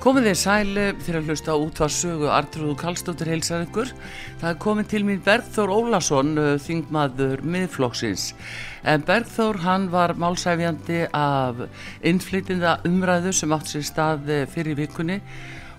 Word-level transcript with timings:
Komið 0.00 0.30
þér 0.30 0.36
sæli 0.40 0.82
fyrir 1.04 1.20
að 1.20 1.26
hlusta 1.28 1.54
út 1.60 1.80
var 1.82 1.90
sögu 1.92 2.28
Artrúðu 2.32 2.72
Kallstóttir 2.80 3.28
heilsar 3.28 3.66
ykkur. 3.66 3.90
Það 4.40 4.48
er 4.48 4.56
komið 4.64 4.86
til 4.88 5.00
mín 5.04 5.20
Bergþór 5.26 5.72
Ólason, 5.74 6.30
þingmaður 6.64 7.42
miðflokksins. 7.44 8.30
En 8.88 9.04
Bergþór 9.04 9.60
hann 9.60 9.90
var 9.92 10.16
málsæfjandi 10.16 11.02
af 11.12 11.60
innflytinda 12.00 12.78
umræðu 12.88 13.34
sem 13.36 13.52
átt 13.52 13.68
sér 13.68 13.84
stað 13.90 14.32
fyrir 14.54 14.80
vikunni 14.80 15.20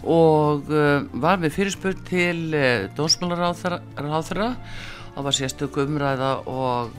og 0.05 0.69
var 0.69 1.41
með 1.41 1.58
fyrirspurt 1.58 2.05
til 2.13 2.53
dósmálaráþara 2.94 4.52
og 5.16 5.25
var 5.25 5.33
sérstök 5.33 5.81
umræða 5.81 6.35
og 6.45 6.94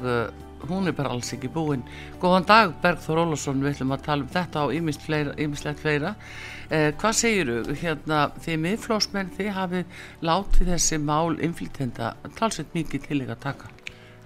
hún 0.71 0.89
er 0.91 0.97
bara 0.97 1.13
alls 1.15 1.33
ekki 1.35 1.51
búin. 1.53 1.83
Góðan 2.23 2.49
dag 2.49 2.75
Bergþór 2.83 3.25
Ólason, 3.25 3.63
við 3.65 3.77
ætlum 3.77 3.95
að 3.97 4.07
tala 4.07 4.27
um 4.27 4.33
þetta 4.33 4.67
og 4.67 4.75
ýmislegt 4.77 5.83
fleira. 5.83 6.15
Eh, 6.73 6.89
hvað 6.97 7.17
segir 7.19 7.49
þú 7.67 7.75
hérna 7.83 8.19
þið 8.41 8.61
miðflósmenn 8.63 9.33
þið 9.37 9.49
hafið 9.53 10.05
látið 10.25 10.71
þessi 10.73 10.99
mál 11.05 11.35
inflytenda 11.45 12.15
talsveit 12.39 12.73
mikið 12.73 13.09
til 13.09 13.19
ekki 13.21 13.35
að 13.35 13.43
taka 13.43 13.73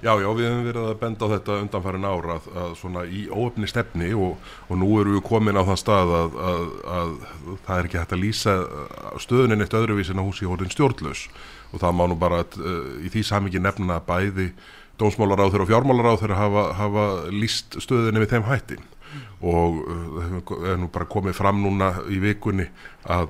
Já, 0.04 0.12
já, 0.20 0.28
við 0.36 0.44
hefum 0.44 0.66
verið 0.68 0.86
að 0.86 0.98
benda 1.00 1.26
á 1.26 1.32
þetta 1.32 1.54
undanfærin 1.64 2.06
ára 2.06 2.34
að, 2.36 2.46
að 2.60 2.72
svona 2.78 3.02
í 3.08 3.22
óöfni 3.32 3.66
stefni 3.66 4.12
og, 4.12 4.36
og 4.68 4.78
nú 4.78 4.90
eru 5.00 5.16
við 5.16 5.24
komin 5.26 5.56
á 5.58 5.64
það 5.64 5.80
stað 5.80 6.12
að, 6.20 6.36
að, 6.50 6.66
að 6.98 7.14
það 7.64 7.78
er 7.80 7.88
ekki 7.88 8.00
hægt 8.02 8.14
að 8.14 8.22
lýsa 8.22 8.56
stöðunin 9.24 9.64
eitt 9.64 9.76
öðruvís 9.80 10.12
en 10.12 10.20
að 10.20 10.28
hús 10.28 10.42
í 10.44 10.50
hóðin 10.50 10.74
stjórnlaus 10.76 11.26
og 11.72 11.82
það 11.82 11.96
má 11.98 12.04
nú 12.12 12.18
bara 12.20 12.44
uh, 12.44 12.90
í 13.02 13.10
því 13.10 13.24
samingi 13.26 13.62
nefna 13.64 13.98
bæði 14.06 14.52
dómsmálaráður 15.00 15.64
og 15.64 15.70
fjármálaráður 15.70 16.36
hafa, 16.36 16.66
hafa 16.78 17.06
lýst 17.32 17.78
stöðunni 17.82 18.22
við 18.22 18.36
þeim 18.36 18.46
hættin 18.50 18.84
og 19.44 19.80
það 19.86 20.54
uh, 20.56 20.70
er 20.70 20.78
nú 20.80 20.88
bara 20.92 21.08
komið 21.10 21.36
fram 21.38 21.60
núna 21.64 21.92
í 22.12 22.20
vikunni 22.22 22.68
að 23.04 23.28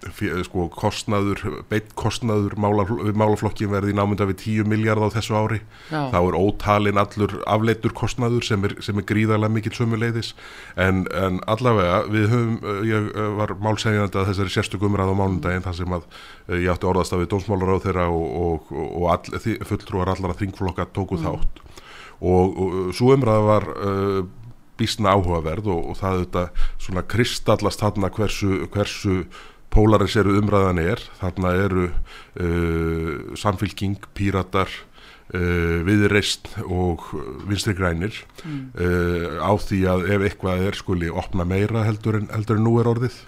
sko 0.00 0.66
kostnaður, 0.72 1.42
beitt 1.68 1.90
kostnaður 1.98 2.54
mála, 2.60 2.86
málaflokkin 3.16 3.70
verði 3.72 3.92
námynda 3.96 4.26
við 4.30 4.38
10 4.64 4.70
miljard 4.70 5.04
á 5.04 5.12
þessu 5.12 5.36
ári 5.36 5.60
Já. 5.90 6.08
þá 6.12 6.18
er 6.20 6.38
ótalinn 6.38 7.00
allur 7.00 7.36
afleitur 7.44 7.92
kostnaður 7.96 8.46
sem 8.46 8.64
er, 8.64 8.76
sem 8.80 8.96
er 8.96 9.06
gríðarlega 9.10 9.52
mikill 9.52 9.74
sömuleiðis 9.76 10.32
en, 10.80 11.04
en 11.12 11.42
allavega 11.50 12.02
við 12.08 12.28
höfum, 12.32 12.56
uh, 12.64 12.80
ég 12.88 13.12
uh, 13.12 13.28
var 13.36 13.54
málsegjandi 13.60 14.20
að 14.22 14.32
þessari 14.32 14.56
sérstökum 14.56 14.94
umræð 14.94 15.12
á 15.12 15.20
mánundaginn 15.20 15.66
þar 15.68 15.78
sem 15.82 15.96
að 15.98 16.08
ég 16.56 16.72
átti 16.72 16.90
orðast 16.90 17.14
af 17.14 17.22
við 17.22 17.32
dómsmálar 17.34 17.76
á 17.76 17.84
þeirra 17.84 18.08
og, 18.14 18.26
og, 18.40 18.74
og 18.88 19.08
all, 19.12 19.40
fulltrúar 19.68 20.14
allara 20.14 20.38
þringflokka 20.40 20.88
tóku 20.96 21.20
mm. 21.20 21.28
þátt 21.28 21.64
og, 22.20 22.56
og 22.60 22.94
svo 22.96 23.12
umræð 23.16 23.46
var 23.48 23.68
uh, 23.76 24.20
bísna 24.80 25.14
áhugaverð 25.14 25.68
og, 25.74 25.92
og 25.92 25.98
það 26.00 26.24
þetta 26.24 26.44
svona 26.80 27.04
kristallast 27.10 27.82
þarna 27.82 28.10
hversu, 28.16 28.64
hversu 28.72 29.16
pólariseru 29.70 30.36
umræðan 30.40 30.80
er 30.82 31.02
þarna 31.20 31.52
eru 31.64 31.88
uh, 31.90 33.34
samfylking, 33.38 33.98
píratar 34.16 34.70
uh, 35.34 35.80
viðreist 35.86 36.50
og 36.66 37.06
vinstri 37.48 37.76
grænir 37.78 38.16
mm. 38.44 38.62
uh, 38.74 39.38
á 39.42 39.52
því 39.62 39.82
að 39.92 40.08
ef 40.16 40.26
eitthvað 40.28 40.66
er 40.70 40.78
skuli 40.78 41.12
opna 41.12 41.46
meira 41.48 41.84
heldur 41.86 42.20
en, 42.20 42.30
heldur 42.34 42.58
en 42.58 42.66
nú 42.66 42.78
er 42.82 42.90
orðið 42.90 43.20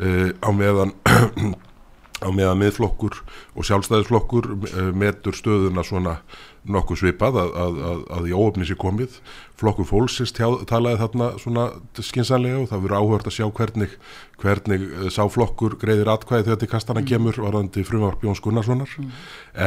uh, 0.00 0.30
á 0.40 0.50
meðan 0.56 0.94
á 2.26 2.28
meðan 2.30 2.60
miðflokkur 2.62 3.20
og 3.56 3.68
sjálfstæðisflokkur 3.68 4.52
uh, 4.54 4.90
metur 4.96 5.36
stöðuna 5.36 5.84
svona 5.86 6.20
nokkuð 6.62 7.00
svipað 7.00 7.38
að, 7.42 7.54
að, 7.58 7.78
að, 7.90 8.02
að 8.16 8.28
í 8.30 8.34
óöfni 8.36 8.66
sé 8.68 8.76
komið 8.78 9.16
flokkur 9.58 9.86
fólksins 9.86 10.32
talaði 10.34 11.00
þarna 11.00 11.28
svona 11.42 11.64
skinsanlega 11.98 12.60
og 12.62 12.68
það 12.70 12.84
verður 12.84 12.98
áhört 12.98 13.28
að 13.30 13.36
sjá 13.36 13.46
hvernig, 13.58 13.96
hvernig 14.42 14.86
eh, 14.88 15.08
sáflokkur 15.14 15.76
greiðir 15.82 16.10
atkvæði 16.12 16.48
þegar 16.48 16.60
til 16.62 16.70
kastana 16.70 17.02
mm. 17.02 17.08
kemur 17.10 17.40
varðandi 17.44 17.86
frumvarp 17.86 18.22
Jóns 18.26 18.42
Gunnarssonar 18.44 18.94
mm. 18.98 19.12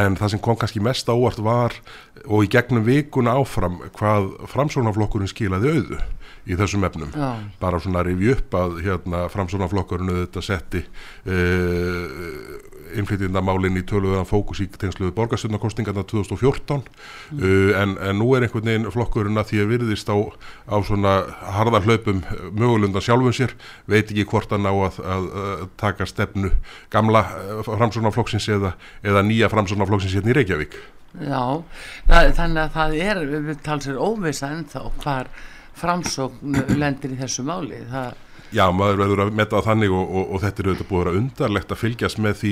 en 0.02 0.20
það 0.20 0.36
sem 0.36 0.44
kom 0.48 0.60
kannski 0.60 0.84
mest 0.84 1.12
ávart 1.12 1.42
var 1.44 1.76
og 2.26 2.46
í 2.48 2.52
gegnum 2.52 2.88
vikuna 2.88 3.36
áfram 3.40 3.82
hvað 3.98 4.32
framsónaflokkurinn 4.54 5.32
skilaði 5.32 5.76
auðu 5.76 6.00
í 6.46 6.58
þessum 6.58 6.86
efnum 6.86 7.12
Já. 7.16 7.30
bara 7.62 7.80
svona 7.82 8.04
að 8.04 8.12
rifja 8.12 8.36
upp 8.38 8.58
að 8.60 8.80
hérna, 8.86 9.26
framsónaflokkurinn 9.34 10.12
auðvitað 10.14 10.46
setti 10.46 10.84
uh, 10.86 12.65
innflytjandamálinn 13.00 13.80
í 13.80 13.84
töluðan 13.88 14.28
fókus 14.30 14.62
í 14.64 14.68
tengsluðu 14.72 15.14
borgarstjórnarkostingarna 15.18 16.06
2014 16.10 16.82
mm. 16.82 17.40
uh, 17.40 17.72
en, 17.82 17.96
en 18.00 18.20
nú 18.22 18.32
er 18.36 18.46
einhvern 18.46 18.70
veginn 18.70 18.90
flokkurinn 18.94 19.42
að 19.42 19.52
því 19.52 19.62
að 19.64 19.72
virðist 19.74 20.12
á, 20.12 20.18
á 20.18 20.76
svona 20.86 21.16
harðar 21.58 21.88
hlaupum 21.88 22.24
mögulundan 22.52 23.06
sjálfum 23.06 23.36
sér, 23.36 23.56
veit 23.92 24.10
ekki 24.10 24.28
hvort 24.32 24.54
að 24.56 24.66
ná 24.66 24.72
að, 24.74 25.00
að, 25.04 25.32
að 25.46 25.66
taka 25.82 26.10
stefnu 26.10 26.52
gamla 26.94 27.26
uh, 27.30 27.64
framsónaflokksins 27.68 28.50
eða, 28.58 28.76
eða 29.06 29.26
nýja 29.26 29.52
framsónaflokksins 29.54 30.20
hérna 30.20 30.34
í 30.34 30.38
Reykjavík. 30.40 30.78
Já, 31.16 31.64
það, 32.10 32.32
þannig 32.36 32.62
að 32.66 32.74
það 32.76 32.96
er 33.06 33.22
við 33.32 33.60
talsir 33.64 34.00
óvisa 34.00 34.52
ennþá 34.52 34.82
hvar 35.00 35.30
framsókn 35.76 36.64
lendir 36.80 37.16
í 37.16 37.20
þessu 37.20 37.46
máli. 37.48 37.80
Það 37.92 38.25
Já, 38.56 38.70
maður 38.72 39.00
verður 39.02 39.22
að 39.26 39.32
metta 39.36 39.60
þannig 39.66 39.92
og, 39.92 40.04
og, 40.06 40.28
og 40.32 40.44
þetta 40.46 40.62
er 40.62 40.68
auðvitað 40.70 40.88
búið 40.90 41.00
að 41.02 41.06
vera 41.06 41.20
undarlegt 41.22 41.72
að 41.74 41.80
fylgjast 41.82 42.20
með 42.24 42.36
því 42.40 42.52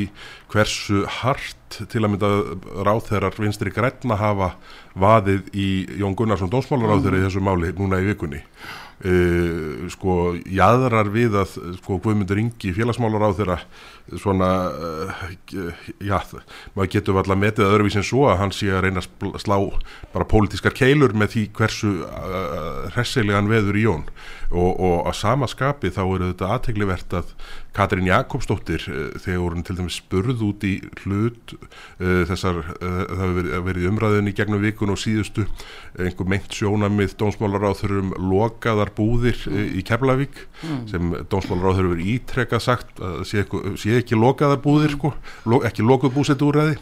hversu 0.52 1.03
hart 1.22 1.78
til 1.94 2.02
að 2.02 2.12
mynda 2.12 2.31
ráþeirar 2.88 3.38
vinstri 3.40 3.72
græna 3.74 4.18
hafa 4.19 4.50
vaðið 5.00 5.47
í 5.56 5.68
Jón 6.02 6.18
Gunnarsson 6.19 6.52
dósmálaráþeira 6.52 7.22
í 7.22 7.24
þessu 7.28 7.44
máli 7.46 7.72
núna 7.78 8.02
í 8.03 8.09
vikunni. 8.12 8.44
Uh, 9.03 9.88
sko, 9.91 10.34
jæðrar 10.44 11.09
við 11.12 11.40
að 11.40 11.56
sko, 11.80 11.97
Guðmundur 12.03 12.40
Ingi 12.40 12.75
félagsmálar 12.75 13.25
á 13.28 13.35
þeirra 13.40 13.58
svona 14.19 14.50
uh, 14.69 15.24
já, 16.03 16.18
maður 16.75 16.91
getur 16.91 17.19
alltaf 17.22 17.40
metið 17.40 17.66
að 17.66 17.75
öðruvísin 17.78 18.06
svo 18.06 18.28
að 18.28 18.40
hann 18.41 18.53
sé 18.56 18.69
að 18.74 18.86
reyna 18.88 19.03
að 19.03 19.38
slá 19.41 19.58
bara 20.14 20.28
pólitískar 20.30 20.75
keilur 20.75 21.16
með 21.16 21.36
því 21.36 21.44
hversu 21.58 21.94
uh, 22.03 22.91
hressilegan 22.96 23.52
veður 23.52 23.80
í 23.80 23.86
jón 23.88 24.08
og, 24.53 24.72
og 24.75 24.97
að 25.09 25.19
sama 25.22 25.50
skapi 25.50 25.94
þá 25.94 26.03
eru 26.03 26.31
þetta 26.34 26.52
aðteglivert 26.56 27.19
að 27.22 27.36
Katrín 27.74 28.06
Jakobsdóttir 28.06 28.84
þegar 29.24 29.56
hún 29.56 29.64
til 29.66 29.80
dæmis 29.80 29.96
spurð 29.97 30.44
út 30.46 30.66
í 30.68 30.75
hlut 31.02 31.56
þessar, 31.97 32.59
það 32.78 33.24
hefur 33.24 33.64
verið 33.66 33.88
umræðin 33.90 34.30
í 34.30 34.34
gegnum 34.38 34.62
vikun 34.62 34.94
og 34.94 35.00
síðustu 35.02 35.47
einhver 35.97 36.30
meint 36.30 36.53
sjónamið 36.53 37.16
þurrum 37.18 38.14
lokaðar 38.30 38.94
búðir 38.94 39.41
í 39.50 39.81
Keflavík 39.90 40.44
mm. 40.62 40.84
sem 40.91 41.16
dómsmálaráður 41.34 41.90
hefur 41.96 42.06
ítrekkað 42.14 42.66
sagt 42.68 43.02
að 43.02 43.24
sé, 43.31 43.47
sé 43.81 43.93
ekki 44.02 44.18
lokaðar 44.20 44.62
búðir 44.64 44.96
sko, 44.96 45.14
lo, 45.46 45.62
ekki 45.68 45.86
lokuð 45.86 46.16
búsetúræði 46.16 46.78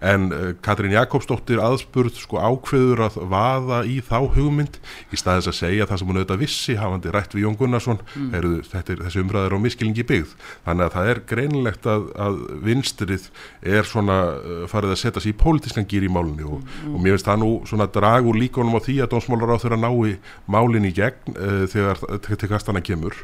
en 0.00 0.28
uh, 0.32 0.50
Katrín 0.64 0.94
Jakobsdóttir 0.94 1.60
aðspurð 1.62 2.18
sko 2.22 2.40
ákveður 2.40 3.04
að 3.08 3.18
vaða 3.30 3.80
í 3.88 3.98
þá 4.04 4.18
hugmynd 4.34 4.78
í 5.12 5.18
staðis 5.18 5.50
að 5.50 5.58
segja 5.58 5.88
það 5.88 6.00
sem 6.00 6.10
hún 6.10 6.20
auðvitað 6.20 6.42
vissi 6.42 6.76
hafandi 6.78 7.12
rætt 7.14 7.36
við 7.36 7.46
Jón 7.46 7.58
Gunnarsson 7.58 8.00
mm. 8.04 8.30
er, 8.38 8.48
þetta 8.70 8.94
er 8.94 9.04
þessi 9.06 9.22
umræður 9.24 9.58
á 9.58 9.64
miskilingi 9.64 10.06
byggð 10.08 10.34
þannig 10.68 10.86
að 10.86 10.94
það 10.96 11.12
er 11.12 11.22
greinilegt 11.32 11.90
að, 11.90 12.08
að 12.26 12.40
vinstrið 12.68 13.28
er 13.76 13.88
svona 13.88 14.18
uh, 14.38 14.64
farið 14.70 14.94
að 14.94 15.02
setja 15.02 15.24
sér 15.24 15.34
í 15.34 15.38
pólitískan 15.42 15.88
gýr 15.90 16.08
í 16.08 16.12
málunni 16.12 16.46
og, 16.46 16.62
mm. 16.62 16.94
og 16.94 17.04
mér 17.04 17.16
finnst 17.16 17.30
það 17.30 17.42
nú 17.44 17.52
svona 17.68 17.90
dragur 17.98 18.38
líkonum 18.38 18.78
á 18.78 18.80
því 18.84 18.98
að 19.04 19.12
dómsmálar 19.14 19.54
á 19.58 19.62
þeirra 19.62 19.80
nái 19.82 20.16
málinn 20.48 20.88
í 20.88 20.94
gegn 20.96 21.36
uh, 21.36 21.62
þegar 21.70 22.02
til 22.28 22.50
kastana 22.50 22.84
kemur 22.84 23.16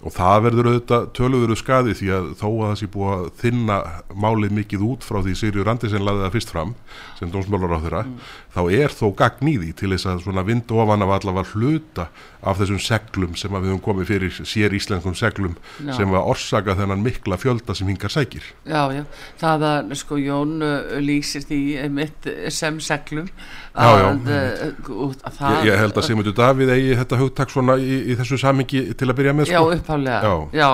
og 0.00 0.14
það 0.16 0.44
verður 0.46 0.68
auðvitað 0.70 1.08
töluður 1.16 1.58
skadi 1.60 1.92
því 1.98 2.06
að 2.16 2.28
þó 2.40 2.46
að 2.48 2.62
það 2.62 2.76
sé 2.80 2.86
búið 2.94 3.10
að 3.12 3.26
þinna 3.42 3.76
málið 4.16 4.54
mikið 4.56 4.84
út 4.86 5.04
frá 5.04 5.18
því 5.20 5.34
Sirjur 5.36 5.68
Randis 5.68 5.90
Kristensen 5.90 6.06
laði 6.20 6.28
það 6.28 6.36
fyrst 6.36 6.52
fram 6.54 6.74
sem 7.18 7.30
dómsmálar 7.32 7.76
á 7.76 7.78
þeirra, 7.84 8.02
mm. 8.06 8.28
þá 8.54 8.60
er 8.76 8.94
þó 8.96 9.06
gagn 9.18 9.50
í 9.50 9.54
því 9.60 9.70
til 9.80 9.90
þess 9.94 10.08
að 10.08 10.22
svona 10.24 10.44
vind 10.46 10.72
ofan 10.72 11.04
af 11.04 11.14
allavega 11.16 11.54
hluta 11.54 12.06
af 12.40 12.60
þessum 12.60 12.80
seglum 12.80 13.34
sem 13.36 13.52
við 13.52 13.68
höfum 13.68 13.82
komið 13.84 14.08
fyrir 14.08 14.38
sér 14.48 14.74
íslenskum 14.76 15.16
seglum 15.18 15.56
já. 15.76 15.92
sem 15.98 16.12
var 16.12 16.28
orsaka 16.30 16.76
þennan 16.78 17.04
mikla 17.04 17.36
fjölda 17.40 17.76
sem 17.76 17.90
hingar 17.90 18.12
sækir. 18.12 18.46
Já, 18.64 18.82
já, 18.94 19.04
það 19.42 19.66
að 19.70 19.94
sko 20.00 20.20
Jón 20.20 20.56
uh, 20.64 20.96
lýsir 21.04 21.44
því 21.48 21.60
mitt 21.92 22.28
sem 22.54 22.80
seglum 22.84 23.28
að, 23.74 23.92
já, 23.92 24.08
já. 24.08 24.74
Uh, 24.88 25.14
það, 25.28 25.56
ég, 25.58 25.70
ég 25.70 25.84
held 25.84 26.00
að 26.00 26.08
Sigmundur 26.08 26.36
Davíð 26.40 26.74
eigi 26.76 26.98
þetta 27.02 27.20
hugtak 27.20 27.52
svona 27.52 27.76
í, 27.80 28.02
í 28.12 28.18
þessu 28.18 28.40
samingi 28.40 28.86
til 28.94 29.10
að 29.10 29.16
byrja 29.20 29.36
með 29.36 29.50
sko. 29.50 29.60
Já, 29.60 29.80
upphálega, 29.80 30.36
já 30.56 30.70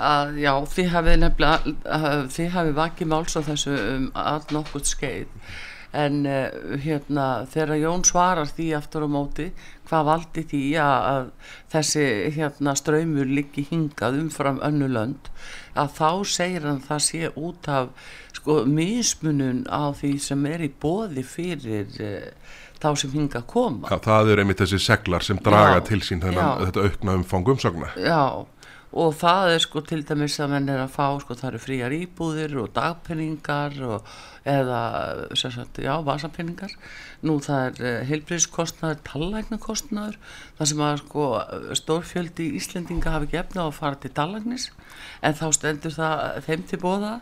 að 0.00 0.40
já, 0.42 0.52
þið 0.74 0.90
hafið 0.94 1.20
nefnilega 1.22 2.08
þið 2.34 2.50
hafið 2.56 2.74
vakið 2.80 3.10
máls 3.12 3.38
á 3.38 3.40
þessu 3.46 3.76
um 3.92 4.10
all 4.18 4.42
nokkurt 4.54 4.90
skeið. 4.90 5.30
En 5.94 6.24
uh, 6.26 6.48
hérna 6.82 7.44
þegar 7.52 7.78
Jón 7.78 8.02
svarar 8.02 8.50
því 8.50 8.72
aftur 8.74 9.06
á 9.06 9.08
móti 9.14 9.52
hvað 9.86 10.08
valdi 10.08 10.42
því 10.50 10.62
að, 10.82 11.04
að 11.12 11.52
þessi 11.70 12.06
hérna 12.34 12.74
ströymur 12.74 13.30
liggi 13.30 13.62
hingað 13.68 14.18
umfram 14.24 14.58
önnu 14.66 14.88
lönd 14.90 15.30
að 15.78 15.94
þá 16.00 16.10
segir 16.26 16.66
hann 16.66 16.82
það 16.82 17.04
sé 17.06 17.30
út 17.38 17.70
af 17.70 18.10
sko 18.34 18.64
mismunun 18.66 19.62
á 19.70 19.94
því 19.94 20.16
sem 20.24 20.42
er 20.50 20.66
í 20.66 20.72
bóði 20.82 21.22
fyrir 21.22 21.94
uh, 22.02 22.26
þá 22.82 22.90
sem 22.98 23.14
hinga 23.14 23.44
að 23.44 23.46
koma. 23.54 23.88
Já, 23.88 24.02
það 24.02 24.32
er 24.32 24.42
einmitt 24.42 24.64
þessi 24.64 24.82
seglar 24.82 25.24
sem 25.24 25.38
draga 25.46 25.78
já, 25.78 25.84
til 25.92 26.02
sín 26.04 26.20
þennan, 26.24 26.66
þetta 26.66 26.88
aukna 26.88 27.16
umfang 27.20 27.54
umsagna. 27.54 27.94
Já 28.02 28.50
og 28.94 29.14
það 29.18 29.54
er 29.56 29.62
sko 29.64 29.82
til 29.82 30.04
dæmis 30.06 30.36
að 30.42 30.52
menn 30.52 30.70
er 30.70 30.84
að 30.84 30.92
fá 30.94 31.06
sko 31.22 31.34
það 31.38 31.48
eru 31.50 31.62
fríar 31.64 31.94
íbúðir 31.96 32.54
og 32.62 32.70
dagpenningar 32.76 33.74
og, 33.88 34.12
eða 34.46 34.80
sagt, 35.38 35.80
já, 35.82 35.94
vasapenningar 36.06 36.76
nú 37.26 37.38
það 37.42 37.66
er 37.66 37.88
eh, 37.88 38.06
heilbríðskostnaður 38.10 39.00
tallæknakostnaður 39.08 40.18
það 40.58 40.70
sem 40.70 40.84
að 40.86 41.00
sko 41.02 41.28
stórfjöldi 41.80 42.48
í 42.50 42.60
Íslendinga 42.60 43.16
hafi 43.16 43.30
ekki 43.30 43.40
efna 43.42 43.64
á 43.64 43.68
að 43.68 43.78
fara 43.80 44.00
til 44.02 44.12
tallæknis 44.14 44.68
en 45.24 45.38
þá 45.38 45.46
stendur 45.56 45.96
það 45.96 46.22
þeim 46.46 46.66
til 46.70 46.80
bóða 46.84 47.14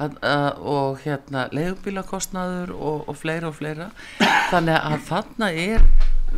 og 0.00 1.02
hérna 1.04 1.48
leiðubílakostnaður 1.52 2.72
og, 2.76 3.02
og 3.10 3.18
fleira 3.20 3.50
og 3.50 3.58
fleira. 3.58 3.90
Þannig 4.48 4.78
að 4.78 5.02
þarna 5.10 5.50
er 5.52 5.84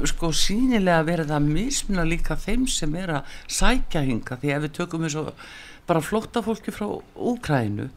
sko 0.08 0.32
sínilega 0.36 1.04
verið 1.06 1.32
að 1.36 1.48
mismuna 1.52 2.04
líka 2.08 2.36
þeim 2.40 2.66
sem 2.70 2.94
er 2.98 3.16
að 3.18 3.36
sækja 3.46 4.04
hinga 4.06 4.38
því 4.40 4.54
ef 4.54 4.64
við 4.66 4.74
tökum 4.78 5.06
eins 5.06 5.18
og 5.20 5.32
bara 5.88 6.04
flotta 6.04 6.42
fólki 6.44 6.74
frá 6.74 6.88
Úkrænu 7.16 7.88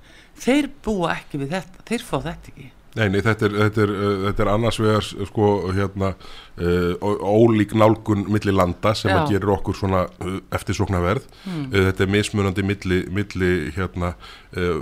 þeir 0.41 0.69
búa 0.83 1.13
ekki 1.15 1.41
við 1.43 1.55
þetta 1.55 1.85
þeir 1.87 2.07
fá 2.07 2.17
þetta 2.17 2.51
ekki 2.51 2.71
Nei, 2.95 3.09
nei, 3.11 3.19
þetta 3.19 3.49
er, 3.49 3.55
þetta 3.65 3.81
er, 3.83 3.91
þetta 4.29 4.43
er 4.45 4.49
annars 4.53 4.77
vegar 4.79 5.07
sko 5.27 5.47
hérna 5.75 6.13
uh, 6.15 6.93
ólík 7.27 7.73
nálgun 7.75 8.23
millir 8.31 8.55
landa 8.55 8.93
sem 8.95 9.11
Já. 9.11 9.17
að 9.19 9.33
gerir 9.33 9.51
okkur 9.57 9.75
svona 9.75 10.05
uh, 10.23 10.37
eftirsoknaverð 10.55 11.25
mm. 11.27 11.65
uh, 11.65 11.75
þetta 11.89 12.05
er 12.05 12.13
mismunandi 12.13 12.63
milli, 12.63 13.01
milli 13.11 13.51
hérna 13.75 14.15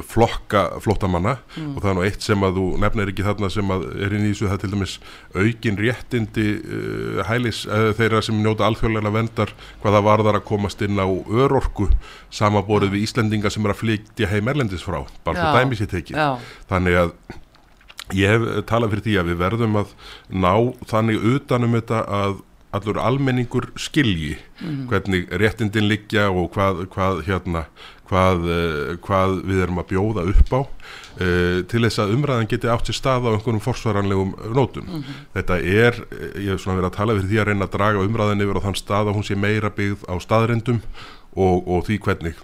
flokka 0.05 0.75
flottamanna 0.85 1.31
mm. 1.55 1.69
og 1.73 1.79
það 1.81 1.89
er 1.89 1.95
nú 1.97 2.03
eitt 2.05 2.21
sem 2.21 2.43
að 2.45 2.59
þú 2.59 2.65
nefnir 2.83 3.09
ekki 3.09 3.25
þarna 3.25 3.47
sem 3.49 3.71
að 3.73 3.87
er 4.05 4.13
inn 4.13 4.27
í 4.27 4.29
þessu 4.29 4.51
það 4.51 4.59
til 4.61 4.69
dæmis 4.75 4.93
aukin 5.33 5.79
réttindi 5.79 6.45
hælis 7.25 7.63
þeirra 7.97 8.21
sem 8.21 8.37
njóta 8.37 8.67
alþjóðlega 8.67 9.15
vendar 9.15 9.55
hvaða 9.81 10.03
varðar 10.05 10.37
að 10.37 10.45
komast 10.51 10.85
inn 10.85 11.01
á 11.01 11.09
örorku 11.09 11.87
samaborið 12.29 12.93
við 12.93 13.07
Íslendinga 13.07 13.49
sem 13.49 13.65
er 13.65 13.73
að 13.73 13.81
flytja 13.81 14.29
heim 14.29 14.53
erlendis 14.53 14.85
frá, 14.85 14.99
bara 15.25 15.41
fyrir 15.41 15.63
dæmis 15.63 15.81
í 15.81 15.89
tekið 15.89 16.45
þannig 16.69 17.01
að 17.01 17.17
ég 18.11 18.33
hef 18.33 18.65
talað 18.69 18.95
fyrir 18.95 19.05
því 19.07 19.19
að 19.19 19.29
við 19.31 19.37
verðum 19.43 19.77
að 19.79 19.93
ná 20.29 20.53
þannig 20.89 21.29
utanum 21.35 21.77
þetta 21.77 22.03
að 22.03 22.41
allur 22.73 22.97
almenningur 22.97 23.69
skilji 23.77 24.35
mm. 24.59 24.85
hvernig 24.89 25.27
réttindin 25.39 25.87
liggja 25.87 26.29
og 26.33 26.49
hvað, 26.55 26.87
hvað, 26.93 27.21
hérna, 27.27 27.65
hvað, 28.09 28.47
uh, 28.49 28.93
hvað 29.05 29.35
við 29.45 29.63
erum 29.65 29.81
að 29.83 29.89
bjóða 29.91 30.25
upp 30.31 30.55
á 30.57 30.61
uh, 30.63 31.59
til 31.69 31.83
þess 31.85 32.01
að 32.01 32.15
umræðan 32.15 32.49
geti 32.49 32.71
átt 32.73 32.89
sér 32.89 32.97
stað 32.97 33.29
á 33.29 33.33
einhverjum 33.35 33.61
forsvaranlegum 33.63 34.33
nótum. 34.57 34.87
Mm 34.89 35.03
-hmm. 35.03 35.19
Þetta 35.37 35.59
er, 35.59 36.01
ég 36.41 36.49
hef 36.53 36.63
svona 36.63 36.79
verið 36.81 36.89
að 36.89 36.97
tala 36.97 37.17
fyrir 37.19 37.29
því 37.29 37.41
að 37.41 37.47
reyna 37.51 37.67
að 37.69 37.75
draga 37.77 38.07
umræðan 38.07 38.41
yfir 38.41 38.57
á 38.57 38.65
þann 38.65 38.81
stað 38.81 39.07
að 39.07 39.15
hún 39.19 39.27
sé 39.29 39.35
meira 39.35 39.69
byggð 39.69 40.01
á 40.09 40.15
staðrendum 40.17 40.81
og, 41.35 41.67
og 41.67 41.85
því 41.85 41.99
hvernig 41.99 42.35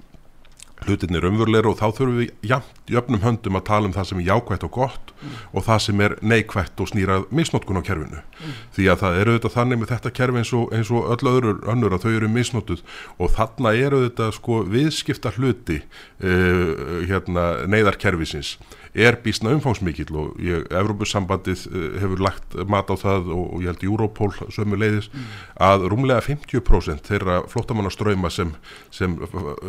hlutinni 0.89 1.21
raunverulegur 1.23 1.71
og 1.71 1.77
þá 1.79 1.85
þurfum 1.97 2.17
við 2.19 2.49
jafn, 2.49 2.79
jöfnum 2.89 3.23
höndum 3.23 3.59
að 3.59 3.65
tala 3.69 3.89
um 3.89 3.95
það 3.95 4.09
sem 4.09 4.21
er 4.21 4.27
jákvægt 4.29 4.65
og 4.67 4.73
gott 4.75 5.13
mm. 5.15 5.37
og 5.53 5.65
það 5.67 5.83
sem 5.85 6.03
er 6.05 6.15
neikvægt 6.33 6.83
og 6.83 6.91
snýrað 6.91 7.27
misnótkun 7.39 7.79
á 7.79 7.83
kerfinu 7.85 8.21
mm. 8.21 8.57
því 8.77 8.89
að 8.93 9.03
það 9.03 9.19
eru 9.21 9.35
auðvitað 9.35 9.55
þannig 9.57 9.81
með 9.81 9.93
þetta 9.93 10.13
kerfi 10.19 10.41
eins 10.43 10.53
og, 10.57 10.73
eins 10.75 10.91
og 10.93 11.09
öll 11.15 11.31
öðru 11.33 11.55
önnur 11.73 11.95
að 11.95 12.05
þau 12.05 12.11
eru 12.15 12.31
misnótuð 12.33 12.83
og 13.17 13.33
þarna 13.37 13.75
eru 13.77 14.01
auðvitað 14.03 14.35
sko 14.39 14.59
viðskipta 14.75 15.33
hluti 15.37 15.79
uh, 15.79 17.05
hérna, 17.09 17.47
neyðarkerfisins 17.69 18.57
er 18.93 19.17
bísna 19.23 19.53
umfángsmikið 19.53 20.11
og 20.17 20.39
ég, 20.43 20.65
Evrópussambandið 20.73 21.65
eh, 21.69 21.87
hefur 22.01 22.23
lagt 22.25 22.57
mat 22.69 22.89
á 22.89 22.95
það 22.97 23.31
og, 23.35 23.45
og 23.55 23.63
ég 23.63 23.71
held 23.73 23.85
Europol 23.85 24.31
sömu 24.53 24.79
leiðis 24.79 25.09
mm. 25.11 25.27
að 25.69 25.87
rúmlega 25.93 26.25
50% 26.25 27.09
þeirra 27.09 27.39
flottamannaströyma 27.51 28.31
sem, 28.33 28.53
sem 28.93 29.17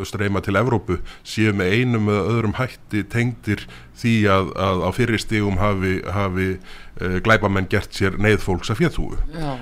streyma 0.09 0.43
til 0.45 0.59
Evrópu 0.61 1.01
séu 1.23 1.55
með 1.57 1.77
einum 1.79 2.11
eða 2.13 2.27
öðrum 2.35 2.57
hætti 2.61 3.05
tengdir 3.13 3.67
því 4.01 4.15
að, 4.33 4.55
að 4.57 4.87
á 4.87 4.91
fyrirstígum 4.97 5.61
hafi, 5.61 5.99
hafi 6.09 6.49
uh, 7.01 7.17
glæbamenn 7.25 7.69
gert 7.71 7.97
sér 7.97 8.17
neyðfólks 8.21 8.73
að 8.73 8.81
fjöðhúu 8.83 9.19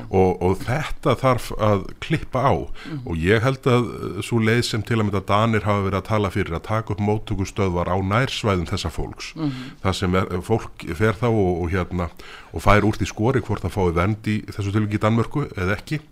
og, 0.09 0.31
og 0.45 0.57
þetta 0.65 1.15
þarf 1.21 1.51
að 1.57 1.85
klippa 2.05 2.45
á 2.45 2.55
mm. 2.55 3.01
og 3.05 3.23
ég 3.23 3.45
held 3.45 3.69
að 3.71 3.89
uh, 3.89 4.19
svo 4.25 4.41
leið 4.43 4.65
sem 4.71 4.85
til 4.87 4.99
að 4.99 5.09
mynda 5.09 5.25
Danir 5.29 5.67
hafa 5.69 5.87
verið 5.87 6.01
að 6.01 6.09
tala 6.11 6.33
fyrir 6.35 6.59
að 6.59 6.67
taka 6.69 6.95
upp 6.95 7.05
móttökustöðvar 7.09 7.93
á 7.93 7.97
nærsvæðum 8.13 8.69
þessa 8.71 8.93
fólks 8.95 9.33
mm. 9.39 9.55
það 9.85 9.99
sem 10.03 10.19
er, 10.21 10.35
fólk 10.47 10.89
fer 10.99 11.19
þá 11.19 11.29
og, 11.31 11.53
og, 11.53 11.71
hérna, 11.75 12.11
og 12.53 12.65
fær 12.65 12.87
úr 12.89 12.99
því 12.99 13.11
skori 13.13 13.45
hvort 13.45 13.65
það 13.67 13.77
fái 13.79 13.97
vend 14.03 14.31
í 14.31 14.41
þessu 14.51 14.75
tilviki 14.75 15.01
í 15.01 15.05
Danmörku 15.07 15.49
eða 15.55 15.79
ekki 15.79 16.03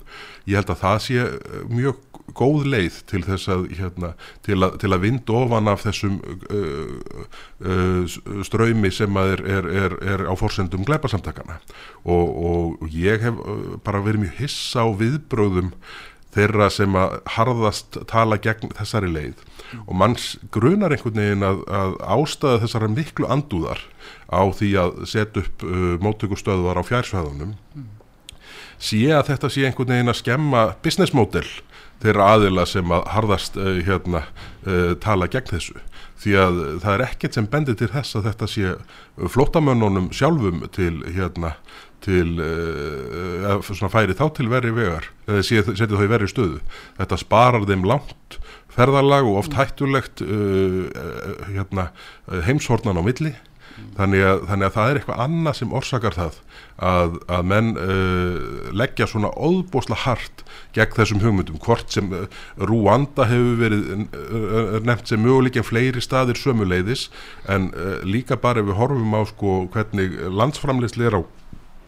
ég 0.46 0.58
held 0.58 0.72
að 0.72 0.82
það 0.82 0.98
sé 1.06 1.24
uh, 1.26 1.62
mjög 1.72 2.02
góð 2.36 2.66
leið 2.72 2.96
til 3.10 3.22
þess 3.24 3.50
að, 3.52 3.68
hérna, 3.78 4.10
til 4.44 4.58
að, 4.58 4.78
til 4.82 4.90
að 4.92 5.04
vind 5.04 5.30
ofan 5.38 5.70
af 5.70 5.84
þessum 5.86 6.18
uh, 6.50 7.20
uh, 7.62 8.16
ströymi 8.46 8.90
sem 8.94 9.20
er, 9.22 9.44
er, 9.46 9.70
er, 9.84 9.96
er 10.14 10.26
á 10.26 10.34
fórsendum 10.38 10.84
gleiparsamtakana 10.88 11.60
og, 12.02 12.34
og 12.50 12.90
ég 12.92 13.22
hef 13.24 13.40
bara 13.86 14.02
verið 14.04 14.26
mjög 14.26 14.42
hissa 14.42 14.84
á 14.84 14.88
viðbröðum 14.98 15.72
þeirra 16.36 16.68
sem 16.72 16.96
að 16.98 17.18
harðast 17.36 17.98
tala 18.10 18.38
gegn 18.42 18.72
þessari 18.76 19.08
leið 19.12 19.38
mm. 19.40 19.84
og 19.86 19.94
manns 20.02 20.26
grunar 20.52 20.92
einhvern 20.92 21.20
veginn 21.22 21.46
að, 21.46 21.62
að 21.80 21.96
ástæða 22.16 22.62
þessara 22.66 22.90
miklu 22.92 23.28
andúðar 23.32 23.82
á 24.28 24.42
því 24.58 24.72
að 24.82 24.98
setja 25.08 25.44
upp 25.44 25.64
uh, 25.66 25.94
móttökustöðuar 26.04 26.82
á 26.82 26.88
fjársvæðunum 26.88 27.54
mm. 27.56 27.86
Sé 28.78 29.02
að 29.14 29.30
þetta 29.30 29.50
sé 29.52 29.66
einhvern 29.66 29.94
veginn 29.94 30.12
að 30.12 30.20
skemma 30.20 30.66
business 30.84 31.14
model 31.16 31.46
þeirra 32.02 32.30
aðila 32.34 32.66
sem 32.68 32.92
að 32.92 33.08
harðast 33.14 33.56
uh, 33.60 33.78
hérna, 33.86 34.26
uh, 34.66 34.92
tala 35.02 35.28
gegn 35.32 35.54
þessu. 35.54 35.80
Því 36.20 36.36
að 36.40 36.60
það 36.82 36.92
er 36.94 37.04
ekkert 37.06 37.36
sem 37.36 37.48
bendir 37.52 37.76
til 37.76 37.90
þess 37.92 38.16
að 38.16 38.30
þetta 38.30 38.48
sé 38.48 38.70
flottamönnunum 39.32 40.08
sjálfum 40.16 40.64
til 40.72 40.94
hérna 41.12 41.54
til 42.04 42.36
uh, 42.40 43.58
svona 43.66 43.92
færi 43.92 44.16
þá 44.16 44.26
til 44.36 44.48
verri 44.52 44.72
vegar 44.76 45.08
eða 45.26 45.44
setja 45.44 45.88
þá 45.90 46.04
í 46.04 46.12
verri 46.12 46.30
stöðu. 46.30 46.60
Þetta 47.00 47.20
sparar 47.20 47.66
þeim 47.68 47.84
langt 47.88 48.38
ferðarlag 48.76 49.28
og 49.28 49.40
oft 49.40 49.56
hættulegt 49.56 50.20
hérna, 50.20 51.86
heimshornan 52.44 53.00
á 53.00 53.02
milli 53.04 53.32
þannig 53.96 54.24
að, 54.26 54.42
þannig 54.50 54.68
að 54.68 54.74
það 54.76 54.90
er 54.90 55.00
eitthvað 55.00 55.22
annað 55.26 55.58
sem 55.58 55.74
orsakar 55.80 56.16
það 56.16 56.38
að, 56.90 57.16
að 57.32 57.46
menn 57.52 57.70
uh, 57.80 58.72
leggja 58.76 59.08
svona 59.10 59.30
óðbósla 59.32 59.98
hart 60.04 60.44
gegn 60.76 60.96
þessum 60.96 61.22
hugmyndum 61.24 61.60
hvort 61.64 61.92
sem 61.92 62.12
uh, 62.12 62.26
Rúanda 62.56 63.28
hefur 63.30 63.56
verið 63.62 63.88
uh, 63.94 64.76
nefnt 64.86 65.12
sem 65.12 65.22
möguleikin 65.22 65.66
fleiri 65.66 66.04
staðir 66.04 66.40
sömuleiðis 66.40 67.08
en 67.52 67.70
uh, 67.72 67.98
líka 68.04 68.38
bara 68.40 68.62
ef 68.62 68.70
við 68.70 68.80
horfum 68.80 69.16
á 69.16 69.22
sko 69.32 69.56
hvernig 69.74 70.20
landsframleysli 70.32 71.08
er 71.08 71.20
á 71.20 71.22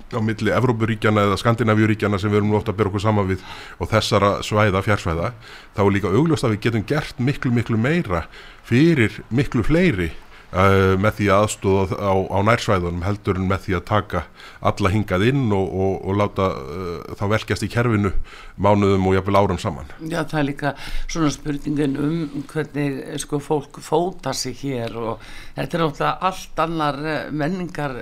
á 0.09 0.21
milli 0.25 0.53
Evrópuríkjana 0.55 1.27
eða 1.27 1.37
Skandinavíuríkjana 1.41 2.19
sem 2.21 2.33
við 2.33 2.41
erum 2.41 2.55
ofta 2.57 2.73
að 2.73 2.79
byrja 2.79 2.93
okkur 2.93 3.05
saman 3.05 3.29
við 3.29 3.43
og 3.77 3.91
þessara 3.91 4.31
svæða, 4.47 4.81
fjársvæða 4.87 5.33
þá 5.77 5.83
er 5.85 5.93
líka 5.93 6.13
augljóst 6.13 6.47
að 6.47 6.55
við 6.55 6.63
getum 6.65 6.87
gert 6.89 7.21
miklu 7.21 7.53
miklu 7.53 7.81
meira 7.81 8.25
fyrir 8.69 9.21
miklu 9.29 9.67
fleiri 9.67 10.11
uh, 10.53 10.95
með 11.01 11.19
því 11.19 11.29
aðstóða 11.35 11.99
á, 11.99 12.13
á 12.33 12.39
nærsvæðunum 12.49 13.05
heldur 13.07 13.41
en 13.41 13.49
með 13.51 13.65
því 13.67 13.77
að 13.79 13.87
taka 13.91 14.23
alla 14.71 14.93
hingað 14.95 15.27
inn 15.31 15.47
og, 15.55 15.69
og, 15.69 15.95
og 16.09 16.19
láta 16.19 16.49
uh, 16.57 17.15
þá 17.19 17.25
velkjast 17.35 17.67
í 17.67 17.71
kerfinu 17.73 18.13
mánuðum 18.57 19.09
og 19.11 19.17
jafnvel 19.19 19.41
árum 19.41 19.63
saman. 19.63 19.95
Já, 20.01 20.21
það 20.23 20.41
er 20.41 20.49
líka 20.51 20.75
svona 21.07 21.33
spurningin 21.35 21.97
um 22.03 22.45
hvernig 22.51 23.01
sko 23.23 23.43
fólk 23.43 23.81
fóta 23.85 24.35
sig 24.37 24.59
hér 24.65 24.99
og 24.99 25.25
þetta 25.57 25.67
er 25.67 25.85
náttúrulega 25.85 26.13
allt 26.31 26.63
annar 26.67 27.03
uh, 27.05 27.17
menningar 27.33 27.99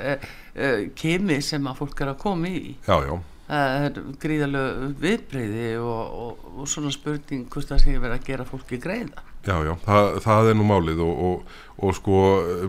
kemi 0.96 1.42
sem 1.44 1.66
að 1.68 1.82
fólk 1.82 1.98
er 2.00 2.14
að 2.14 2.20
koma 2.22 2.48
í. 2.48 2.76
Já, 2.86 2.96
já 3.04 3.16
gríðalög 3.46 4.96
viðbreyði 4.98 5.66
og, 5.78 6.16
og, 6.18 6.46
og 6.56 6.66
svona 6.66 6.90
spurning 6.90 7.44
hvort 7.46 7.68
það 7.70 7.84
sé 7.84 7.92
verið 7.94 8.16
að 8.16 8.24
gera 8.26 8.46
fólki 8.48 8.80
greiða 8.82 9.22
Já, 9.46 9.56
já, 9.62 9.72
það, 9.84 10.08
það 10.24 10.50
er 10.50 10.56
nú 10.58 10.66
málið 10.66 11.00
og, 11.04 11.56
og 11.78 11.94
sko, 11.94 12.20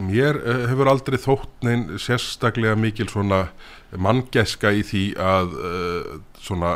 mér 0.03 0.37
eh, 0.43 0.63
hefur 0.69 0.91
aldrei 0.91 1.17
þótt 1.21 1.65
neinn 1.65 1.97
sérstaklega 2.01 2.77
mikil 2.77 3.07
svona 3.09 3.47
manngeska 3.97 4.73
í 4.75 4.83
því 4.85 5.03
að 5.21 5.53
uh, 5.57 6.09
svona 6.43 6.73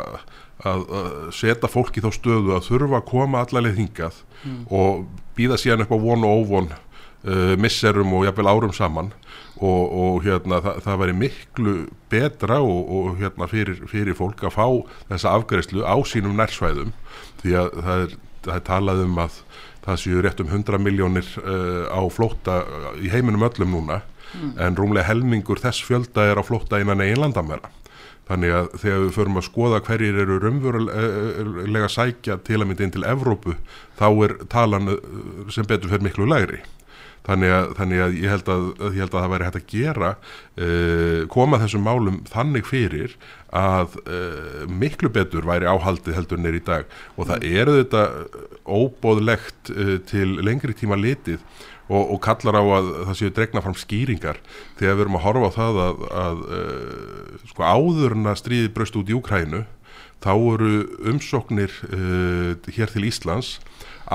að, 0.64 0.84
að 0.86 1.10
setja 1.36 1.70
fólki 1.70 2.02
þá 2.02 2.10
stöðu 2.16 2.54
að 2.56 2.68
þurfa 2.70 3.00
að 3.00 3.08
koma 3.10 3.42
allarleið 3.44 3.80
hingað 3.82 4.22
mm. 4.42 4.62
og 4.72 5.04
býða 5.36 5.58
síðan 5.60 5.84
upp 5.84 5.92
á 5.92 5.98
von 6.02 6.26
og 6.26 6.42
óvon 6.42 6.70
uh, 6.72 7.54
misserum 7.60 8.14
og 8.16 8.26
jafnvel 8.28 8.48
árum 8.50 8.74
saman 8.76 9.12
og, 9.62 9.82
og 10.02 10.26
hérna 10.26 10.60
það, 10.64 10.80
það 10.86 11.00
væri 11.02 11.16
miklu 11.20 11.76
betra 12.12 12.60
og, 12.64 12.82
og 12.96 13.20
hérna 13.20 13.48
fyrir, 13.50 13.82
fyrir 13.90 14.18
fólk 14.18 14.42
að 14.48 14.56
fá 14.56 14.66
þessa 15.12 15.36
afgreðslu 15.36 15.86
á 15.86 15.96
sínum 16.08 16.38
nærsvæðum 16.38 16.94
því 17.42 17.58
að 17.60 17.72
það 17.78 18.06
er, 18.06 18.16
það 18.46 18.56
er 18.56 18.66
talað 18.66 19.04
um 19.06 19.20
að 19.22 19.38
það 19.82 20.00
séu 20.04 20.22
rétt 20.22 20.40
um 20.42 20.50
100 20.50 20.80
miljónir 20.82 21.28
uh, 21.42 21.90
á 21.90 22.00
flótta 22.12 22.62
í 23.02 23.12
heiminum 23.12 23.46
öllum 23.48 23.78
núna. 23.78 24.02
Mm. 24.32 24.52
en 24.64 24.76
rúmlega 24.78 25.10
helmingur 25.10 25.60
þess 25.60 25.84
fjölda 25.84 26.24
er 26.30 26.38
á 26.40 26.42
flótta 26.46 26.78
innan 26.80 27.02
einlandamera 27.04 27.68
Þannig 28.30 28.52
að 28.54 28.68
þegar 28.78 29.00
við 29.02 29.10
förum 29.16 29.38
að 29.40 29.44
skoða 29.44 29.80
hverjir 29.84 30.18
eru 30.22 30.36
raunverulega 30.40 31.88
sækja 31.90 32.38
til 32.46 32.60
að 32.60 32.68
mynda 32.70 32.86
inn 32.86 32.94
til 32.94 33.02
Evrópu 33.04 33.56
þá 33.98 34.06
er 34.24 34.34
talan 34.52 34.92
uh, 34.94 35.02
sem 35.52 35.68
betur 35.68 35.92
fyrir 35.92 36.06
miklu 36.06 36.28
lægri 36.30 36.62
þannig 37.26 37.54
að, 37.54 37.66
þannig 37.78 38.02
að 38.02 38.16
ég 38.18 38.32
held 38.32 38.48
að, 38.50 38.64
ég 38.88 39.00
held 39.04 39.12
að 39.14 39.24
það 39.24 39.32
væri 39.32 39.46
hægt 39.46 39.58
að 39.58 39.66
gera 39.72 40.10
uh, 40.12 41.20
koma 41.32 41.60
þessum 41.62 41.84
málum 41.86 42.20
þannig 42.30 42.68
fyrir 42.68 43.16
að 43.54 43.98
uh, 44.02 44.64
miklu 44.70 45.10
betur 45.12 45.46
væri 45.46 45.68
áhaldið 45.70 46.18
heldur 46.18 46.42
neyri 46.42 46.62
í 46.62 46.66
dag 46.66 46.88
og 47.14 47.28
það 47.28 47.36
mm. 47.44 47.58
eru 47.62 47.76
þetta 47.78 48.04
óbóðlegt 48.78 49.74
uh, 49.74 49.94
til 50.08 50.28
lengri 50.42 50.74
tíma 50.78 50.98
litið 50.98 51.38
og, 51.92 52.02
og 52.02 52.18
kallar 52.24 52.58
á 52.58 52.64
að 52.64 52.90
það 53.10 53.20
séu 53.20 53.34
dregna 53.36 53.62
fram 53.62 53.78
skýringar 53.78 54.40
þegar 54.80 54.96
við 54.96 55.04
erum 55.06 55.20
að 55.20 55.26
horfa 55.28 55.52
á 55.52 55.56
það 55.58 55.80
að, 55.84 56.02
að 56.24 56.42
sko 57.52 57.68
áðurna 57.68 58.34
stríði 58.38 58.72
bröst 58.74 58.98
út 58.98 59.10
í 59.10 59.18
Úkrænu 59.18 59.64
þá 60.22 60.32
eru 60.38 60.72
umsóknir 61.10 61.74
hér 62.70 62.92
til 62.94 63.04
Íslands 63.10 63.56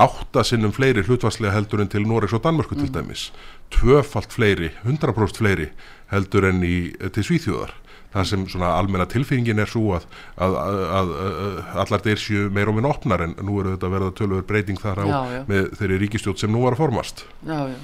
áttasinnum 0.04 0.72
fleiri 0.76 1.04
hlutvarslega 1.06 1.54
heldur 1.56 1.82
en 1.82 1.90
til 1.92 2.06
Noregs 2.06 2.36
og 2.36 2.44
Danmörku 2.44 2.76
mm. 2.76 2.84
til 2.84 2.94
dæmis 2.94 3.28
tvöfalt 3.74 4.32
fleiri, 4.32 4.72
100% 4.86 5.42
fleiri 5.42 5.68
heldur 6.12 6.48
en 6.48 6.64
í, 6.64 6.78
til 7.14 7.26
Svíþjóðar 7.26 7.74
það 8.12 8.28
sem 8.30 8.44
svona 8.48 8.72
almenna 8.78 9.04
tilfinningin 9.08 9.60
er 9.60 9.68
svo 9.68 9.98
að, 9.98 10.06
að, 10.40 10.54
að, 10.56 11.10
að 11.20 11.80
allar 11.84 12.04
þeir 12.06 12.22
séu 12.22 12.46
meir 12.54 12.70
og 12.70 12.78
minn 12.78 12.88
opnar 12.88 13.26
en 13.26 13.34
nú 13.44 13.58
eru 13.60 13.74
þetta 13.74 13.90
verið 13.92 14.10
að 14.10 14.16
tölur 14.22 14.46
breyting 14.48 14.80
þar 14.80 15.02
á 15.04 15.06
já, 15.06 15.18
já. 15.36 15.40
með 15.50 15.68
þeirri 15.80 15.98
ríkistjótt 16.04 16.40
sem 16.40 16.52
nú 16.52 16.64
var 16.64 16.76
að 16.76 16.86
formast 16.86 17.26
Já, 17.44 17.58
já 17.68 17.78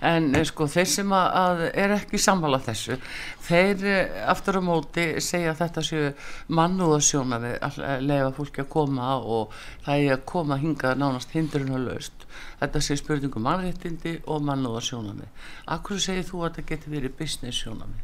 en 0.00 0.30
eh, 0.34 0.44
sko 0.48 0.68
þeir 0.70 0.90
sem 0.90 1.14
að 1.16 1.64
er 1.72 1.96
ekki 1.98 2.20
samvala 2.20 2.60
þessu 2.64 2.98
þeir 3.44 3.86
eh, 3.90 4.18
aftur 4.30 4.60
á 4.60 4.62
móti 4.64 5.06
segja 5.24 5.52
að 5.54 5.62
þetta 5.62 5.86
séu 5.88 6.10
mannúðasjóna 6.58 7.40
við 7.42 7.56
að 7.68 7.80
lefa 8.08 8.34
fólki 8.38 8.64
að 8.64 8.72
koma 8.76 9.14
og 9.20 9.54
það 9.86 10.06
er 10.06 10.18
að 10.18 10.26
koma 10.34 10.60
hingað 10.60 11.00
nánast 11.02 11.34
hindrun 11.36 11.74
og 11.76 11.86
löst 11.88 12.24
þetta 12.60 12.80
sé 12.82 12.96
spurningum 12.98 13.44
mannréttindi 13.44 14.14
og 14.30 14.42
mannúðarsjónami 14.46 15.26
Akkur 15.74 16.00
segir 16.02 16.26
þú 16.28 16.42
að 16.44 16.58
þetta 16.58 16.64
getur 16.70 16.94
verið 16.94 17.14
business 17.18 17.60
sjónami? 17.62 17.96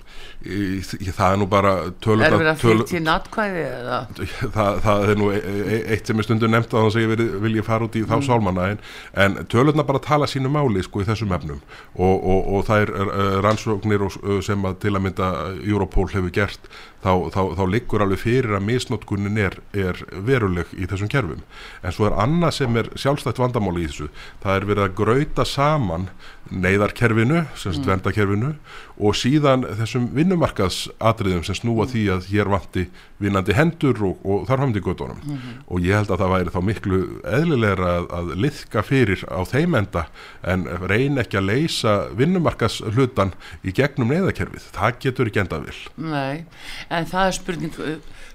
Það 1.11 1.27
er 1.27 1.39
nú 1.41 1.49
bara 1.51 1.75
tölur 2.03 2.27
Er 2.27 2.37
verið 2.37 2.53
að 2.53 2.63
fylgja 2.65 2.99
í 2.99 3.03
natkvæði 3.05 3.65
eða? 3.67 4.01
Það, 4.57 4.81
það 4.87 5.05
er 5.13 5.21
nú 5.21 5.31
e, 5.35 5.41
e, 5.41 5.81
eitt 5.95 6.11
sem 6.11 6.21
er 6.21 6.27
stundu 6.27 6.51
nefnt 6.51 6.75
að 6.75 6.89
þannig 6.89 6.99
að 6.99 7.05
ég 7.05 7.43
vilja 7.45 7.67
fara 7.67 7.87
út 7.87 7.99
í 7.99 8.05
þá 8.07 8.17
mm. 8.17 8.27
sálmanna 8.27 8.69
en, 8.75 8.83
en 9.25 9.39
tölurna 9.53 9.87
bara 9.87 10.03
tala 10.05 10.29
sínu 10.31 10.53
máli 10.53 10.85
sko 10.87 11.05
í 11.05 11.09
þessum 11.09 11.35
efnum 11.37 11.61
og, 11.95 12.15
og, 12.17 12.41
og 12.57 12.65
það 12.69 12.85
er 12.85 13.43
rannsóknir 13.45 14.07
sem 14.47 14.65
að 14.69 14.79
til 14.85 14.95
að 14.95 15.05
mynda 15.07 15.31
Europol 15.61 16.09
hefur 16.13 16.33
gert 16.35 16.71
þá, 17.01 17.13
þá, 17.33 17.41
þá 17.59 17.63
liggur 17.73 18.05
alveg 18.05 18.23
fyrir 18.23 18.57
að 18.57 18.67
misnótkunin 18.69 19.41
er, 19.41 19.57
er 19.73 20.01
veruleg 20.27 20.71
í 20.77 20.89
þessum 20.91 21.11
kerfum 21.13 21.43
en 21.83 21.97
svo 21.97 22.09
er 22.09 22.19
annað 22.21 22.57
sem 22.59 22.81
er 22.81 22.91
sjálfstætt 23.01 23.41
vandamáli 23.41 23.87
í 23.87 23.91
þessu 23.91 24.11
það 24.43 24.57
er 24.57 24.69
verið 24.73 24.87
að 24.87 24.97
grauta 25.01 25.47
saman 25.49 26.09
neyðarkerfinu, 26.51 27.45
semst 27.55 27.85
mm. 27.85 27.91
vendakerfinu 27.93 28.55
og 29.01 29.17
síðan 29.17 29.65
þessum 29.79 30.11
vinnumarkaðsadriðum 30.17 31.45
sem 31.47 31.61
snúa 31.61 31.87
því 31.91 32.09
að 32.17 32.27
hér 32.33 32.51
vanti 32.51 32.89
vinnandi 33.21 33.55
hendur 33.57 33.99
og, 34.09 34.21
og 34.25 34.47
þar 34.49 34.65
hamdi 34.65 34.83
gödunum 34.85 35.19
mm 35.23 35.37
-hmm. 35.37 35.57
og 35.67 35.81
ég 35.81 35.97
held 35.97 36.11
að 36.11 36.23
það 36.23 36.33
væri 36.35 36.55
þá 36.55 36.61
miklu 36.69 37.01
eðlilegra 37.39 37.91
að, 37.97 38.07
að 38.19 38.31
liðka 38.45 38.83
fyrir 38.83 39.25
á 39.29 39.41
þeim 39.45 39.75
enda 39.75 40.05
en 40.43 40.65
reyna 40.89 41.25
ekki 41.25 41.41
að 41.41 41.49
leysa 41.53 41.97
vinnumarkaðslutan 42.17 43.35
í 43.65 43.73
gegnum 43.73 44.09
neyðarkerfið, 44.09 44.71
það 44.73 45.01
getur 45.01 45.27
ekki 45.27 45.45
endað 45.45 45.67
vil 45.69 45.81
Nei, 45.97 46.45
en 46.89 47.07
það 47.07 47.27
er 47.27 47.37
spurning 47.37 47.75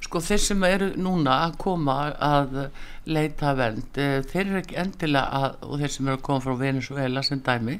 sko 0.05 0.21
þeir 0.21 0.43
sem 0.43 0.63
eru 0.63 0.91
núna 0.97 1.39
að 1.47 1.57
koma 1.57 1.95
að 2.13 2.69
leita 3.05 3.53
vernd 3.57 3.97
eh, 3.97 4.21
þeir 4.21 4.45
eru 4.45 4.61
ekki 4.61 4.77
endilega 4.81 5.25
að, 5.39 5.57
og 5.61 5.81
þeir 5.81 5.95
sem 5.95 6.07
eru 6.07 6.19
að 6.19 6.27
koma 6.27 6.45
frá 6.45 6.53
Venezuela 6.59 7.23
sem 7.25 7.41
dæmi 7.41 7.79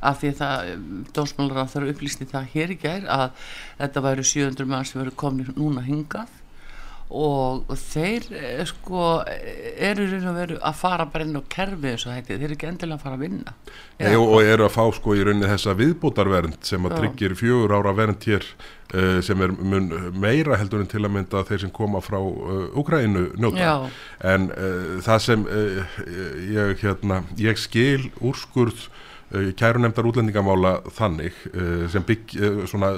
af 0.00 0.22
því 0.22 0.32
að 0.46 0.72
dósmálar 1.16 1.64
að 1.64 1.74
það 1.74 1.82
eru 1.82 1.92
upplýst 1.94 2.24
í 2.24 2.30
það 2.30 2.48
hér 2.54 2.74
í 2.74 2.78
gær 2.80 3.10
að 3.18 3.26
þetta 3.82 4.06
væri 4.08 4.26
700 4.30 4.70
mann 4.70 4.88
sem 4.88 5.04
eru 5.04 5.14
komni 5.24 5.46
núna 5.54 5.84
hingað 5.86 6.32
og 7.14 7.74
þeir 7.78 8.24
eh, 8.34 8.62
sko 8.66 9.08
eru 9.28 10.06
raun 10.08 10.30
og 10.30 10.38
veru 10.38 10.56
að 10.64 10.78
fara 10.80 11.06
bara 11.10 11.26
inn 11.26 11.36
á 11.36 11.42
kerfi 11.52 11.92
eins 11.92 12.06
og 12.08 12.14
þetta, 12.14 12.32
þeir 12.32 12.46
eru 12.46 12.56
ekki 12.56 12.68
endilega 12.70 12.96
að 12.96 13.04
fara 13.04 13.18
að 13.18 13.24
vinna. 13.26 13.54
Nei, 14.00 14.14
og, 14.16 14.34
eru 14.40 14.66
að 14.66 14.72
fá 14.74 14.84
sko 14.96 15.14
í 15.14 15.26
rauninni 15.26 15.50
þessa 15.50 15.76
viðbútarvernd 15.78 16.58
sem 16.66 16.88
að 16.88 16.96
tryggir 16.98 17.36
fjögur 17.38 17.76
ára 17.76 17.94
vernd 17.96 18.24
hér 18.26 18.48
uh, 18.48 19.20
sem 19.26 19.44
er 19.44 19.54
mun 19.54 19.92
meira 20.16 20.58
heldur 20.58 20.82
en 20.82 20.90
til 20.90 21.04
að 21.04 21.14
mynda 21.18 21.44
þeir 21.46 21.66
sem 21.66 21.74
koma 21.76 22.02
frá 22.04 22.18
uh, 22.18 22.66
Úkrænu 22.80 23.28
njóta. 23.36 23.62
Já. 23.62 23.74
en 24.34 24.50
uh, 24.50 24.98
það 25.04 25.24
sem 25.28 25.48
ég, 26.56 26.76
hérna, 26.82 27.22
ég 27.38 27.60
skil 27.60 28.08
úrskurð 28.24 28.88
Eh, 28.88 29.03
kærunemdar 29.58 30.06
útlendingamála 30.08 30.74
þannig 30.94 31.36
eh, 31.52 31.84
sem 31.92 32.04
bygg 32.06 32.34
eh, 32.38 32.62
svona 32.70 32.92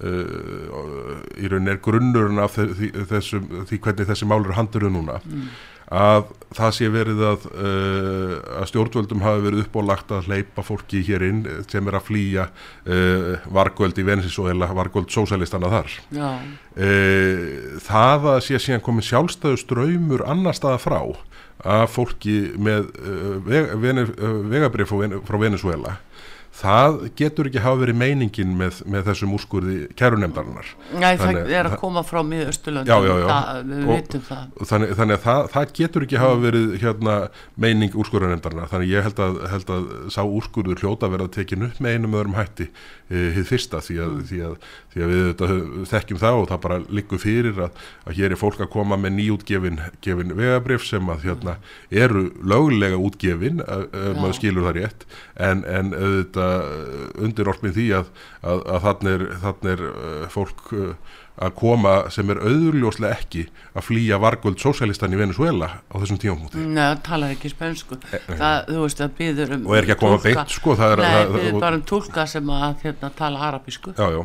í 0.00 1.50
raunin 1.50 1.72
er 1.72 1.80
grunnurinn 1.84 2.40
af 2.40 2.56
þessum, 2.56 3.48
því 3.68 3.80
hvernig 3.84 4.08
þessi 4.08 4.28
mál 4.28 4.40
eru 4.40 4.56
handurðu 4.56 4.92
núna 4.94 5.18
mm. 5.20 5.48
Að 5.90 6.28
það 6.54 6.74
sé 6.76 6.88
verið 6.90 7.20
að, 7.26 7.46
að 8.60 8.66
stjórnvöldum 8.70 9.24
hafi 9.24 9.42
verið 9.42 9.64
uppólagt 9.64 10.12
að 10.14 10.28
hleypa 10.30 10.62
fólki 10.66 11.00
hér 11.06 11.24
inn 11.26 11.40
sem 11.70 11.86
er 11.90 11.98
að 11.98 12.06
flýja 12.06 12.44
vargöld 13.50 13.98
í 13.98 14.06
Venezuela, 14.06 14.70
vargöld 14.74 15.10
sósælistana 15.10 15.70
þar 15.70 15.96
Já. 16.14 16.30
það 17.86 18.28
að 18.34 18.40
sé 18.46 18.62
síðan 18.62 18.86
komið 18.86 19.08
sjálfstæðu 19.10 19.62
ströymur 19.64 20.26
annar 20.30 20.58
staða 20.58 20.78
frá 20.82 21.00
af 21.64 21.92
fólki 21.94 22.52
með 22.56 22.88
uh, 22.96 24.44
vegabrif 24.50 24.92
frá 25.26 25.36
Venezuela 25.40 25.98
það 26.60 26.96
getur 27.16 27.48
ekki 27.48 27.62
hafa 27.62 27.80
verið 27.80 27.98
meiningin 28.00 28.52
með, 28.58 28.80
með 28.90 29.06
þessum 29.08 29.34
úrskurði 29.36 29.76
kærunemdarinnar 29.98 30.70
Nei, 30.92 31.14
þannig, 31.20 31.44
það 31.46 31.54
er 31.56 31.68
að 31.70 31.76
koma 31.80 32.02
frá 32.06 32.20
miðausturlöndum. 32.26 33.06
Við 33.70 33.84
veitum 33.88 34.24
það. 34.26 34.44
þannig, 34.72 34.94
þannig 34.98 35.16
að 35.18 35.24
það, 35.26 35.42
það 35.54 35.74
getur 35.80 36.06
ekki 36.06 36.20
hafa 36.20 36.40
verið 36.44 36.74
hérna, 36.82 37.16
meining 37.64 37.96
úrskurðanemdarinnar 38.02 38.72
þannig 38.72 38.94
ég 38.94 39.06
held 39.08 39.22
að, 39.24 39.42
held 39.54 39.74
að 39.76 39.90
sá 40.16 40.20
úrskurður 40.24 40.82
hljóta 40.84 41.12
verið 41.12 41.28
að 41.28 41.36
tekinu 41.38 41.70
upp 41.70 41.80
með 41.80 41.96
einum 41.96 42.18
öðrum 42.20 42.36
hætti 42.40 42.68
hið 43.10 43.40
e, 43.40 43.46
fyrsta 43.46 43.80
því 43.82 43.96
að, 43.98 44.10
mm. 44.10 44.26
því, 44.28 44.40
að, 44.46 44.68
því 44.92 45.04
að 45.04 45.12
við 45.14 45.24
þetta, 45.30 45.48
þekkjum 45.90 46.20
það 46.20 46.40
og 46.40 46.50
það 46.50 46.60
bara 46.66 46.80
liggur 46.98 47.22
fyrir 47.22 47.62
að, 47.66 47.80
að 48.04 48.20
hér 48.20 48.34
er 48.34 48.40
fólk 48.40 48.60
að 48.62 48.70
koma 48.74 48.98
með 49.00 49.16
nýjútgefin 49.16 49.80
vegabrif 50.38 50.86
sem 50.86 51.10
að 51.10 51.26
hérna, 51.26 51.56
eru 51.90 52.28
löglega 52.46 53.00
útgefin 53.00 53.64
maður 53.64 54.36
skilur 54.38 54.68
það 54.68 54.78
rétt. 54.78 55.06
En, 55.40 55.64
en 55.66 55.90
auðvitað 55.96 56.39
undirorpin 57.20 57.74
því 57.76 57.88
að 58.00 58.12
þannig 58.86 59.10
er, 59.16 59.26
er 59.74 59.82
fólk 60.32 60.72
að 61.40 61.54
koma 61.56 61.92
sem 62.12 62.28
er 62.32 62.40
auðurljóslega 62.42 63.16
ekki 63.16 63.46
að 63.72 63.86
flýja 63.86 64.18
vargöld 64.20 64.60
sósælistan 64.60 65.14
í 65.16 65.20
Venezuela 65.20 65.70
á 65.88 65.94
þessum 65.96 66.20
tímafmúti 66.20 66.60
Nei, 66.60 66.82
það 66.82 67.00
talar 67.06 67.34
ekki 67.36 67.52
spönsku 67.54 67.96
það, 68.02 68.58
þú 68.68 68.82
veist, 68.82 69.00
það 69.00 69.14
býður 69.20 69.54
um 69.56 69.64
og 69.70 69.78
er 69.78 69.86
ekki 69.86 69.96
að 69.96 70.02
koma 70.02 70.20
beint 70.26 70.54
sko 70.56 70.76
er, 70.76 71.00
Nei, 71.00 71.08
það, 71.14 71.32
býður 71.36 71.48
það, 71.48 71.62
bara 71.64 71.80
um 71.80 71.86
tólka 71.94 72.26
sem 72.34 72.52
að 72.58 72.84
hérna, 72.84 73.12
tala 73.16 73.46
arabísku. 73.48 73.94
Já, 73.96 74.18
já, 74.18 74.20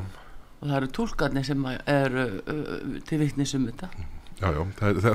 og 0.59 0.67
það 0.67 0.77
eru 0.81 0.91
tólkarnir 0.99 1.47
sem 1.47 1.65
að 1.71 1.79
eru 1.95 2.27
uh, 2.41 2.99
til 3.07 3.21
vittnis 3.23 3.55
um 3.55 3.69
þetta 3.69 3.91
já, 4.41 4.47
já 4.51 4.61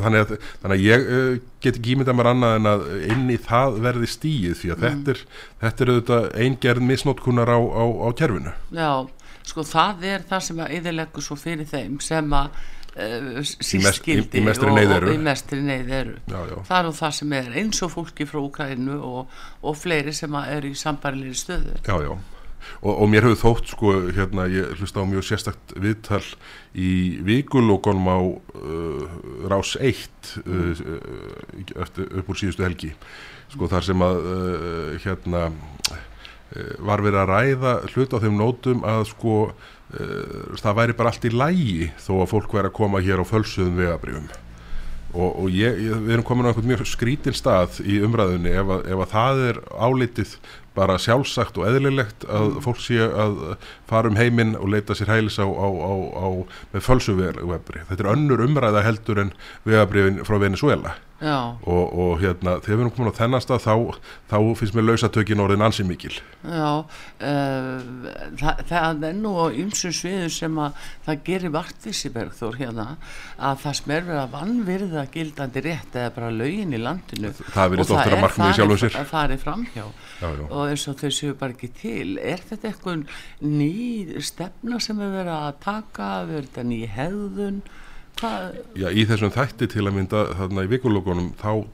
þannig, 0.01 0.19
að, 0.25 0.35
þannig 0.63 0.75
að 0.77 0.85
ég 0.87 1.07
uh, 1.19 1.39
get 1.61 1.77
ekki 1.81 1.95
ímyndað 1.97 2.19
mér 2.21 2.31
annað 2.33 2.57
en 2.61 2.69
að 2.71 2.85
inn 3.13 3.31
í 3.31 3.39
það 3.45 3.79
verði 3.85 4.11
stíið 4.15 4.59
því 4.63 4.73
að 4.75 4.85
þetta 4.87 5.15
er 5.15 5.23
þetta 5.65 5.85
er 5.87 5.93
auðvitað 5.95 6.29
eingerð 6.47 6.87
misnótkunar 6.91 7.53
á, 7.53 7.59
á, 7.61 7.85
á 7.85 8.09
kerfinu. 8.21 8.53
Já, 8.77 8.91
sko 9.51 9.65
það 9.69 10.05
er 10.15 10.27
það 10.31 10.45
sem 10.49 10.61
að 10.65 10.77
yðurleggur 10.81 11.27
svo 11.29 11.37
fyrir 11.41 11.69
þeim 11.71 12.01
sem 12.05 12.33
að 12.41 12.49
uh, 12.51 13.31
mest- 13.37 13.63
sískildi 13.71 14.43
mestri 14.49 14.71
og, 14.73 14.77
neyð 14.81 14.91
og 14.91 14.97
eru. 15.03 15.15
í 15.15 15.23
mestri 15.29 15.61
neyð 15.69 15.95
eru. 16.01 16.17
Já, 16.33 16.41
já, 16.51 16.57
það 16.73 16.81
er 16.91 16.99
það 17.05 17.17
sem 17.21 17.37
er 17.41 17.55
eins 17.63 17.83
og 17.87 17.93
fólki 17.95 18.27
frá 18.31 18.41
Ukraínu 18.43 18.99
og, 19.13 19.41
og 19.63 19.77
fleiri 19.79 20.13
sem 20.17 20.37
eru 20.43 20.73
í 20.73 20.79
sambarilegri 20.81 21.37
stöðu. 21.45 21.77
Já, 21.87 21.97
já. 22.09 22.15
Og, 22.81 22.93
og 22.93 23.09
mér 23.11 23.29
hefur 23.29 23.41
þótt 23.41 23.73
sko 23.75 23.95
hérna 24.17 24.47
ég 24.51 24.75
hlusta 24.79 25.03
á 25.03 25.09
mjög 25.09 25.27
sérstakt 25.29 25.75
viðtal 25.81 26.23
í 26.75 27.21
vikulókonum 27.27 28.09
á 28.11 28.19
uh, 28.21 29.05
rás 29.51 29.75
1 29.81 30.07
uh, 30.45 30.71
uh, 30.75 31.81
eftir, 31.83 32.11
upp 32.21 32.31
úr 32.31 32.41
síðustu 32.41 32.67
helgi. 32.67 32.93
Sko 33.53 33.71
þar 33.71 33.89
sem 33.91 34.07
að 34.07 34.21
uh, 34.21 34.93
hérna 35.05 35.47
uh, 35.49 35.99
var 36.85 37.05
verið 37.05 37.23
að 37.25 37.33
ræða 37.35 37.75
hlut 37.95 38.15
á 38.17 38.23
þeim 38.23 38.39
nótum 38.41 38.87
að 38.89 39.09
sko 39.15 39.41
uh, 39.49 40.55
það 40.61 40.79
væri 40.83 41.01
bara 41.01 41.15
allt 41.15 41.27
í 41.27 41.35
lægi 41.35 41.91
þó 42.01 42.15
að 42.21 42.31
fólk 42.37 42.55
væri 42.59 42.73
að 42.73 42.79
koma 42.83 43.03
hér 43.05 43.23
á 43.23 43.31
fölsuðum 43.31 43.81
vegabrifum 43.81 44.31
og, 45.13 45.29
og 45.43 45.51
ég, 45.55 45.79
ég, 45.87 46.01
við 46.07 46.17
erum 46.17 46.27
komin 46.27 46.47
á 46.47 46.51
einhvern 46.51 46.71
mjög 46.71 46.87
skrítin 46.89 47.37
stað 47.37 47.81
í 47.83 48.01
umræðunni 48.07 48.55
ef 48.55 48.73
að, 48.77 48.89
ef 48.93 49.05
að 49.05 49.13
það 49.15 49.43
er 49.49 49.61
álitið 49.75 50.35
bara 50.77 50.99
sjálfsagt 51.03 51.59
og 51.59 51.67
eðlilegt 51.67 52.25
að 52.31 52.61
fólk 52.65 52.81
sé 52.83 53.03
að 53.03 53.41
fara 53.91 54.11
um 54.11 54.19
heiminn 54.19 54.55
og 54.59 54.71
leita 54.71 54.95
sér 54.95 55.11
hælis 55.11 55.41
á, 55.43 55.47
á, 55.47 55.67
á, 55.67 55.93
á 56.15 56.27
með 56.73 56.87
fölsu 56.87 57.17
vegabri. 57.19 57.83
Þetta 57.91 58.07
er 58.07 58.13
önnur 58.15 58.45
umræða 58.47 58.85
heldur 58.87 59.25
en 59.25 59.33
vegabrifin 59.67 60.23
frá 60.27 60.39
Venezuela 60.39 60.95
og, 61.21 61.91
og 62.01 62.13
hérna 62.23 62.55
þegar 62.65 62.77
við 62.79 62.81
erum 62.81 62.93
komin 62.97 63.13
á 63.13 63.19
þennan 63.21 63.43
stað 63.45 63.65
þá, 63.67 63.75
þá 64.31 64.37
finnst 64.57 64.77
mér 64.79 64.87
lausatökin 64.89 65.43
orðin 65.45 65.65
ansi 65.67 65.85
mikil. 65.85 66.15
já 66.41 66.71
uh, 66.81 67.81
það, 68.41 68.63
það 68.71 69.05
er 69.11 69.19
nú 69.19 69.33
á 69.37 69.47
ymsum 69.61 69.93
sviðu 69.93 70.31
sem 70.33 70.57
að 70.65 70.79
það 71.07 71.21
gerir 71.27 71.53
vartvísi 71.55 72.13
Bergþór 72.15 72.57
hérna 72.61 72.87
að 73.37 73.61
það 73.67 73.77
sem 73.81 73.93
er 73.97 74.07
verið 74.09 74.23
að 74.23 74.33
vannvirða 74.39 75.05
gildandi 75.13 75.65
rétt 75.67 75.99
eða 76.01 76.15
bara 76.17 76.31
lögin 76.33 76.73
í 76.77 76.81
landinu. 76.81 77.33
Það 77.53 77.75
virðist 77.75 77.91
Og 77.91 78.01
vera 78.01 78.17
er 78.17 78.35
farið- 78.39 79.11
farið 79.11 79.45
framhjá. 79.45 79.85
Já, 80.21 80.29
já. 80.41 80.47
og 80.49 80.65
eins 80.73 80.87
og 80.89 80.99
þau 81.01 81.11
séu 81.21 81.37
bara 81.41 81.53
ekki 81.57 81.71
til 81.81 82.17
er 82.19 82.41
þetta 82.49 82.71
eitthvað 82.73 83.05
ný 83.45 84.21
stefna 84.25 84.81
sem 84.81 85.01
er 85.01 85.13
verið 85.19 85.37
að 85.37 85.61
taka? 85.65 86.09
Er 86.31 86.49
þetta 86.49 86.65
ný 86.69 86.81
hefðun 86.89 87.63
Já, 88.79 88.89
í 88.93 89.07
þessum 89.09 89.33
þætti 89.35 89.71
til 89.75 89.87
að 89.87 89.97
mynda 89.97 90.27
þarna 90.39 90.67
í 90.67 90.71
vikulókunum 90.75 91.33
þá 91.41 91.51
uh, 91.57 91.65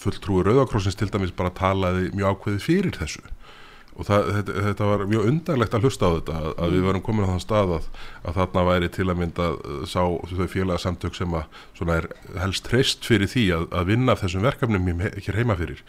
fulltrúi 0.00 0.44
Rauðakrossins 0.46 0.98
til 0.98 1.10
dæmis 1.12 1.34
bara 1.36 1.54
talaði 1.56 2.12
mjög 2.16 2.36
ákveðið 2.36 2.64
fyrir 2.66 2.98
þessu. 2.98 3.24
Og 3.98 4.06
það, 4.06 4.28
þetta, 4.36 4.56
þetta 4.68 4.88
var 4.92 5.00
mjög 5.10 5.24
undarlegt 5.26 5.72
að 5.74 5.88
hlusta 5.88 6.06
á 6.06 6.10
þetta 6.20 6.36
að, 6.38 6.52
að 6.62 6.76
við 6.76 6.84
varum 6.86 7.04
komin 7.08 7.26
á 7.26 7.30
þann 7.32 7.42
stað 7.42 7.72
að, 7.78 7.88
að 8.22 8.36
þarna 8.36 8.64
væri 8.68 8.90
til 8.94 9.08
að 9.08 9.20
mynda 9.24 9.48
uh, 9.56 9.80
sá 9.90 10.02
þau 10.30 10.46
félagsamtök 10.54 11.18
sem 11.18 11.34
að 11.40 12.12
helst 12.44 12.68
treyst 12.68 13.08
fyrir 13.08 13.32
því 13.32 13.48
að, 13.56 13.68
að 13.80 13.90
vinna 13.90 14.14
af 14.14 14.22
þessum 14.22 14.46
verkefnum 14.46 14.88
hér 15.02 15.40
heima 15.40 15.58
fyrir 15.58 15.82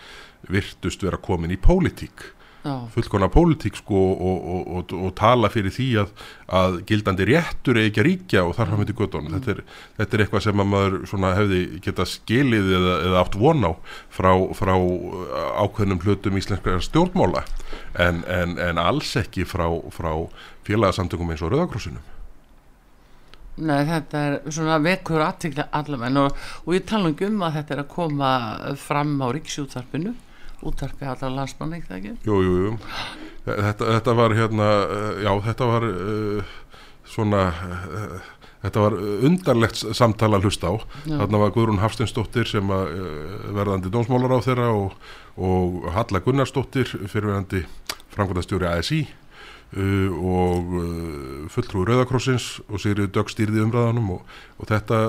virtust 0.49 1.05
vera 1.05 1.21
komin 1.21 1.53
í 1.53 1.59
pólitík 1.61 2.31
fullkona 2.63 3.29
pólitík 3.31 3.77
sko 3.79 3.99
og, 4.11 4.43
og, 4.51 4.67
og, 4.79 4.93
og 5.07 5.13
tala 5.17 5.49
fyrir 5.51 5.71
því 5.71 5.87
að, 6.01 6.11
að 6.59 6.77
gildandi 6.89 7.27
réttur 7.29 7.79
eða 7.79 7.91
ekki 7.91 8.03
að 8.03 8.07
ríkja 8.09 8.43
og 8.43 8.53
þarf 8.57 8.75
að 8.75 8.81
myndi 8.81 8.95
göttunum. 8.99 9.37
Þetta, 9.37 9.55
er, 9.55 9.63
þetta 10.01 10.17
er 10.17 10.23
eitthvað 10.25 10.45
sem 10.45 10.63
að 10.63 10.71
maður 10.73 11.39
hefði 11.39 11.63
geta 11.85 12.07
skilið 12.09 12.71
eða, 12.79 12.99
eða 13.07 13.23
átt 13.23 13.39
von 13.39 13.63
á 13.63 13.71
frá, 14.11 14.31
frá 14.59 14.75
ákveðnum 15.63 16.03
hlutum 16.03 16.39
íslenskara 16.41 16.83
stjórnmála 16.83 17.45
en, 17.95 18.23
en, 18.27 18.55
en 18.59 18.83
alls 18.83 19.15
ekki 19.19 19.47
frá, 19.47 19.67
frá 19.95 20.13
félagsamtökum 20.67 21.31
eins 21.31 21.43
og 21.45 21.53
Rauðakrossinu. 21.55 22.03
Nei, 23.59 23.83
þetta 23.87 24.19
er 24.23 24.35
svona 24.55 24.77
vekur 24.79 25.19
aðtikla 25.23 25.65
allamenn 25.75 26.19
og, 26.21 26.35
og 26.63 26.75
ég 26.75 26.85
tala 26.87 27.11
um 27.11 27.41
að 27.43 27.57
þetta 27.57 27.75
er 27.75 27.81
að 27.81 27.89
koma 27.91 28.31
fram 28.79 29.17
á 29.19 29.27
ríksjúttarpinu 29.35 30.13
úttarpi 30.65 31.07
allar 31.07 31.31
landsmann, 31.33 31.75
það 31.87 31.99
ekki? 31.99 32.15
Jú, 32.27 32.39
jú, 32.43 32.55
jú. 32.65 32.73
Þetta, 33.45 33.93
þetta 33.95 34.15
var 34.17 34.35
hérna, 34.37 34.67
eh, 34.95 35.21
já, 35.25 35.31
þetta 35.47 35.69
var 35.69 35.85
uh, 35.87 36.57
svona, 37.07 37.45
uh, 37.49 38.17
þetta 38.65 38.83
var 38.83 38.97
undarlegt 39.29 39.83
samtala 39.97 40.39
að 40.39 40.49
hlusta 40.49 40.73
á. 40.73 40.75
Já. 41.05 41.15
Þarna 41.21 41.41
var 41.45 41.55
Guðrún 41.55 41.81
Hafsteinsdóttir 41.83 42.49
sem 42.51 42.75
að 42.75 42.91
uh, 42.97 43.47
verðandi 43.57 43.93
dómsmálar 43.93 44.35
á 44.37 44.39
þeirra 44.45 44.69
og, 44.75 45.09
og 45.39 45.89
Halla 45.95 46.21
Gunnarsdóttir 46.25 46.91
fyrirverandi 47.07 47.63
framkvæmdastjóri 48.13 48.69
ASI 48.69 49.01
uh, 49.07 50.13
og 50.19 50.77
fulltrúi 51.55 51.87
Rauðakrossins 51.87 52.57
og 52.67 52.83
Sigriður 52.83 53.13
Dögg 53.17 53.33
stýrði 53.33 53.63
umræðanum 53.65 54.17
og, 54.17 54.39
og 54.59 54.69
þetta, 54.69 55.03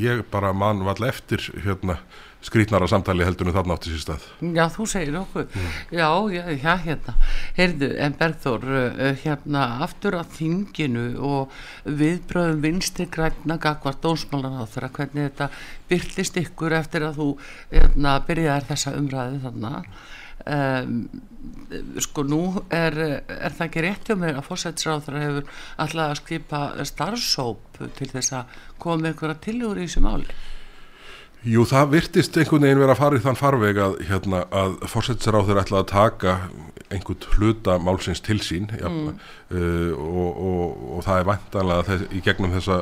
ég 0.00 0.24
bara 0.32 0.54
mann 0.56 0.86
vall 0.88 1.04
eftir 1.06 1.44
hérna 1.66 2.00
skrítnara 2.44 2.88
samtali 2.90 3.24
heldur 3.24 3.48
en 3.48 3.56
þarna 3.56 3.76
átti 3.78 3.92
sér 3.92 4.02
stað. 4.02 4.24
Já, 4.54 4.64
þú 4.72 4.86
segir 4.90 5.18
okkur. 5.20 5.46
Já, 5.94 6.08
já, 6.34 6.42
já, 6.52 6.72
hérna. 6.84 7.14
Heyrðu, 7.56 7.90
en 8.04 8.16
Bergþór, 8.20 8.66
uh, 8.68 9.04
hérna, 9.22 9.66
aftur 9.86 10.18
á 10.20 10.22
þinginu 10.36 11.06
og 11.24 11.54
viðbröðum 11.88 12.64
vinstri 12.64 13.08
græna 13.12 13.58
gagvart 13.60 14.02
dónsmálan 14.04 14.60
á 14.60 14.64
þeirra, 14.68 14.92
hvernig 14.98 15.30
þetta 15.30 15.50
byrtist 15.90 16.40
ykkur 16.42 16.76
eftir 16.80 17.08
að 17.08 17.22
þú, 17.22 17.30
hérna, 17.72 18.18
byrjaðir 18.28 18.68
þessa 18.72 18.98
umræðu 19.00 19.40
þarna. 19.46 19.86
Um, 20.44 20.96
sko 22.02 22.24
nú 22.26 22.42
er, 22.74 22.96
er 23.24 23.54
það 23.54 23.62
ekki 23.64 23.84
rétt 23.84 24.08
hjá 24.10 24.16
mér 24.18 24.40
að 24.40 24.48
fórsætsráður 24.50 25.16
hefur 25.22 25.46
alltaf 25.80 26.10
að 26.10 26.18
skipa 26.20 26.60
starfsóp 26.90 27.78
til 27.96 28.08
þess 28.10 28.34
að 28.40 28.58
koma 28.82 29.04
með 29.04 29.12
einhverja 29.12 29.38
tillögur 29.46 29.80
í 29.80 29.86
þessu 29.86 30.02
máli 30.04 30.28
Jú, 31.44 31.66
það 31.68 31.90
virtist 31.92 32.36
einhvern 32.40 32.64
veginn 32.64 32.80
vera 32.80 32.94
að 32.94 33.00
fara 33.02 33.18
í 33.18 33.24
þann 33.24 33.36
farveg 33.36 33.80
að, 33.84 33.98
hérna, 34.08 34.44
að 34.48 34.78
fórsættisráður 34.88 35.60
ætla 35.60 35.82
að 35.82 35.90
taka 35.90 36.36
einhvern 36.94 37.26
hluta 37.34 37.76
málsins 37.82 38.22
til 38.24 38.38
sín 38.44 38.70
mm. 38.72 39.10
uh, 39.52 39.92
og, 39.98 40.40
og, 40.48 40.84
og 40.96 41.04
það 41.04 41.20
er 41.20 41.28
vantanlega 41.28 41.86
þess, 41.88 42.06
í 42.16 42.22
gegnum 42.24 42.54
þessa 42.54 42.78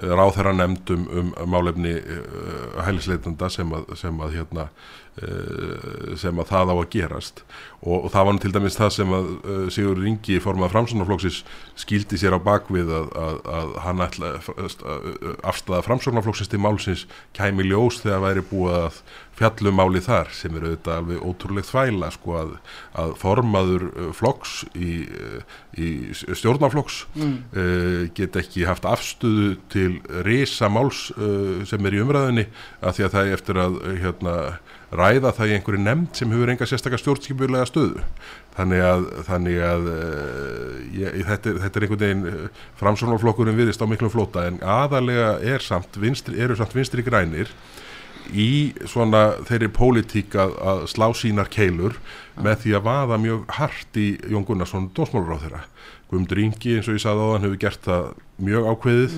ráðherra 0.00 0.54
nefndum 0.56 1.04
um 1.12 1.34
málefni 1.50 1.96
uh, 1.98 2.80
hælisleitanda 2.86 3.50
sem 3.52 3.74
að, 3.76 3.90
sem 4.00 4.24
að 4.24 4.38
hérna 4.38 4.68
uh, 4.70 5.05
sem 6.20 6.40
að 6.42 6.50
það 6.50 6.72
á 6.72 6.76
að 6.76 6.88
gerast 6.92 7.40
og, 7.86 8.06
og 8.06 8.08
það 8.12 8.26
var 8.26 8.36
nú 8.36 8.42
til 8.42 8.52
dæmis 8.54 8.78
það 8.78 8.92
sem 8.96 9.12
að 9.16 9.28
uh, 9.36 9.66
Sigur 9.72 10.00
Ringi 10.00 10.38
formað 10.42 10.72
framsóknarflokksins 10.74 11.42
skildi 11.78 12.18
sér 12.20 12.36
á 12.36 12.40
bakvið 12.42 12.90
að, 12.98 13.12
að, 13.20 13.38
að 13.58 13.76
hann 13.84 14.02
ætla 14.06 14.32
afstæða 15.46 15.84
framsóknarflokksins 15.86 16.50
til 16.52 16.62
málsins 16.62 17.06
kæmi 17.36 17.66
ljós 17.68 18.00
þegar 18.02 18.24
væri 18.26 18.44
búið 18.50 18.78
að 18.80 19.00
fjallum 19.36 19.76
máli 19.76 20.00
þar 20.00 20.30
sem 20.32 20.54
er 20.56 20.64
auðvitað 20.64 21.00
alveg 21.00 21.24
ótrúlegt 21.28 21.68
þvæla 21.68 22.10
sko 22.14 22.36
að, 22.40 22.54
að 23.02 23.12
formaður 23.20 23.88
uh, 23.90 24.08
flokks 24.16 24.56
í, 24.72 24.92
í 25.76 25.90
stjórnaflokks 26.16 27.02
mm. 27.18 27.36
uh, 27.52 28.00
get 28.16 28.38
ekki 28.40 28.66
haft 28.68 28.88
afstöðu 28.88 29.54
til 29.72 29.90
risa 30.26 30.70
máls 30.72 31.10
uh, 31.16 31.62
sem 31.68 31.84
er 31.86 31.98
í 31.98 32.02
umræðinni 32.04 32.48
að 32.80 32.98
því 32.98 33.06
að 33.08 33.14
það 33.18 33.30
er 33.30 33.38
eftir 33.38 33.62
að 33.66 33.78
hérna, 34.00 34.36
ræða 34.94 35.32
það 35.34 35.50
í 35.50 35.54
einhverju 35.56 35.82
nefnd 35.82 36.18
sem 36.18 36.34
hefur 36.34 36.52
enga 36.52 36.68
sérstakar 36.68 37.02
stjórnskipulega 37.02 37.66
stöðu. 37.68 38.04
Þannig 38.56 38.84
að, 38.86 39.06
þannig 39.26 39.58
að 39.66 39.88
uh, 39.92 40.76
ég, 40.96 41.16
þetta, 41.28 41.56
þetta 41.64 41.80
er 41.80 41.86
einhvern 41.86 42.04
veginn 42.04 42.28
uh, 42.30 42.60
framsóknarflokkurinn 42.80 43.58
viðist 43.58 43.82
á 43.82 43.90
miklum 43.90 44.12
flóta 44.12 44.46
en 44.48 44.60
aðalega 44.62 45.34
er 45.44 45.64
samt 45.64 45.98
vinstri, 46.00 46.38
eru 46.40 46.56
samt 46.56 46.76
vinstri 46.76 47.04
grænir 47.06 47.50
í 48.34 48.74
svona 48.88 49.36
þeirri 49.46 49.68
pólitík 49.74 50.34
að, 50.38 50.56
að 50.58 50.80
slá 50.90 51.06
sínar 51.14 51.50
keilur 51.52 51.98
með 52.42 52.64
því 52.64 52.74
að 52.78 52.86
vaða 52.88 53.18
mjög 53.22 53.44
hart 53.58 54.00
í 54.00 54.08
Jón 54.32 54.46
Gunnarsson 54.48 54.88
dósmálur 54.96 55.38
á 55.38 55.42
þeirra 55.44 55.62
Guðmundur 56.10 56.40
Ingi 56.42 56.76
eins 56.76 56.88
og 56.88 56.96
ég 56.96 57.02
sagði 57.02 57.26
á 57.26 57.32
hann 57.34 57.46
hefur 57.46 57.62
gert 57.62 57.86
það 57.86 58.08
mjög 58.46 58.68
ákveðið 58.72 59.14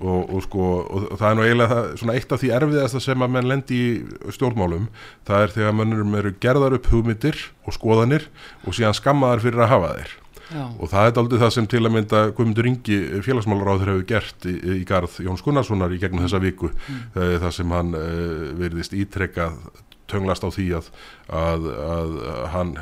og, 0.00 0.30
og 0.34 0.44
sko 0.46 0.68
og 0.80 1.18
það 1.20 1.26
er 1.28 1.36
nú 1.36 1.44
eiginlega 1.46 1.74
það, 1.74 1.90
svona 2.00 2.16
eitt 2.16 2.32
af 2.32 2.40
því 2.40 2.52
erfiðasta 2.56 3.02
sem 3.04 3.24
að 3.26 3.34
menn 3.36 3.50
lendi 3.50 3.80
í 3.80 3.90
stjórnmálum 4.36 4.88
það 5.28 5.44
er 5.44 5.54
þegar 5.56 5.76
mannum 5.76 6.16
eru 6.20 6.32
gerðar 6.42 6.76
upp 6.78 6.88
hugmyndir 6.92 7.44
og 7.66 7.76
skoðanir 7.76 8.26
og 8.64 8.76
síðan 8.76 8.96
skammaðar 8.96 9.44
fyrir 9.44 9.64
að 9.66 9.72
hafa 9.74 9.92
þeir 9.98 10.16
Já. 10.50 10.64
og 10.66 10.88
það 10.90 11.08
er 11.08 11.20
aldrei 11.20 11.40
það 11.44 11.52
sem 11.54 11.66
til 11.70 11.82
að 11.84 11.92
mynda 11.94 12.20
Guðmundur 12.34 12.66
Ingi 12.66 12.96
félagsmálaráður 13.22 13.92
hefur 13.92 14.08
gert 14.08 14.48
í, 14.50 14.56
í 14.80 14.86
garð 14.88 15.20
Jóns 15.22 15.44
Gunnarssonar 15.46 15.94
í 15.94 16.00
gegnum 16.02 16.24
þessa 16.24 16.40
viku 16.42 16.72
mm. 16.72 17.04
það 17.14 17.52
sem 17.54 17.76
hann 17.76 17.94
uh, 17.94 18.48
verðist 18.58 18.96
ítrekka 18.98 19.52
tönglast 20.10 20.44
á 20.46 20.50
því 20.50 20.66
að, 20.78 20.90
að, 21.40 21.68
að 21.86 22.14
hann 22.54 22.74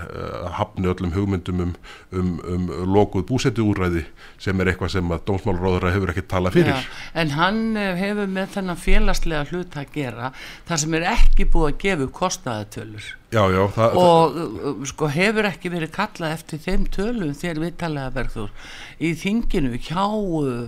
hafni 0.59 0.91
öllum 0.91 1.15
hugmyndum 1.15 1.65
um, 1.65 1.75
um, 2.13 2.33
um 2.49 2.69
lokuð 2.89 3.27
búsetu 3.29 3.67
úræði 3.69 4.05
sem 4.41 4.59
er 4.61 4.73
eitthvað 4.73 4.95
sem 4.97 5.15
að 5.15 5.25
dómsmálaráður 5.29 5.93
hefur 5.95 6.13
ekki 6.15 6.27
talað 6.31 6.59
fyrir. 6.59 6.75
Já, 6.75 6.99
en 7.23 7.35
hann 7.37 7.63
eh, 7.79 7.95
hefur 7.99 8.31
með 8.33 8.53
þennan 8.57 8.83
félagslega 8.83 9.47
hlut 9.53 9.79
að 9.79 9.95
gera 9.95 10.33
þar 10.69 10.83
sem 10.85 10.99
er 10.99 11.09
ekki 11.15 11.49
búið 11.53 11.71
að 11.71 11.81
gefa 11.85 12.11
kostnaðatölur. 12.21 13.15
Já, 13.29 13.43
já, 13.53 13.61
það, 13.77 13.97
og 14.01 14.37
það... 14.37 14.85
sko 14.89 15.09
hefur 15.13 15.47
ekki 15.51 15.69
verið 15.69 15.91
kallað 15.93 16.31
eftir 16.33 16.61
þeim 16.65 16.87
tölum 16.95 17.35
þegar 17.37 17.59
við 17.61 17.75
talaðum 17.83 18.15
verður 18.15 18.71
í 19.05 19.11
þinginu 19.21 19.81
hjá 19.85 20.05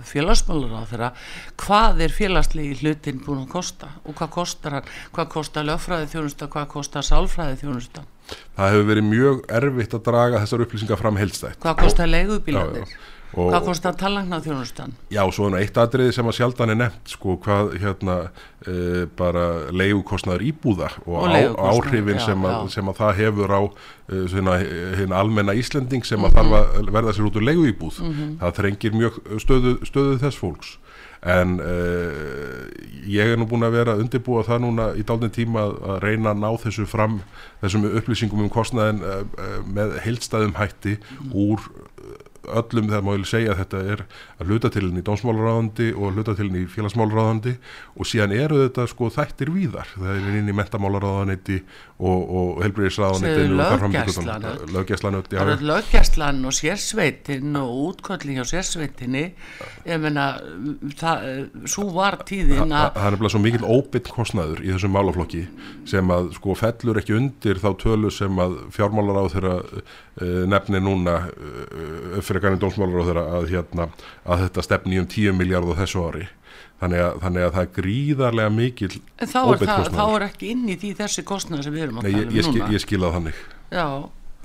félagsmálur 0.05 0.75
á 0.77 0.85
þeirra 0.91 1.09
hvað 1.63 2.03
er 2.05 2.13
félagslegi 2.13 2.77
hlutin 2.83 3.23
búin 3.25 3.41
að 3.47 3.55
kosta 3.55 3.89
og 4.05 4.13
hvað 4.19 4.33
kostar 4.37 4.77
hann, 4.77 4.91
hvað 5.09 5.31
kostar 5.33 5.65
lögfræði 5.71 6.11
þjónusta, 6.13 6.49
hvað 6.53 6.69
kostar 6.75 7.07
sálfræði 7.07 7.57
þjónusta 7.63 8.05
Það 8.31 8.69
hefur 8.75 8.85
verið 8.91 9.07
mjög 9.09 9.41
erfitt 9.57 9.95
að 9.97 10.05
draga 10.05 10.43
þessar 10.43 10.65
upplýsingar 10.67 11.01
fram 11.01 11.17
heilstætt 11.17 11.65
Hvað 11.65 11.81
kostar 11.81 12.13
leigubílanir? 12.13 12.85
Og, 12.85 13.10
hvað 13.31 13.65
kostar 13.65 13.95
tallangna 13.99 14.41
þjónustan? 14.43 14.95
Já, 15.13 15.21
svo 15.31 15.49
er 15.49 15.61
eitt 15.61 15.77
aðriði 15.79 16.15
sem 16.17 16.27
að 16.27 16.37
sjaldan 16.39 16.73
er 16.73 16.79
nefnt 16.81 17.13
sko, 17.13 17.37
hvað 17.43 17.73
hérna 17.81 18.17
e, 18.65 19.05
bara 19.19 19.45
leigukostnaður 19.71 20.45
íbúða 20.49 20.91
og, 21.05 21.15
og 21.15 21.31
á, 21.31 21.39
áhrifin 21.71 22.19
já, 22.19 22.25
sem, 22.27 22.45
að, 22.49 22.67
sem 22.75 22.91
að 22.91 22.99
það 23.01 23.17
hefur 23.21 23.55
á 23.55 23.61
hérna 24.11 25.19
almenna 25.21 25.55
Íslending 25.55 26.03
sem 26.05 26.19
að 26.19 26.33
mm 26.33 26.37
-hmm. 26.37 26.51
þarf 26.51 26.87
að 26.87 26.93
verða 26.97 27.13
sér 27.15 27.27
út 27.29 27.39
úr 27.39 27.47
leiguíbúð 27.47 28.01
mm 28.01 28.11
-hmm. 28.11 28.37
það 28.39 28.55
þrengir 28.59 28.93
mjög 28.93 29.13
stöðu, 29.39 29.77
stöðu 29.87 30.19
þess 30.19 30.37
fólks 30.37 30.77
en 31.21 31.59
uh, 31.61 32.65
ég 33.05 33.29
er 33.29 33.37
nú 33.37 33.45
búin 33.49 33.65
að 33.65 33.75
vera 33.77 33.93
að 33.93 34.05
undirbúa 34.05 34.41
það 34.45 34.63
núna 34.63 34.87
í 34.97 35.03
dálnum 35.05 35.29
tíma 35.33 35.67
að 35.93 35.99
reyna 36.01 36.33
að 36.33 36.41
ná 36.41 36.49
þessu 36.63 36.87
fram 36.89 37.19
þessum 37.61 37.85
upplýsingum 37.91 38.41
um 38.41 38.49
kostnaðin 38.49 39.03
uh, 39.05 39.21
uh, 39.37 39.59
með 39.69 39.99
heilstæðum 40.01 40.55
hætti 40.57 40.97
mm. 40.97 41.35
úr 41.37 41.67
öllum 42.47 42.89
þegar 42.89 43.05
maður 43.05 43.21
vil 43.21 43.31
segja 43.31 43.57
þetta 43.59 43.81
er 43.93 44.05
að 44.41 44.51
hluta 44.51 44.71
til 44.73 44.83
henni 44.87 45.01
í 45.03 45.05
dómsmálaráðandi 45.07 45.91
og 45.95 46.17
hluta 46.17 46.35
til 46.37 46.47
henni 46.49 46.65
í 46.65 46.69
félagsmálaráðandi 46.71 47.55
og 47.95 48.09
síðan 48.09 48.35
eru 48.35 48.61
þetta 48.65 48.87
sko 48.91 49.09
þættir 49.13 49.53
víðar. 49.53 49.89
Það 49.95 50.11
er 50.15 50.39
inn 50.41 50.51
í 50.51 50.57
mentamálaráðaniti 50.57 51.59
og, 52.01 52.19
og 52.41 52.61
helbriðisráðaniti 52.65 53.47
löggæslan 54.71 55.19
löggæslan 55.61 56.41
og 56.49 56.55
sérsveitin 56.57 57.59
og 57.61 57.73
útkvöldling 57.91 58.41
á 58.41 58.45
sérsveitinni. 58.49 59.25
Ég 59.85 60.01
menna 60.01 60.27
svo 61.69 61.87
var 61.95 62.21
tíðin 62.27 62.73
að 62.73 62.91
það 62.97 63.07
er 63.11 63.19
bara 63.21 63.33
svo 63.33 63.41
mikil 63.43 63.65
óbytt 63.65 64.09
kostnaður 64.11 64.63
í 64.65 64.71
þessum 64.73 64.95
málaflokki 64.95 65.43
sem 65.89 66.13
að 66.13 66.31
sko 66.37 66.55
fellur 66.57 66.99
ekki 67.01 67.15
undir 67.17 67.61
þá 67.61 67.69
tölu 67.81 68.11
sem 68.13 68.41
að 68.41 68.57
fjármálaráð 68.75 69.29
þeirra 69.35 69.55
uh, 69.61 70.43
nefni 70.51 70.81
núna 70.83 71.17
uh, 71.29 72.19
fyrir 72.25 72.43
kannin 72.43 72.61
dómsmálar 72.61 73.03
á 73.03 73.07
þeirra 73.09 73.25
að, 73.37 73.47
hérna, 73.51 73.87
að 74.31 74.45
þetta 74.45 74.65
stefni 74.67 75.01
um 75.01 75.09
10 75.11 75.37
miljard 75.37 75.71
á 75.71 75.73
þessu 75.81 76.05
ári. 76.07 76.27
Þannig 76.81 77.03
að, 77.05 77.17
þannig 77.21 77.45
að 77.45 77.51
það 77.55 77.65
er 77.67 77.73
gríðarlega 77.75 78.51
mikil 78.55 78.89
óbeitt 78.91 79.35
kostnæður 79.37 79.91
þá 79.93 80.05
er 80.15 80.23
ekki 80.25 80.47
inn 80.55 80.63
í 80.65 80.77
því 80.81 80.93
þessi 80.97 81.23
kostnæður 81.29 81.67
sem 81.67 81.75
við 81.75 81.83
erum 81.85 81.99
að 82.01 82.07
tala 82.07 82.23
um 82.25 82.55
núna. 82.55 82.69
ég 82.73 82.81
skilað 82.81 83.17
þannig. 83.17 83.41
Já, 83.69 83.85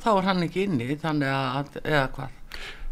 þá 0.05 0.11
er 0.12 0.29
hann 0.29 0.44
ekki 0.46 0.66
inn 0.66 0.83
í 0.85 0.99
þannig 1.01 1.33
að, 1.33 1.79
eða 1.81 2.03
hvað 2.18 2.35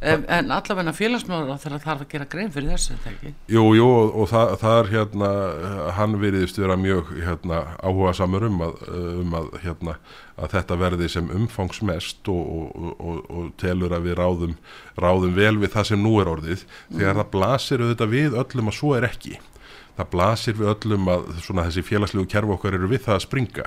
En, 0.05 0.25
en 0.29 0.53
allavegna 0.53 0.93
félagsmáður 0.93 1.55
á 1.57 1.63
þeirra 1.63 1.81
þarf 1.81 2.05
að 2.05 2.11
gera 2.13 2.27
grein 2.35 2.53
fyrir 2.53 2.75
þessu, 2.75 2.97
þetta 2.99 3.13
ekki? 3.15 3.33
Jú, 3.55 3.63
jú, 3.79 3.87
og, 3.89 4.11
og 4.21 4.29
það, 4.33 4.53
það 4.61 4.77
er 4.81 4.91
hérna, 4.93 5.31
hann 5.99 6.19
veriðist 6.21 6.61
vera 6.61 6.77
mjög 6.81 7.15
hérna, 7.25 7.63
áhuga 7.81 8.13
samur 8.19 8.45
um 8.51 8.61
að, 8.67 8.85
um 9.23 9.39
að, 9.41 9.49
hérna, 9.65 9.97
að 10.37 10.59
þetta 10.59 10.79
verði 10.85 11.09
sem 11.15 11.33
umfangsmest 11.39 12.33
og, 12.35 12.77
og, 12.99 13.25
og 13.25 13.49
telur 13.61 13.97
að 13.97 14.11
við 14.11 14.21
ráðum, 14.21 14.55
ráðum 15.01 15.35
vel 15.39 15.57
við 15.63 15.75
það 15.79 15.91
sem 15.93 16.05
nú 16.05 16.15
er 16.21 16.33
orðið, 16.35 16.69
mm. 16.69 17.01
þegar 17.01 17.21
það 17.23 17.35
blasir 17.39 17.85
auðvitað 17.85 18.15
við 18.19 18.39
öllum 18.45 18.73
að 18.73 18.81
svo 18.83 18.95
er 18.99 19.09
ekki 19.09 19.41
það 19.95 20.09
blasir 20.11 20.59
við 20.59 20.71
öllum 20.73 21.11
að 21.13 21.29
svona, 21.45 21.67
þessi 21.69 21.85
félagslegu 21.87 22.27
kerfu 22.31 22.57
okkar 22.57 22.77
eru 22.79 22.91
við 22.91 23.05
það 23.07 23.17
að 23.17 23.25
springa. 23.25 23.67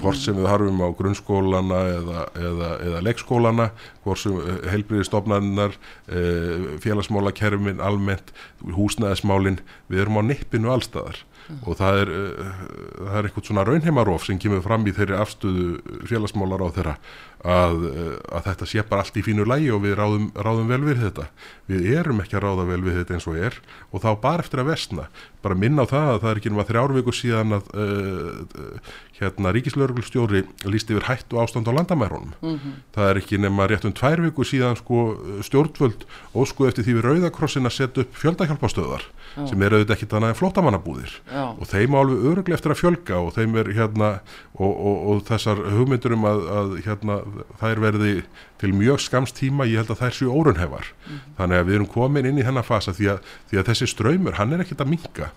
Hvort 0.00 0.20
sem 0.22 0.38
við 0.38 0.50
harfum 0.50 0.82
á 0.82 0.88
grunnskólana 0.98 1.80
eða, 1.94 2.24
eða, 2.48 2.70
eða 2.88 3.02
leikskólana 3.06 3.68
hvort 4.04 4.22
sem 4.22 4.38
eh, 4.42 4.60
heilbriðistofnarinnar 4.74 5.78
eh, 5.78 6.68
félagsmálakerfin 6.82 7.82
almennt, 7.84 8.34
húsnæðismálin 8.78 9.62
við 9.90 10.04
erum 10.04 10.18
á 10.18 10.22
nippinu 10.32 10.74
allstaðar 10.74 11.22
mm. 11.48 11.62
og 11.64 11.78
það 11.78 12.02
er, 12.02 12.12
uh, 12.12 12.52
það 12.98 13.18
er 13.20 13.28
eitthvað 13.28 13.48
svona 13.48 13.64
raunheimarof 13.68 14.26
sem 14.26 14.40
kemur 14.42 14.62
fram 14.64 14.86
í 14.86 14.94
þeirri 14.96 15.18
afstöðu 15.18 16.04
félagsmálar 16.10 16.64
á 16.64 16.68
þeirra 16.76 16.94
að, 17.38 17.84
uh, 17.88 18.14
að 18.38 18.46
þetta 18.50 18.68
sé 18.72 18.84
bara 18.88 19.04
allt 19.04 19.18
í 19.18 19.24
fínu 19.26 19.46
lægi 19.48 19.72
og 19.74 19.82
við 19.84 19.96
ráðum, 19.98 20.28
ráðum 20.34 20.70
vel 20.72 20.82
við 20.86 21.02
þetta 21.06 21.28
við 21.70 21.90
erum 21.98 22.22
ekki 22.24 22.38
að 22.38 22.46
ráða 22.46 22.68
vel 22.72 22.80
við 22.86 23.00
þetta 23.00 23.18
eins 23.18 23.28
og 23.30 23.40
er 23.48 23.58
og 23.92 24.04
þá 24.04 24.08
bara 24.22 24.44
eftir 24.46 24.62
að 24.62 24.72
vestna 24.72 25.08
bara 25.42 25.58
minna 25.58 25.86
á 25.86 25.90
það 25.90 26.08
að 26.12 26.20
það 26.22 26.30
er 26.30 26.40
ekki 26.40 26.50
náttúrulega 26.52 26.72
þrjárvíku 26.72 27.14
síðan 27.14 27.58
að 27.58 27.68
uh, 27.78 28.88
hérna 29.18 29.52
ríkislauglustjóri 29.54 30.44
líst 30.70 30.90
yfir 30.92 31.06
hættu 31.08 31.38
ástand 31.42 31.70
á 31.70 31.72
landamærunum 31.74 32.34
mm 32.40 32.56
-hmm. 32.56 32.74
það 32.94 33.10
er 33.10 33.20
ekki 33.22 33.38
nema 33.38 33.66
rétt 33.66 33.86
um 33.86 33.92
tvær 33.92 34.22
viku 34.22 34.44
síðan 34.44 34.76
sko 34.76 35.18
stjórnvöld 35.42 36.06
og 36.34 36.48
sko 36.48 36.68
eftir 36.68 36.84
því 36.84 36.98
við 36.98 37.06
Rauðakrossin 37.06 37.66
að 37.66 37.76
setja 37.78 38.02
upp 38.02 38.14
fjöldahjálpastöðar 38.14 39.02
sem 39.36 39.62
eru 39.62 39.78
auðvitað 39.78 39.94
ekki 39.96 40.08
þannig 40.12 40.34
að 40.34 40.40
flótamannabúðir 40.40 41.16
og 41.34 41.64
þeim 41.70 41.96
á 41.96 41.98
alveg 42.00 42.26
öruglega 42.30 42.58
eftir 42.58 42.74
að 42.74 42.80
fjölga 42.82 43.20
og 43.22 43.30
þeim 43.36 43.58
er 43.62 43.70
hérna 43.76 44.10
og, 44.56 44.72
og, 44.72 44.96
og 45.12 45.22
þessar 45.28 45.62
hugmyndur 45.76 46.16
um 46.16 46.26
að, 46.30 46.42
að 46.60 46.74
hérna 46.86 47.20
þær 47.62 47.84
verði 47.86 48.14
til 48.58 48.72
mjög 48.74 49.04
skamst 49.04 49.38
tíma, 49.38 49.68
ég 49.68 49.82
held 49.82 49.94
að 49.94 50.02
þær 50.02 50.18
séu 50.18 50.32
órunhefar 50.34 50.90
mm. 51.06 51.22
þannig 51.38 51.60
að 51.60 51.68
við 51.68 51.78
erum 51.78 51.92
komin 51.92 52.28
inn 52.30 52.40
í 52.40 52.46
hennar 52.46 52.66
fasa 52.66 52.94
því 52.96 53.12
að, 53.14 53.32
því 53.50 53.60
að 53.60 53.70
þessi 53.72 53.90
ströymur, 53.94 54.38
hann 54.40 54.56
er 54.56 54.64
ekkit 54.64 54.82
að 54.82 54.92
minka 54.96 55.32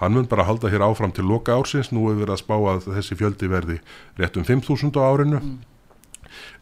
hann 0.00 0.12
mun 0.12 0.28
bara 0.28 0.44
halda 0.44 0.68
hér 0.72 0.84
áfram 0.84 1.12
til 1.14 1.24
loka 1.24 1.54
ársins, 1.56 1.88
nú 1.92 2.10
hefur 2.10 2.24
við 2.24 2.34
að 2.34 2.42
spá 2.42 2.56
að 2.56 2.90
þessi 2.98 3.16
fjöldi 3.16 3.48
verði 3.48 3.78
rétt 4.20 4.36
um 4.36 4.44
5.000 4.44 4.92
á 5.00 5.02
árinu. 5.08 5.40
Mm. 5.40 5.75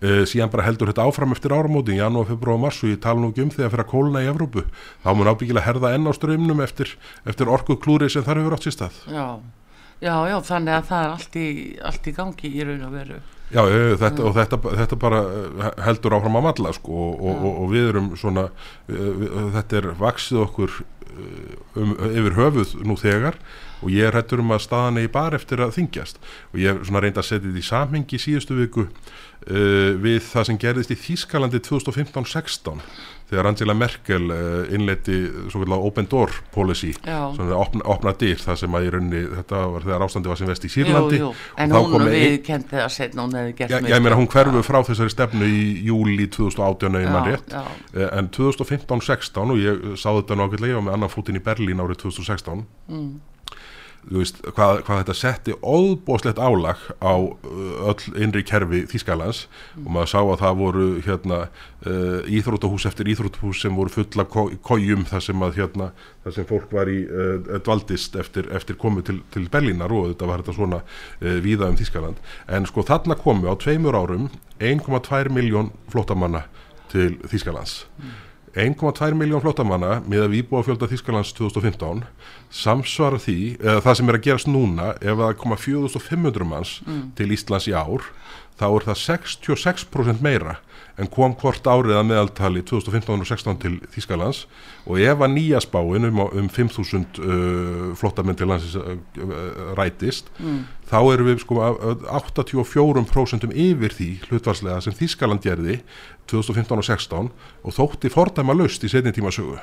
Uh, 0.05 0.23
síðan 0.29 0.53
bara 0.53 0.67
heldur 0.67 0.91
þetta 0.91 1.07
áfram 1.09 1.35
eftir 1.37 1.55
áramóti 1.55 1.95
í 1.97 2.01
janúar, 2.01 2.29
februar 2.29 2.59
og 2.59 2.65
mars 2.67 2.81
og 2.85 2.93
ég 2.93 3.03
tala 3.05 3.23
nú 3.23 3.33
ekki 3.33 3.45
um 3.45 3.53
að 3.53 3.61
fyrir 3.61 3.85
að 3.85 3.91
kólna 3.93 4.25
í 4.25 4.31
Evrópu. 4.31 4.65
Þá 5.05 5.11
mun 5.15 5.31
ábyggilega 5.33 5.67
herða 5.69 5.93
enn 5.97 6.09
á 6.09 6.13
ströymnum 6.17 6.65
eftir, 6.65 6.97
eftir 7.25 7.53
orku 7.53 7.79
klúri 7.81 8.11
sem 8.13 8.27
þar 8.27 8.43
hefur 8.43 8.59
átt 8.59 8.69
sér 8.69 8.77
stað. 8.79 8.99
Já, 9.09 9.27
já, 10.05 10.17
já 10.31 10.37
þannig 10.51 10.79
að 10.79 10.91
það 10.91 11.05
er 11.05 11.15
allt 11.15 11.39
í, 11.39 11.47
allt 11.93 12.11
í 12.11 12.17
gangi 12.19 12.51
í 12.51 12.67
raun 12.67 12.89
og 12.89 12.99
veru. 12.99 13.23
Já, 13.53 13.61
þetta, 14.01 14.25
og 14.25 14.33
þetta, 14.35 14.59
þetta 14.81 14.97
bara 14.99 15.21
eh, 15.29 15.67
heldur 15.85 16.17
áfram 16.17 16.39
að 16.41 16.47
matla 16.47 16.73
sko, 16.75 17.03
og, 17.13 17.35
og, 17.37 17.51
og 17.53 17.69
við 17.71 17.91
erum 17.93 18.09
svona 18.19 18.49
við, 18.89 19.29
þetta 19.55 19.79
er 19.79 19.89
vaksið 20.01 20.41
okkur 20.47 20.79
um, 21.77 21.93
yfir 22.09 22.37
höfuð 22.39 22.75
nú 22.87 22.97
þegar 22.99 23.39
og 23.85 23.93
ég 23.93 24.09
er 24.09 24.17
hættur 24.17 24.41
um 24.41 24.55
að 24.55 24.65
staðan 24.65 25.03
er 25.03 25.13
bara 25.13 25.39
eftir 25.39 25.63
að 25.63 25.77
þingjast 25.77 26.21
og 26.53 26.61
ég 26.63 26.73
er 26.73 26.89
svona 26.89 27.05
reynd 27.05 27.21
að 27.21 27.29
setja 27.29 27.45
þetta 27.45 27.61
í 27.61 27.69
samhengi 27.69 28.17
í 28.19 28.23
síðustu 28.25 28.57
viku 28.59 28.87
uh, 29.51 29.91
við 30.01 30.23
það 30.29 30.49
sem 30.51 30.61
gerðist 30.61 30.95
í 30.95 31.01
Þískalandi 31.01 31.61
2015-16 31.65 32.81
þegar 33.31 33.49
Angela 33.49 33.75
Merkel 33.77 34.29
uh, 34.31 34.75
innleiti 34.75 35.17
svo 35.53 35.63
kallar 35.63 35.85
open 35.87 36.09
door 36.11 36.33
policy 36.55 36.93
svona 37.01 37.57
opna, 37.57 37.85
opna 37.91 38.13
dyr 38.21 38.41
það 38.41 38.61
sem 38.63 38.77
að 38.77 38.87
í 38.87 38.93
rauninni 38.95 39.23
þetta 39.33 39.63
var 39.75 39.87
þegar 39.89 40.07
ástandi 40.07 40.33
var 40.33 40.41
sem 40.41 40.51
vest 40.53 40.69
í 40.69 40.73
Sýrlandi. 40.75 41.21
jú, 41.23 41.31
jú. 41.33 41.51
en 41.65 41.77
hún 41.77 42.07
við 42.13 42.39
kendi 42.47 42.77
það 42.77 42.89
setna 42.99 43.27
hún 43.27 43.37
hefði 43.41 43.57
gert 43.61 43.77
mjög 43.77 43.95
ég 43.95 44.05
meina 44.05 44.21
hún 44.21 44.31
hverfu 44.35 44.65
frá 44.67 44.81
þessari 44.91 45.15
stefnu 45.15 45.51
í 45.51 45.63
júli 45.89 46.29
2018 46.29 47.01
eða 47.01 47.15
mann 47.17 47.31
rétt. 47.33 47.53
já. 47.53 47.63
Uh, 47.97 48.09
en 48.21 48.33
2015-16 48.37 49.55
og 49.57 49.63
ég 49.63 49.87
sá 49.97 50.11
þetta 50.13 50.41
nákvæmlega 50.41 50.75
ég 50.75 50.81
var 50.81 50.89
með 50.91 50.99
annan 50.99 51.15
fútin 51.15 51.41
í 51.41 51.45
Berlín 51.45 51.85
árið 51.85 52.05
2016 52.07 52.67
mm 52.89 53.34
Veist, 54.05 54.41
hvað, 54.45 54.83
hvað 54.85 54.99
þetta 55.01 55.15
setti 55.17 55.55
óbóslegt 55.65 56.41
álag 56.43 56.81
á 57.01 57.15
uh, 57.17 57.89
öll 57.89 58.19
innri 58.21 58.43
kerfi 58.45 58.83
Þískalands 58.91 59.47
mm. 59.47 59.87
og 59.87 59.95
maður 59.97 60.11
sá 60.13 60.19
að 60.21 60.43
það 60.43 60.59
voru 60.59 60.89
hérna, 61.07 61.39
uh, 61.89 62.19
íþrótahús 62.29 62.85
eftir 62.91 63.09
íþrótahús 63.15 63.63
sem 63.65 63.79
voru 63.79 63.95
fulla 63.95 64.27
kójum 64.29 65.07
þar 65.09 65.25
sem, 65.25 65.47
að, 65.47 65.57
hérna, 65.63 65.89
þar 66.27 66.37
sem 66.37 66.49
fólk 66.51 66.75
var 66.77 66.93
í 66.93 66.99
uh, 67.07 67.57
dvaldist 67.65 68.19
eftir, 68.21 68.51
eftir 68.53 68.77
komu 68.81 69.05
til, 69.07 69.23
til 69.33 69.49
Berlínar 69.53 69.95
og 69.95 70.11
þetta 70.13 70.29
var 70.29 70.45
þetta 70.45 70.59
svona 70.59 70.83
uh, 70.85 71.39
víða 71.45 71.73
um 71.73 71.81
Þískaland 71.81 72.21
en 72.53 72.69
sko 72.69 72.85
þarna 72.85 73.17
komu 73.21 73.49
á 73.49 73.57
tveimur 73.57 73.97
árum 73.97 74.29
1,2 74.61 75.33
miljón 75.33 75.73
flottamanna 75.93 76.45
til 76.93 77.17
Þískalands 77.25 77.87
mm. 77.97 78.15
1,2 78.55 79.17
miljón 79.19 79.43
flottamanna 79.43 79.97
með 80.07 80.27
að 80.27 80.35
výbúa 80.37 80.63
fjölda 80.67 80.87
Þískalands 80.91 81.33
2015 81.35 82.05
samsvara 82.55 83.19
því, 83.19 83.39
eða 83.59 83.81
það 83.83 83.97
sem 83.99 84.13
er 84.13 84.19
að 84.19 84.27
gerast 84.29 84.51
núna 84.51 84.93
ef 85.01 85.19
það 85.19 85.39
koma 85.41 85.59
4500 85.59 86.47
manns 86.47 86.77
mm. 86.87 87.01
til 87.19 87.33
Íslands 87.35 87.67
í 87.71 87.75
ár 87.75 88.07
þá 88.61 88.67
er 88.69 88.87
það 88.89 89.03
66% 89.03 90.23
meira 90.25 90.59
en 91.01 91.09
kom 91.11 91.33
hvort 91.41 91.67
árið 91.67 91.97
að 91.99 92.07
meðaltali 92.07 92.63
2015 92.67 93.25
og 93.25 93.27
16 93.27 93.57
til 93.65 93.73
Þýskalands. 93.95 94.45
Og 94.87 95.01
ef 95.03 95.23
að 95.25 95.33
nýja 95.33 95.61
spáin 95.65 96.07
um, 96.07 96.21
um 96.23 96.49
5.000 96.53 97.19
uh, 97.19 97.89
flottamenn 97.99 98.39
til 98.39 98.51
landsins 98.51 98.77
uh, 98.79 98.95
uh, 99.25 99.75
rætist 99.79 100.31
mm. 100.39 100.61
þá 100.91 100.99
erum 101.15 101.31
við 101.31 101.43
sko 101.43 101.59
84% 102.07 103.49
yfir 103.51 103.97
því 103.97 104.11
hlutvarslega 104.29 104.83
sem 104.85 104.97
Þýskaland 104.99 105.43
gerði 105.45 105.81
2015 106.31 106.79
og 106.79 106.87
16 106.87 107.33
og 107.65 107.79
þótti 107.79 108.13
fordæma 108.13 108.57
löst 108.57 108.85
í 108.87 108.93
setni 108.93 109.15
tíma 109.17 109.33
sögu 109.35 109.59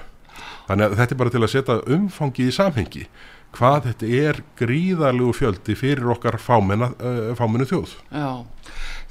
þannig 0.68 0.88
að 0.88 0.98
þetta 1.00 1.16
er 1.16 1.20
bara 1.20 1.34
til 1.34 1.44
að 1.44 1.54
setja 1.54 1.78
umfangi 1.96 2.48
í 2.48 2.56
samhengi 2.56 3.06
hvað 3.56 3.90
þetta 3.90 4.12
er 4.22 4.42
gríðarlegu 4.60 5.36
fjöldi 5.36 5.76
fyrir 5.80 6.14
okkar 6.16 6.40
fámennu 6.42 6.92
uh, 6.96 7.68
þjóð 7.70 7.96
Já 8.12 8.46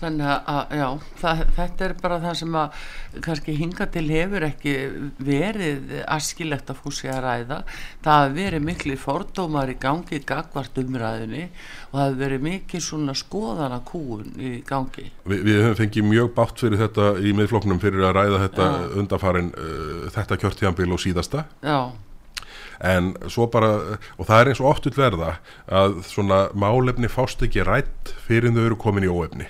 Þannig 0.00 0.30
að, 0.48 0.60
já, 0.78 0.86
það, 1.20 1.40
þetta 1.58 1.84
er 1.84 1.94
bara 2.00 2.18
það 2.22 2.36
sem 2.38 2.54
að 2.56 2.84
kannski 3.26 3.54
hinga 3.58 3.86
til 3.92 4.04
hefur 4.08 4.46
ekki 4.46 4.74
verið 5.20 5.92
askilegt 6.08 6.72
að 6.72 6.80
fúsi 6.80 7.10
að 7.12 7.20
ræða. 7.26 7.60
Það 8.06 8.22
hefur 8.22 8.36
verið 8.38 8.66
miklu 8.70 8.96
fordómar 9.00 9.72
í 9.72 9.76
gangi 9.80 10.22
gagvart 10.24 10.80
umræðinni 10.80 11.46
og 11.90 11.98
það 11.98 12.04
hefur 12.06 12.20
verið 12.24 12.44
mikið 12.48 12.86
svona 12.86 13.16
skoðana 13.20 13.82
kúun 13.90 14.30
í 14.40 14.52
gangi. 14.68 15.10
Vi, 15.28 15.40
við 15.44 15.64
höfum 15.66 15.80
fengið 15.82 16.12
mjög 16.14 16.30
bátt 16.38 16.64
fyrir 16.64 16.80
þetta 16.80 17.10
í 17.20 17.34
miðfloknum 17.36 17.82
fyrir 17.82 18.08
að 18.08 18.16
ræða 18.22 18.44
þetta 18.46 18.70
já. 18.70 18.86
undarfarin 19.02 19.52
uh, 19.52 20.06
þetta 20.16 20.40
kjörtjambil 20.40 20.94
og 20.96 21.04
síðasta. 21.04 21.44
Já 21.60 21.92
en 22.80 23.14
svo 23.28 23.46
bara, 23.52 23.98
og 24.16 24.28
það 24.28 24.42
er 24.42 24.50
eins 24.52 24.60
og 24.62 24.70
oftull 24.72 24.96
verða 24.96 25.34
að 25.68 26.00
svona 26.08 26.46
málefni 26.56 27.10
fást 27.12 27.42
ekki 27.44 27.64
rætt 27.66 28.14
fyrir 28.26 28.54
þau 28.56 28.66
eru 28.66 28.78
komin 28.80 29.06
í 29.06 29.12
óefni 29.12 29.48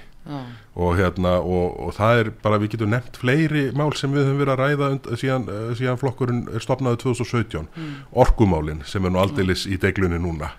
og, 0.75 0.95
hérna, 0.99 1.39
og, 1.43 1.75
og 1.83 1.95
það 1.97 2.21
er 2.21 2.29
bara, 2.45 2.59
við 2.63 2.75
getum 2.75 2.93
nefnt 2.93 3.19
fleiri 3.19 3.65
mál 3.77 3.91
sem 3.99 4.13
við 4.15 4.29
höfum 4.29 4.41
verið 4.43 4.53
að 4.55 4.61
ræða 4.61 4.91
und, 4.95 5.09
síðan, 5.19 5.47
uh, 5.51 5.71
síðan 5.79 5.99
flokkurinn 6.01 6.43
er 6.55 6.65
stopnaðið 6.65 7.03
2017 7.03 7.67
mm. 7.67 7.97
orkumálinn 8.25 8.85
sem 8.89 9.05
er 9.05 9.15
nú 9.15 9.23
aldeilis 9.23 9.67
mm. 9.67 9.75
í 9.75 9.81
deglunni 9.83 10.21
núna 10.23 10.53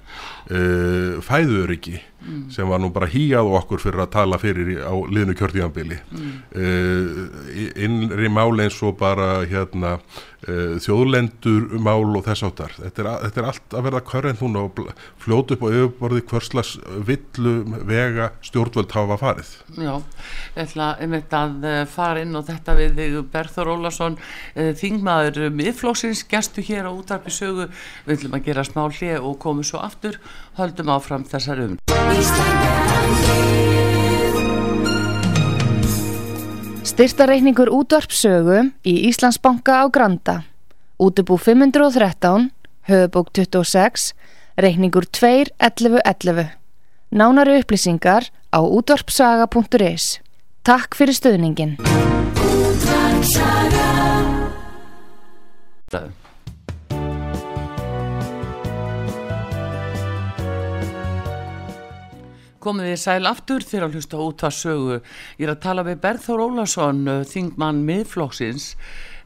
uh, 0.50 1.22
fæðuriki 1.26 2.00
mm. 2.00 2.44
sem 2.54 2.70
var 2.70 2.82
nú 2.82 2.92
bara 2.94 3.10
híjað 3.12 3.52
okkur 3.62 3.84
fyrir 3.84 4.04
að 4.06 4.14
tala 4.16 4.40
fyrir 4.42 4.82
á 4.82 4.94
liðnu 4.94 5.36
kjörtíðanbili 5.38 6.00
mm. 6.12 6.36
uh, 6.56 7.72
innri 7.86 8.32
mál 8.34 8.54
eins 8.64 8.80
og 8.86 8.98
bara 9.02 9.44
hérna 9.46 9.98
uh, 9.98 10.78
þjóðlendur 10.82 11.78
mál 11.82 12.10
og 12.18 12.26
þess 12.28 12.48
áttar 12.50 12.76
þetta 12.78 13.04
er, 13.04 13.12
þetta 13.28 13.42
er 13.44 13.50
allt 13.52 13.78
að 13.78 13.88
verða 13.90 14.04
körrent 14.12 14.44
núna 14.44 14.66
og 14.68 14.82
fljótu 15.22 15.58
upp 15.58 15.66
á 15.66 15.70
yfirborði 15.70 16.26
hverslas 16.32 16.74
villu 17.08 17.56
vega 17.88 18.32
stjórnvöld 18.46 18.92
hafa 18.96 19.18
farið. 19.22 19.52
Já 19.78 19.94
ég 20.56 20.62
ætla 20.66 20.92
einmitt 21.02 21.34
að 21.36 21.68
eh, 21.68 21.82
fara 21.90 22.24
inn 22.24 22.36
og 22.38 22.46
þetta 22.48 22.76
við 22.78 23.20
Berður 23.32 23.74
Ólason. 23.76 24.18
Eh, 24.56 24.72
þingmaður 24.78 25.50
miðflóksins 25.56 26.24
gestu 26.30 26.64
hér 26.66 26.90
á 26.90 26.92
útarpi 26.92 27.34
sögu. 27.34 27.70
Við 28.06 28.18
ætlum 28.18 28.38
að 28.38 28.48
gera 28.50 28.66
smá 28.68 28.84
hlið 28.88 29.20
og 29.20 29.38
komum 29.42 29.68
svo 29.68 29.82
aftur 29.84 30.20
höldum 30.60 30.92
áfram 30.94 31.24
þessar 31.26 31.64
um 31.66 31.78
Styrtareikningur 36.92 37.70
útvarpsögu 37.72 38.72
í 38.84 38.94
Íslandsbanka 39.08 39.80
á 39.80 39.86
Granda. 39.88 40.42
Útubú 41.00 41.38
513 41.40 42.52
höfubók 42.90 43.32
26 43.34 44.12
reikningur 44.58 45.06
2.11.11 45.08 46.52
Nánari 47.10 47.60
upplýsingar 47.62 48.28
á 48.52 48.60
útvarpsaga.is 48.60 50.20
Takk 50.62 50.94
fyrir 50.96 51.16
stöðningin. 51.18 51.78
Komið 62.62 62.92
þið 62.92 63.00
sæl 63.02 63.30
aftur 63.30 63.64
þegar 63.66 63.88
að 63.88 63.96
hlusta 63.98 64.18
út 64.22 64.44
að 64.46 64.58
sögu. 64.58 64.98
Ég 65.40 65.48
er 65.48 65.54
að 65.56 65.64
tala 65.64 65.86
við 65.88 66.02
Berður 66.04 66.44
Ólason, 66.46 67.00
þingmann 67.26 67.80
miðflóksins, 67.88 68.76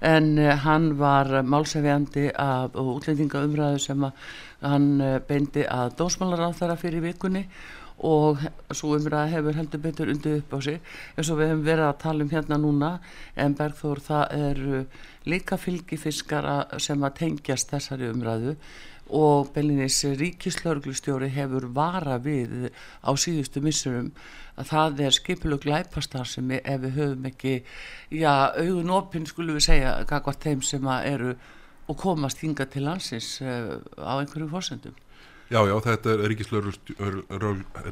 en 0.05 0.37
eh, 0.37 0.55
hann 0.65 0.93
var 0.99 1.41
málsefjandi 1.43 2.29
af 2.39 2.75
útlendingaumræðu 2.79 3.81
sem 3.81 4.05
hann 4.61 4.87
eh, 5.01 5.17
beindi 5.27 5.65
að 5.67 5.97
dósmálar 5.99 6.47
á 6.47 6.49
þara 6.55 6.77
fyrir 6.79 7.03
vikunni 7.05 7.45
og 8.05 8.41
svo 8.75 8.97
umræða 8.97 9.31
hefur 9.31 9.55
heldur 9.55 9.81
betur 9.83 10.11
undir 10.11 10.41
upp 10.41 10.55
á 10.55 10.59
sig 10.59 10.81
eins 11.15 11.29
og 11.31 11.39
við 11.39 11.53
hefum 11.53 11.63
verið 11.63 11.85
að 11.87 12.01
tala 12.01 12.25
um 12.25 12.31
hérna 12.33 12.57
núna 12.59 12.89
en 13.39 13.55
Bergþór 13.55 14.01
það 14.03 14.33
eru 14.49 14.81
líka 15.31 15.57
fylgifiskar 15.57 16.49
sem 16.77 17.07
að 17.07 17.15
tengjast 17.21 17.71
þessari 17.71 18.11
umræðu 18.11 18.57
og 19.13 19.51
Bellinis 19.53 19.99
ríkislauglustjóri 20.17 21.29
hefur 21.35 21.67
vara 21.73 22.17
við 22.17 22.71
á 23.05 23.11
síðustu 23.13 23.61
missurum 23.61 24.11
að 24.57 24.71
það 24.71 25.03
er 25.05 25.17
skipilug 25.19 25.61
glæpastar 25.65 26.25
sem 26.29 26.51
ef 26.57 26.81
við 26.81 26.97
höfum 26.99 27.29
ekki 27.29 27.55
já, 28.09 28.55
augun 28.57 28.93
opinn 28.95 29.27
skulum 29.29 29.59
við 29.59 29.67
segja 29.67 29.97
hvað 30.09 30.41
þeim 30.47 30.65
sem 30.65 30.89
eru 31.03 31.35
og 31.85 31.97
komast 32.01 32.41
hinga 32.41 32.65
til 32.65 32.87
landsins 32.87 33.37
uh, 33.45 33.77
á 34.01 34.17
einhverju 34.17 34.49
fórsendum 34.49 34.95
Já, 35.45 35.59
já, 35.69 35.75
þetta 35.77 36.09
er 36.09 36.23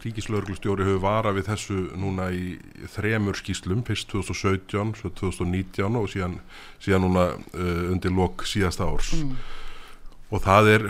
ríkislauglustjóri 0.02 0.88
hefur 0.88 1.02
vara 1.04 1.34
við 1.36 1.52
þessu 1.52 1.76
núna 2.02 2.32
í 2.34 2.56
þremur 2.96 3.38
skýslum, 3.38 3.84
fyrst 3.86 4.10
2017, 4.10 4.96
svo 4.98 5.12
2019 5.20 6.00
og 6.00 6.08
síðan, 6.10 6.40
síðan 6.82 7.06
núna 7.06 7.28
uh, 7.38 7.92
undir 7.94 8.16
lok 8.18 8.42
síðasta 8.50 8.88
árs. 8.90 9.12
Mm. 9.20 9.36
Og 10.34 10.42
það 10.42 10.70
er 10.72 10.86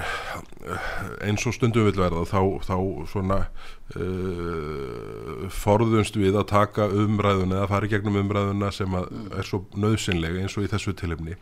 eins 1.27 1.43
og 1.47 1.55
stundum 1.55 1.83
vil 1.89 1.97
verða, 1.99 2.23
þá, 2.29 2.39
þá 2.63 2.75
svona 3.11 3.39
uh, 3.99 5.47
forðumst 5.51 6.15
við 6.19 6.37
að 6.39 6.47
taka 6.53 6.87
umræðuna 6.87 7.59
eða 7.59 7.71
fara 7.73 7.89
í 7.89 7.91
gegnum 7.91 8.21
umræðuna 8.21 8.71
sem 8.71 8.95
er 8.95 9.47
svo 9.47 9.65
nöðsynlega 9.75 10.45
eins 10.45 10.55
og 10.55 10.67
í 10.67 10.71
þessu 10.71 10.95
tilhefni. 10.95 11.35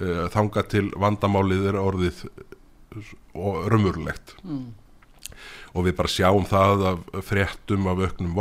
Uh, 0.00 0.26
þanga 0.34 0.66
til 0.72 0.88
vandamálið 0.98 1.70
er 1.70 1.78
orðið 1.78 2.24
og 3.34 3.64
raunverulegt 3.70 4.36
mm. 4.42 4.66
Og 5.74 5.86
við 5.88 5.96
bara 5.98 6.10
sjáum 6.10 6.46
það 6.48 6.84
af 6.90 7.22
fréttum 7.26 7.88
af 7.90 8.02
auknum 8.06 8.34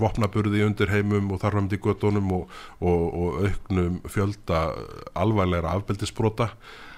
vopnaburði 0.00 0.64
undir 0.64 0.92
heimum 0.92 1.32
og 1.34 1.42
þarfamdi 1.42 1.80
göttunum 1.82 2.32
og, 2.38 2.60
og, 2.80 3.02
og 3.22 3.42
auknum 3.48 3.98
fjölda 4.08 4.62
alvarleira 5.18 5.76
afbeldisbrota 5.76 6.50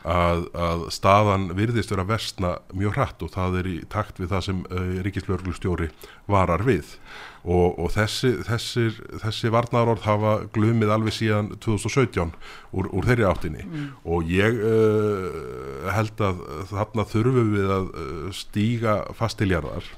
að, 0.09 0.47
að 0.55 0.87
staðan 0.95 1.51
virðist 1.59 1.93
vera 1.93 2.07
versna 2.07 2.57
mjög 2.75 2.97
hratt 2.97 3.23
og 3.23 3.35
það 3.35 3.59
er 3.61 3.71
í 3.71 3.77
takt 3.91 4.19
við 4.23 4.33
það 4.35 4.47
sem 4.49 4.65
uh, 4.65 4.79
eh, 4.79 4.97
Ríkislörglustjóri 5.07 5.91
varar 6.31 6.65
við 6.67 6.97
og, 7.43 7.79
og 7.79 7.91
þessi, 7.91 8.37
þessir, 8.47 8.99
þessi 9.25 9.51
varnarorð 9.51 10.05
hafa 10.07 10.35
glumið 10.55 10.93
alveg 10.95 11.17
síðan 11.17 11.51
2017 11.63 12.31
úr, 12.71 12.89
úr 12.95 13.09
þeirri 13.09 13.27
áttinni 13.27 13.65
mm. 13.67 13.89
og 14.07 14.31
ég 14.31 14.61
uh, 14.63 15.89
held 15.97 16.23
að 16.23 16.45
þarna 16.71 17.07
þurfum 17.11 17.55
við 17.57 17.73
að 17.79 17.89
uh, 17.91 18.29
stíga 18.37 19.01
fastiljarðar 19.19 19.91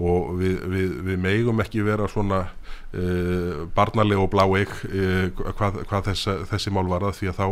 og 0.00 0.34
við, 0.40 0.60
við, 0.72 0.92
við 1.08 1.22
megum 1.24 1.64
ekki 1.64 1.84
vera 1.84 2.08
svona 2.08 2.46
Uh, 2.92 3.62
barnaleg 3.72 4.20
og 4.20 4.28
bláeig 4.34 4.68
uh, 4.68 5.30
hvað, 5.56 5.78
hvað 5.88 6.10
þessa, 6.10 6.34
þessi 6.50 6.72
mál 6.76 6.84
var 6.90 7.06
að 7.08 7.14
því 7.22 7.30
að 7.30 7.38
þá, 7.38 7.46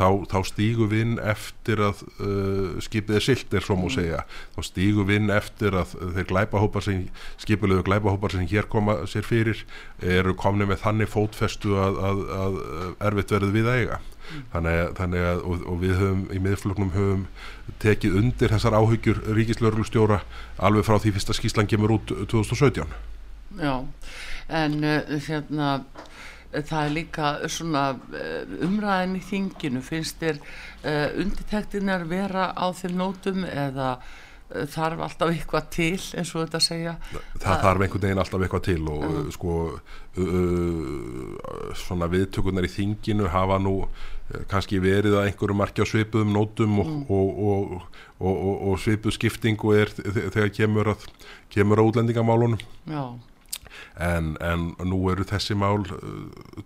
þá, 0.00 0.06
þá 0.32 0.38
stígu 0.48 0.88
við 0.90 1.04
inn 1.04 1.12
eftir 1.30 1.82
að 1.86 2.00
uh, 2.18 2.80
skipið 2.82 3.20
er 3.20 3.22
silt 3.22 3.54
er 3.54 3.62
svo 3.62 3.76
múið 3.78 4.00
segja. 4.00 4.24
Þá 4.56 4.60
stígu 4.66 5.04
við 5.06 5.20
inn 5.20 5.34
eftir 5.36 5.76
að 5.78 5.94
þeir 6.16 6.26
glæpahópar 6.32 6.86
sem 6.88 7.04
skipilegu 7.38 7.84
glæpahópar 7.86 8.34
sem 8.34 8.48
hér 8.50 8.66
koma 8.72 8.98
sér 9.10 9.28
fyrir 9.28 9.62
eru 10.02 10.34
komni 10.34 10.66
með 10.66 10.82
þannig 10.82 11.12
fótfestu 11.12 11.78
að, 11.78 12.00
að, 12.10 12.24
að 12.40 12.58
erfitt 13.12 13.36
verður 13.36 13.54
við 13.60 13.70
að 13.70 13.84
eiga. 13.84 14.00
Mm. 14.30 14.42
þannig, 14.52 14.80
þannig 14.98 15.24
að 15.26 15.40
og, 15.42 15.62
og 15.66 15.78
við 15.80 15.94
höfum 15.98 16.20
í 16.30 16.40
miðfloknum 16.42 16.90
höfum 16.94 17.22
tekið 17.82 18.18
undir 18.20 18.52
þessar 18.54 18.76
áhyggjur 18.78 19.22
ríkislörglustjóra 19.38 20.20
alveg 20.62 20.86
frá 20.86 20.98
því 21.02 21.14
fyrsta 21.16 21.34
skíslan 21.34 21.70
gemur 21.70 21.96
út 21.96 22.12
2017 22.30 22.86
Já 23.58 23.74
en 24.50 24.80
uh, 24.84 25.18
hérna 25.26 25.72
það 26.50 26.80
er 26.80 26.94
líka 26.94 27.34
svona 27.50 27.84
uh, 27.94 28.56
umræðin 28.66 29.18
í 29.20 29.22
þinginu. 29.24 29.84
Finnst 29.86 30.18
þér 30.22 30.40
uh, 30.40 31.06
undirtektinar 31.22 32.08
vera 32.10 32.50
á 32.54 32.66
þeim 32.74 32.98
nótum 32.98 33.46
eða 33.46 33.98
þarf 34.50 34.98
alltaf 35.04 35.30
eitthvað 35.30 35.66
til 35.70 35.98
eins 36.18 36.32
og 36.34 36.42
þetta 36.42 36.60
segja? 36.64 36.94
Það 37.12 37.44
Þa, 37.44 37.52
þarf 37.62 37.84
einhvern 37.84 38.02
veginn 38.02 38.22
alltaf 38.24 38.42
eitthvað 38.42 38.64
til 38.66 38.80
og 38.90 39.04
uh, 39.06 39.20
sko 39.36 39.58
uh, 40.24 41.76
svona 41.78 42.10
viðtökunar 42.10 42.66
í 42.66 42.72
þinginu 42.72 43.30
hafa 43.30 43.60
nú 43.62 43.76
kannski 44.50 44.78
verið 44.82 45.16
að 45.18 45.28
einhverju 45.28 45.56
marki 45.58 45.82
á 45.82 45.90
svipuðum 45.90 46.34
nótum 46.34 46.82
og, 46.82 46.90
mm. 46.90 47.06
og, 47.14 47.80
og, 48.18 48.36
og 48.70 48.76
svipuð 48.78 49.16
skiptingu 49.16 49.72
er 49.74 49.90
þegar 49.94 50.52
kemur 50.54 50.92
að 50.94 51.08
kemur 51.50 51.82
á 51.82 51.86
útlendingamálunum. 51.86 52.62
Já 52.90 53.02
en, 53.98 54.34
en 54.40 54.66
nú 54.86 55.00
eru 55.12 55.26
þessi 55.26 55.56
mál 55.58 55.82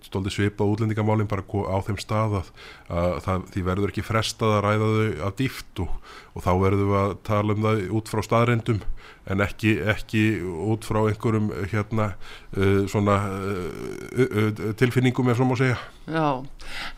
stóldi 0.05 0.33
svipa 0.35 0.67
útlendingamálin 0.69 1.31
bara 1.31 1.45
á 1.45 1.77
þeim 1.87 1.99
stað 2.03 2.39
að, 2.41 2.51
að 2.89 3.17
það, 3.27 3.49
því 3.55 3.65
verður 3.71 3.95
ekki 3.95 4.07
frestað 4.07 4.57
að 4.59 4.65
ræða 4.67 4.91
þau 4.93 5.27
að 5.29 5.37
dýft 5.41 5.85
og, 5.85 5.97
og 6.35 6.43
þá 6.43 6.53
verður 6.59 6.91
við 6.91 7.01
að 7.01 7.17
tala 7.27 7.55
um 7.55 7.65
það 7.65 7.83
út 7.95 8.11
frá 8.11 8.23
staðrendum 8.27 8.83
en 9.31 9.41
ekki, 9.41 9.77
ekki 9.89 10.23
út 10.43 10.85
frá 10.85 11.01
einhverjum 11.07 11.49
hérna 11.71 12.11
uh, 12.59 12.85
svona 12.91 13.17
uh, 13.31 14.25
uh, 14.25 14.65
tilfinningum 14.77 15.31
ef 15.33 15.41
svo 15.41 15.47
má 15.49 15.55
segja. 15.59 15.79
Já, 16.05 16.27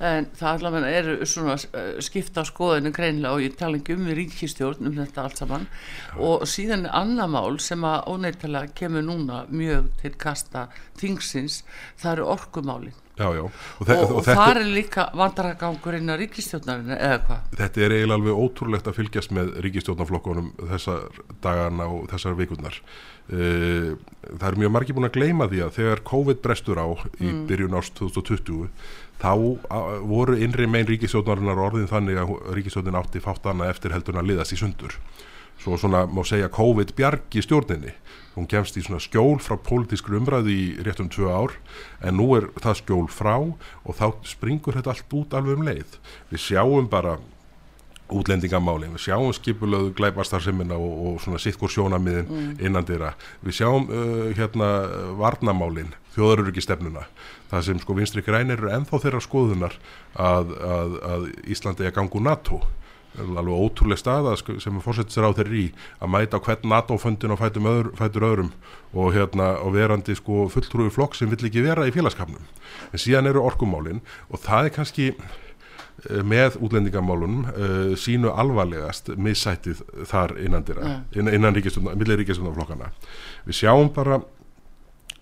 en 0.02 0.26
það 0.34 0.50
allavega 0.50 0.92
eru 0.98 1.16
svona 1.28 1.54
skipta 2.02 2.42
skoðinu 2.48 2.90
greinlega 2.96 3.36
og 3.36 3.44
ég 3.44 3.54
tala 3.60 3.78
ekki 3.78 3.94
um 3.94 4.10
ríkistjórn 4.18 4.90
um 4.90 4.98
þetta 4.98 5.26
allt 5.26 5.42
saman. 5.42 5.66
Já. 5.68 6.18
og 6.26 6.46
síðan 6.50 6.88
er 6.88 6.98
annað 6.98 7.34
mál 7.36 7.60
sem 7.62 7.86
að 7.86 8.10
óneittilega 8.10 8.74
kemur 8.78 9.06
núna 9.06 9.44
mjög 9.52 9.92
til 10.02 10.14
kasta 10.18 10.68
þingsins, 10.98 11.62
það 12.00 12.16
eru 12.16 12.30
orkumálinn 12.34 13.02
Já, 13.16 13.30
já. 13.32 13.42
Og, 13.46 13.88
og, 13.88 14.10
og 14.18 14.24
það 14.26 14.50
er 14.50 14.58
líka 14.68 15.06
vandrargangur 15.16 15.96
inn 15.96 16.12
á 16.12 16.20
ríkistjórnarinn 16.20 16.92
eða 16.98 17.20
hvað? 17.24 17.46
Þetta 17.56 17.84
er 17.86 17.94
eiginlega 17.96 18.18
alveg 18.18 18.40
ótrúlegt 18.44 18.90
að 18.90 18.98
fylgjast 18.98 19.32
með 19.32 19.54
ríkistjórnarflokkunum 19.64 20.50
þessar 20.72 21.22
dagana 21.44 21.86
og 21.94 22.10
þessar 22.12 22.36
vikurnar. 22.36 22.76
Eh, 23.32 23.94
það 24.28 24.46
er 24.50 24.58
mjög 24.60 24.74
margi 24.76 24.96
búin 24.98 25.08
að 25.08 25.16
gleima 25.16 25.48
því 25.48 25.62
að 25.64 25.72
þegar 25.78 26.04
COVID 26.12 26.42
brestur 26.44 26.82
á 26.82 26.86
í 26.92 27.30
mm. 27.30 27.40
byrjun 27.48 27.78
ást 27.80 27.96
2020 28.02 28.68
þá 29.22 29.32
voru 30.04 30.36
innri 30.36 30.68
megin 30.68 30.92
ríkistjórnarinnar 30.92 31.62
orðin 31.70 31.88
þannig 31.88 32.20
að 32.20 32.34
ríkistjórnin 32.58 33.00
átti 33.00 33.24
fátt 33.24 33.48
annað 33.48 33.72
eftir 33.72 33.96
heldur 33.96 34.20
að 34.20 34.28
liðast 34.28 34.52
í 34.52 34.60
sundur. 34.60 35.00
Svo 35.62 35.78
svona 35.80 36.04
má 36.06 36.22
segja 36.26 36.52
COVID 36.52 36.94
bjargi 36.98 37.42
stjórninni. 37.42 37.94
Hún 38.36 38.48
kemst 38.50 38.76
í 38.76 38.84
svona 38.84 39.00
skjól 39.00 39.38
frá 39.40 39.56
pólitískur 39.56 40.18
umræði 40.18 40.56
í 40.56 40.66
réttum 40.84 41.08
tvö 41.12 41.30
ár 41.32 41.54
en 42.04 42.18
nú 42.20 42.28
er 42.36 42.50
það 42.60 42.82
skjól 42.82 43.06
frá 43.08 43.36
og 43.40 43.96
þá 43.96 44.10
springur 44.28 44.76
þetta 44.76 44.92
allt 44.92 45.16
út 45.16 45.36
alveg 45.36 45.56
um 45.56 45.64
leið. 45.66 45.96
Við 46.30 46.44
sjáum 46.44 46.90
bara 46.92 47.16
útlendingamálin, 48.12 48.94
við 48.94 49.08
sjáum 49.08 49.32
skipulöðu 49.34 49.90
glæbarstarfseminna 49.98 50.76
og, 50.78 50.92
og 51.08 51.16
svona 51.24 51.40
sittkur 51.42 51.72
sjónamiðin 51.72 52.28
mm. 52.28 52.50
innan 52.62 52.86
dýra, 52.86 53.14
við 53.42 53.58
sjáum 53.58 53.88
uh, 53.90 54.28
hérna 54.36 54.68
varnamálin 55.18 55.90
þjóðarurki 56.14 56.62
stefnuna, 56.62 57.06
það 57.50 57.66
sem 57.66 57.80
sko 57.82 57.96
vinstri 57.98 58.22
grænir 58.24 58.60
eru 58.60 58.70
enþá 58.76 59.02
þeirra 59.02 59.22
skoðunar 59.24 59.74
að, 60.14 60.54
að, 60.54 60.98
að 61.10 61.26
Íslandi 61.50 61.88
er 61.88 61.96
gangu 61.96 62.22
NATO 62.22 62.62
alveg 63.20 63.54
ótrúlega 63.54 64.00
staða 64.00 64.34
sem 64.36 64.80
fórsettir 64.84 65.26
á 65.26 65.30
þeirri 65.36 65.62
í 65.64 65.70
að 66.00 66.12
mæta 66.14 66.40
hvern 66.42 66.68
NATO-fundin 66.72 67.34
og 67.34 67.40
fætum 67.40 67.70
öðru, 67.70 67.94
fætur 67.98 68.28
öðrum 68.28 68.52
og, 68.92 69.10
hérna, 69.16 69.54
og 69.62 69.74
verandi 69.76 70.16
sko, 70.18 70.46
fulltrúi 70.52 70.92
flokk 70.94 71.16
sem 71.18 71.32
vill 71.32 71.48
ekki 71.48 71.64
vera 71.64 71.86
í 71.88 71.94
félagskapnum 71.94 72.44
en 72.92 73.02
síðan 73.02 73.30
eru 73.30 73.44
orkumálin 73.46 74.02
og 74.30 74.42
það 74.44 74.70
er 74.70 74.76
kannski 74.76 75.08
eh, 75.14 76.22
með 76.22 76.60
útlendingamálunum 76.60 77.50
uh, 77.50 77.92
sínu 77.98 78.32
alvarlegast 78.32 79.12
missætið 79.16 79.82
þar 80.08 80.36
innan, 80.42 80.66
yeah. 80.72 81.02
innan, 81.16 81.36
innan 81.40 81.56
ríkistundaflokkana 81.56 82.92
við 83.46 83.62
sjáum 83.62 83.92
bara 83.96 84.20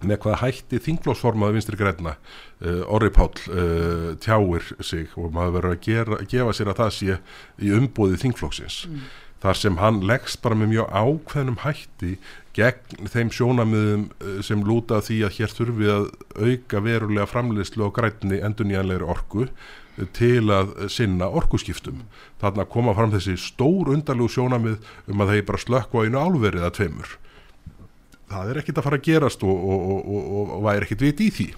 með 0.02 0.20
hvaða 0.24 0.40
hætti 0.42 0.80
þinglósformaði 0.82 1.58
vinstri 1.58 1.78
græna 1.78 2.14
uh, 2.16 2.82
Orri 2.92 3.10
Páll 3.14 3.34
uh, 3.50 4.14
tjáir 4.22 4.72
sig 4.84 5.12
og 5.20 5.34
maður 5.34 5.58
verður 5.58 5.76
að, 5.76 5.84
gera, 5.84 6.22
gefa 6.30 6.56
sér 6.56 6.72
að 6.72 6.80
það 6.82 6.96
sé 6.98 7.18
í 7.62 7.74
umbúði 7.76 8.18
þingflóksins 8.24 8.80
mm. 8.88 9.04
þar 9.44 9.60
sem 9.60 9.78
hann 9.82 10.02
leggst 10.08 10.42
bara 10.44 10.58
með 10.58 10.74
mjög 10.74 10.90
ákveðnum 10.90 11.62
hætti 11.64 12.16
gegn 12.54 13.08
þeim 13.12 13.32
sjónamiðum 13.34 14.04
uh, 14.10 14.36
sem 14.46 14.66
lúta 14.66 15.00
því 15.04 15.22
að 15.28 15.38
hér 15.38 15.56
þurfi 15.60 15.94
að 15.94 16.10
auka 16.42 16.84
verulega 16.84 17.30
framleyslu 17.30 17.88
og 17.88 17.96
grætni 17.96 18.42
endur 18.42 18.70
nýjanleiri 18.70 19.10
orku 19.14 19.48
til 20.10 20.48
að 20.50 20.72
sinna 20.90 21.28
orkuskiptum. 21.30 22.00
Mm. 22.00 22.22
Þannig 22.40 22.64
að 22.64 22.72
koma 22.72 22.94
fram 22.98 23.12
þessi 23.12 23.36
stór 23.38 23.92
undarlegu 23.94 24.32
sjónamið 24.34 24.88
um 25.06 25.22
að 25.22 25.36
þeir 25.36 25.44
bara 25.46 25.60
slökku 25.62 26.02
á 26.02 26.04
einu 26.04 26.18
álverið 26.18 26.66
að 26.66 26.74
tveimur 26.80 27.12
það 28.34 28.50
er 28.50 28.60
ekkit 28.60 28.80
að 28.80 28.88
fara 28.88 29.00
að 29.00 29.06
gerast 29.08 29.46
og, 29.46 29.54
og, 29.54 29.96
og, 30.02 30.52
og 30.58 30.66
væri 30.66 30.88
ekkit 30.88 31.06
vit 31.06 31.24
í 31.24 31.30
því 31.38 31.48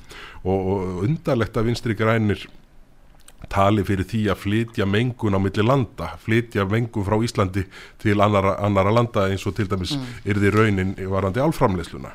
og 0.46 1.02
undarlegt 1.06 1.56
að 1.58 1.68
vinstri 1.70 1.96
grænir 1.98 2.46
tali 3.52 3.84
fyrir 3.86 4.06
því 4.08 4.22
að 4.32 4.42
flytja 4.42 4.86
mengun 4.88 5.36
á 5.36 5.40
milli 5.42 5.64
landa, 5.64 6.12
flytja 6.22 6.64
mengun 6.68 7.04
frá 7.06 7.16
Íslandi 7.22 7.66
til 8.02 8.20
annara, 8.22 8.56
annara 8.64 8.94
landa 8.94 9.26
eins 9.30 9.44
og 9.46 9.56
til 9.58 9.68
dæmis 9.70 9.94
mm. 9.96 10.06
er 10.24 10.40
því 10.40 10.52
raunin 10.54 10.94
varandi 11.12 11.42
álframleysluna 11.44 12.14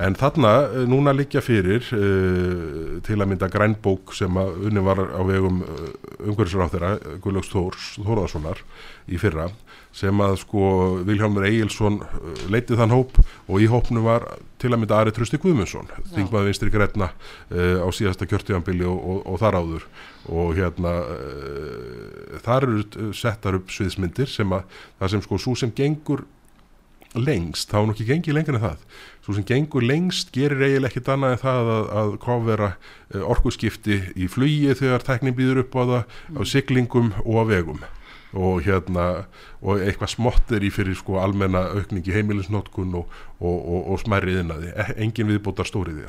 en 0.00 0.16
þarna 0.16 0.52
eh, 0.62 0.84
núna 0.88 1.12
liggja 1.12 1.42
fyrir 1.44 1.84
uh, 1.92 3.00
til 3.04 3.18
að 3.18 3.28
mynda 3.28 3.48
grænbók 3.52 4.14
sem 4.16 4.38
að 4.40 4.64
unni 4.68 4.84
var 4.84 5.02
á 5.04 5.20
vegum 5.28 5.60
uh, 5.66 5.90
umhverfisra 6.24 6.68
á 6.68 6.72
þeirra 6.72 6.92
Guðlaugs 7.20 7.52
Þórðarssonar 7.52 8.62
í 9.12 9.20
fyrra 9.20 9.50
sem 9.92 10.16
að 10.24 10.38
sko 10.40 10.64
Vilhelmur 11.04 11.44
Egilson 11.44 12.00
uh, 12.00 12.32
leitið 12.48 12.80
þann 12.80 12.96
hóp 12.96 13.20
og 13.20 13.60
í 13.60 13.68
hópnu 13.68 14.04
var 14.06 14.24
til 14.62 14.72
að 14.72 14.80
mynda 14.80 15.02
Ari 15.02 15.12
Trösti 15.12 15.40
Guðmundsson 15.42 15.90
þingmaði 16.14 16.48
vinstri 16.48 16.72
græna 16.72 17.10
á 17.50 17.88
síðasta 17.90 18.28
kjörtíðanbili 18.30 18.86
og, 18.86 18.94
og, 18.94 19.24
og 19.26 19.40
þar 19.42 19.56
áður. 19.58 19.86
Og 20.30 20.52
hérna 20.54 20.92
þar 22.44 22.68
eru 22.68 23.08
settar 23.18 23.58
upp 23.58 23.74
sviðsmyndir 23.74 24.30
sem 24.30 24.54
að 24.54 24.62
það 25.00 25.12
sem 25.16 25.24
sko 25.26 25.40
svo 25.42 25.56
sem 25.58 25.74
gengur 25.74 26.22
lengst, 27.18 27.70
þá 27.70 27.80
er 27.80 27.88
nú 27.88 27.94
ekki 27.96 28.08
gengið 28.08 28.36
lengur 28.38 28.56
en 28.56 28.64
það 28.64 28.84
svo 29.22 29.36
sem 29.36 29.46
gengur 29.46 29.84
lengst 29.86 30.32
gerir 30.34 30.62
eiginlega 30.62 30.90
ekkit 30.90 31.10
annað 31.14 31.36
en 31.36 31.42
það 31.42 31.72
að, 31.76 31.90
að 32.00 32.14
kofvera 32.24 32.70
uh, 32.74 33.24
orkuskipti 33.34 33.98
í 34.18 34.28
flugi 34.30 34.74
þegar 34.78 35.06
tæknin 35.06 35.36
býður 35.38 35.62
upp 35.64 35.76
á 35.78 35.82
það 35.82 36.00
mm. 36.02 36.38
á 36.38 36.42
siglingum 36.52 37.12
og 37.22 37.38
á 37.38 37.44
vegum. 37.52 37.84
Og 38.32 38.62
hérna 38.64 39.06
og 39.60 39.82
eitthvað 39.84 40.14
smottir 40.14 40.64
í 40.64 40.72
fyrir 40.72 40.96
sko 40.96 41.18
almenna 41.20 41.66
aukningi 41.76 42.14
heimilisnótkun 42.14 42.94
og, 43.02 43.16
og, 43.38 43.56
og, 43.60 43.80
og 43.92 44.00
smærriðinaði, 44.00 44.72
e, 44.72 44.86
engin 45.04 45.28
viðbótar 45.28 45.68
stóriði 45.68 46.08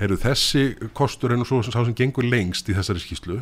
Heyrðu 0.00 0.16
þessi 0.22 0.62
kostur 0.96 1.34
er 1.34 1.36
nú 1.36 1.44
svo 1.44 1.60
sá 1.60 1.82
sem 1.84 1.92
gengur 1.92 2.24
lengst 2.24 2.70
í 2.72 2.76
þessari 2.76 3.02
skýslu 3.02 3.36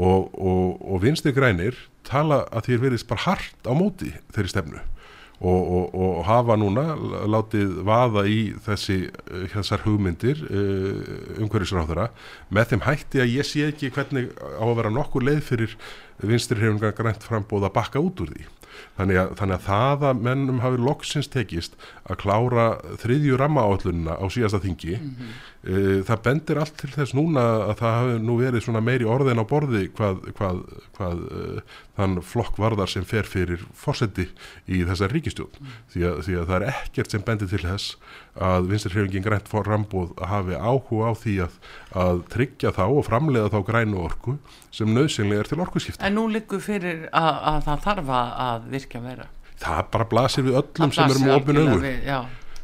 og 0.00 0.96
vinstir 1.02 1.34
grænir 1.36 1.76
tala 2.08 2.46
að 2.48 2.70
þér 2.70 2.82
verðist 2.86 3.08
bara 3.10 3.26
hart 3.26 3.68
á 3.68 3.76
móti 3.76 4.14
þeirri 4.32 4.52
stefnu 4.54 4.80
Og, 5.40 5.60
og, 5.72 5.94
og 5.96 6.18
hafa 6.28 6.52
núna 6.60 6.82
látið 7.32 7.78
vaða 7.88 8.26
í 8.28 8.40
þessi 8.60 8.98
þessar 9.54 9.86
hugmyndir 9.86 10.42
umhverjusráðara 11.40 12.10
með 12.52 12.74
þeim 12.74 12.84
hætti 12.84 13.22
að 13.24 13.32
ég 13.38 13.48
sé 13.48 13.64
ekki 13.70 13.88
hvernig 13.94 14.34
á 14.36 14.60
að 14.68 14.74
vera 14.82 14.92
nokkur 14.92 15.24
leið 15.24 15.40
fyrir 15.46 15.76
vinstri 16.20 16.60
hefur 16.60 16.92
grænt 16.92 17.24
frambóð 17.24 17.70
að 17.70 17.76
bakka 17.78 18.04
út 18.04 18.20
úr 18.20 18.34
því 18.34 18.44
þannig 18.98 19.20
að, 19.22 19.32
þannig 19.40 19.56
að 19.56 19.66
það 19.66 20.04
að 20.10 20.22
mennum 20.26 20.60
hafi 20.64 20.80
loksins 20.80 21.30
tekist 21.32 21.76
að 22.10 22.20
klára 22.24 22.66
þriðju 23.02 23.38
rammaállunna 23.40 24.16
á 24.18 24.24
síðasta 24.32 24.60
þingi 24.64 24.96
mm 24.96 25.10
-hmm. 25.10 25.34
e, 25.64 26.02
það 26.08 26.22
bendir 26.26 26.60
allt 26.62 26.76
til 26.80 26.90
þess 26.94 27.14
núna 27.16 27.44
að 27.70 27.74
það 27.82 27.96
hafi 27.98 28.18
nú 28.26 28.38
verið 28.40 28.64
svona 28.64 28.84
meiri 28.84 29.08
orðin 29.08 29.42
á 29.42 29.44
borði 29.44 29.84
hvað, 29.96 30.22
hvað, 30.38 30.62
hvað 30.98 31.24
e, 31.30 31.62
þann 32.00 32.20
flokkvarðar 32.22 32.88
sem 32.88 33.04
fer 33.04 33.28
fyrir 33.28 33.66
fósetti 33.74 34.28
í 34.66 34.84
þessar 34.88 35.12
ríkistjón 35.12 35.50
mm 35.52 35.66
-hmm. 35.66 35.84
því, 35.92 36.00
því 36.26 36.40
að 36.40 36.46
það 36.46 36.56
er 36.60 36.68
ekkert 36.74 37.10
sem 37.10 37.22
bendir 37.26 37.48
til 37.48 37.64
þess 37.64 37.96
að 38.38 38.68
vinstarhrifingin 38.70 39.24
grænt 39.24 39.48
fór 39.50 39.66
rambóð 39.66 40.12
hafi 40.30 40.54
áhuga 40.54 41.10
á 41.10 41.12
því 41.18 41.36
að, 41.46 41.56
að 42.04 42.22
tryggja 42.34 42.74
þá 42.76 42.84
og 42.86 43.02
framlega 43.08 43.50
þá 43.50 43.58
grænu 43.66 44.04
orku 44.04 44.36
sem 44.74 44.90
nöðsynlega 44.94 45.44
er 45.44 45.50
til 45.50 45.60
orkuskipta. 45.64 46.04
En 46.06 46.18
nú 46.18 46.28
liggur 46.30 46.62
fyrir 46.62 47.08
að, 47.10 47.32
að 47.54 47.62
það 47.68 47.86
þarf 47.88 48.12
að 48.18 48.68
virkja 48.76 49.02
meira. 49.04 49.30
Það 49.60 49.82
bara 49.92 50.08
blasir 50.14 50.46
við 50.46 50.60
öllum 50.62 50.94
sem 50.94 51.10
eru 51.10 51.24
með 51.24 51.36
opinu 51.36 51.66
augur 51.66 51.88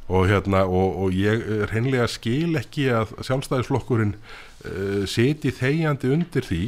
og, 0.07 0.29
hérna, 0.31 0.63
og, 0.71 1.01
og 1.03 1.17
ég 1.19 1.43
reynlega 1.73 2.07
skil 2.11 2.55
ekki 2.61 2.87
að 2.95 3.17
sjálfstæðisflokkurinn 3.27 4.15
uh, 4.15 5.03
seti 5.11 5.51
þegjandi 5.55 6.13
undir 6.15 6.47
því 6.47 6.61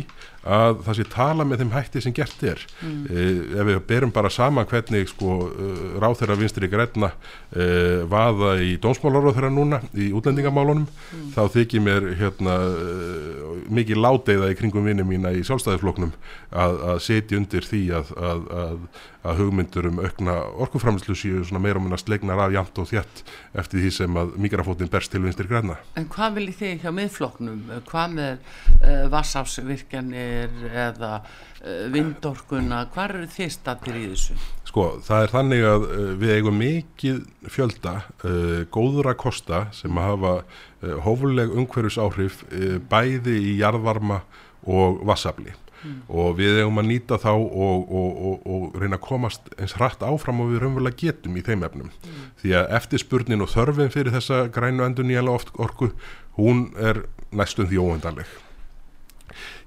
að 0.48 0.82
það 0.86 0.96
sé 0.98 1.06
tala 1.12 1.44
með 1.46 1.62
þeim 1.62 1.72
hætti 1.74 2.02
sem 2.04 2.14
gert 2.16 2.44
er 2.46 2.62
mm. 2.80 3.00
eh, 3.12 3.40
ef 3.60 3.68
við 3.68 3.80
berum 3.90 4.12
bara 4.14 4.30
sama 4.32 4.64
hvernig 4.68 5.10
sko 5.10 5.36
eh, 5.50 5.82
ráð 6.00 6.16
þeirra 6.22 6.38
vinstri 6.40 6.70
græna 6.72 7.10
eh, 7.52 8.04
vaða 8.08 8.54
í 8.64 8.76
dónsmálaróð 8.82 9.36
þeirra 9.36 9.52
núna 9.52 9.82
í 9.92 10.08
útlendingamálunum 10.16 10.86
mm. 10.86 11.28
þá 11.36 11.42
þykir 11.56 11.84
mér 11.84 12.08
hérna 12.22 12.56
mikið 13.68 14.00
láteiða 14.00 14.50
í 14.52 14.58
kringum 14.58 14.88
vinni 14.88 15.04
mína 15.06 15.34
í 15.36 15.44
sjálfstæðisfloknum 15.46 16.14
að, 16.50 16.80
að 16.94 17.04
setja 17.04 17.40
undir 17.40 17.68
því 17.68 17.84
að, 18.00 18.12
að, 18.16 18.48
að 18.62 18.82
hugmyndur 19.24 19.88
um 19.90 19.98
aukna 20.02 20.34
orkuframslu 20.62 21.14
séu 21.18 21.42
svona 21.44 21.60
meira 21.62 21.80
um 21.80 21.90
að 21.90 22.04
slegna 22.04 22.36
af 22.38 22.52
jæmt 22.54 22.78
og 22.78 22.88
þjætt 22.92 23.22
eftir 23.58 23.82
því 23.82 23.90
sem 23.96 24.18
að 24.20 24.36
mikrafótin 24.44 24.90
berst 24.92 25.12
til 25.12 25.22
vinstri 25.24 25.48
græna 25.50 25.78
En 25.98 26.06
hvað 26.12 26.38
vil 26.38 26.46
þið 26.54 26.84
hjá 26.84 26.92
miðfloknum 26.94 27.58
hvað 27.88 28.14
með 28.14 28.38
uh, 28.38 29.04
vassafsvirkjanir 29.12 30.54
eða 30.70 31.12
uh, 31.18 31.84
vindorkuna, 31.92 32.84
hvað 32.94 33.14
eru 33.16 33.28
þið 33.34 33.52
stattir 33.56 33.98
í 33.98 34.06
þessu? 34.12 34.38
Sko, 34.68 34.88
það 35.04 35.26
er 35.26 35.34
þannig 35.34 35.68
að 35.74 35.86
uh, 35.88 36.08
við 36.22 36.34
eigum 36.36 36.60
mikið 36.62 37.22
fjölda 37.48 37.94
góður 38.74 39.12
að 39.12 39.20
kosta 39.22 39.64
sem 39.74 39.98
að 39.98 40.12
hafa 40.12 40.34
hófuleg 41.02 41.54
umhverjus 41.54 41.96
áhrif 41.98 42.42
bæði 42.90 43.38
í 43.50 43.54
jarðvarma 43.58 44.20
og 44.68 45.00
vassafli 45.08 45.54
mm. 45.82 46.00
og 46.08 46.34
við 46.38 46.62
eigum 46.62 46.82
að 46.82 46.90
nýta 46.92 47.20
þá 47.22 47.30
og, 47.34 47.92
og, 48.00 48.24
og, 48.30 48.48
og 48.54 48.80
reyna 48.80 48.98
að 48.98 49.06
komast 49.06 49.52
eins 49.58 49.76
hratt 49.78 50.02
áfram 50.06 50.42
og 50.44 50.52
við 50.52 50.64
raunverulega 50.64 51.00
getum 51.04 51.38
í 51.38 51.44
þeim 51.46 51.64
efnum 51.68 51.92
mm. 51.92 52.26
því 52.42 52.56
að 52.60 52.74
eftirspurnin 52.80 53.44
og 53.44 53.52
þörfin 53.54 53.94
fyrir 53.94 54.14
þessa 54.16 54.44
grænu 54.54 54.86
endur 54.86 55.08
nýjala 55.08 55.38
orku 55.38 55.92
hún 56.38 56.68
er 56.78 57.04
næstum 57.34 57.68
því 57.70 57.82
óendanleg 57.84 58.36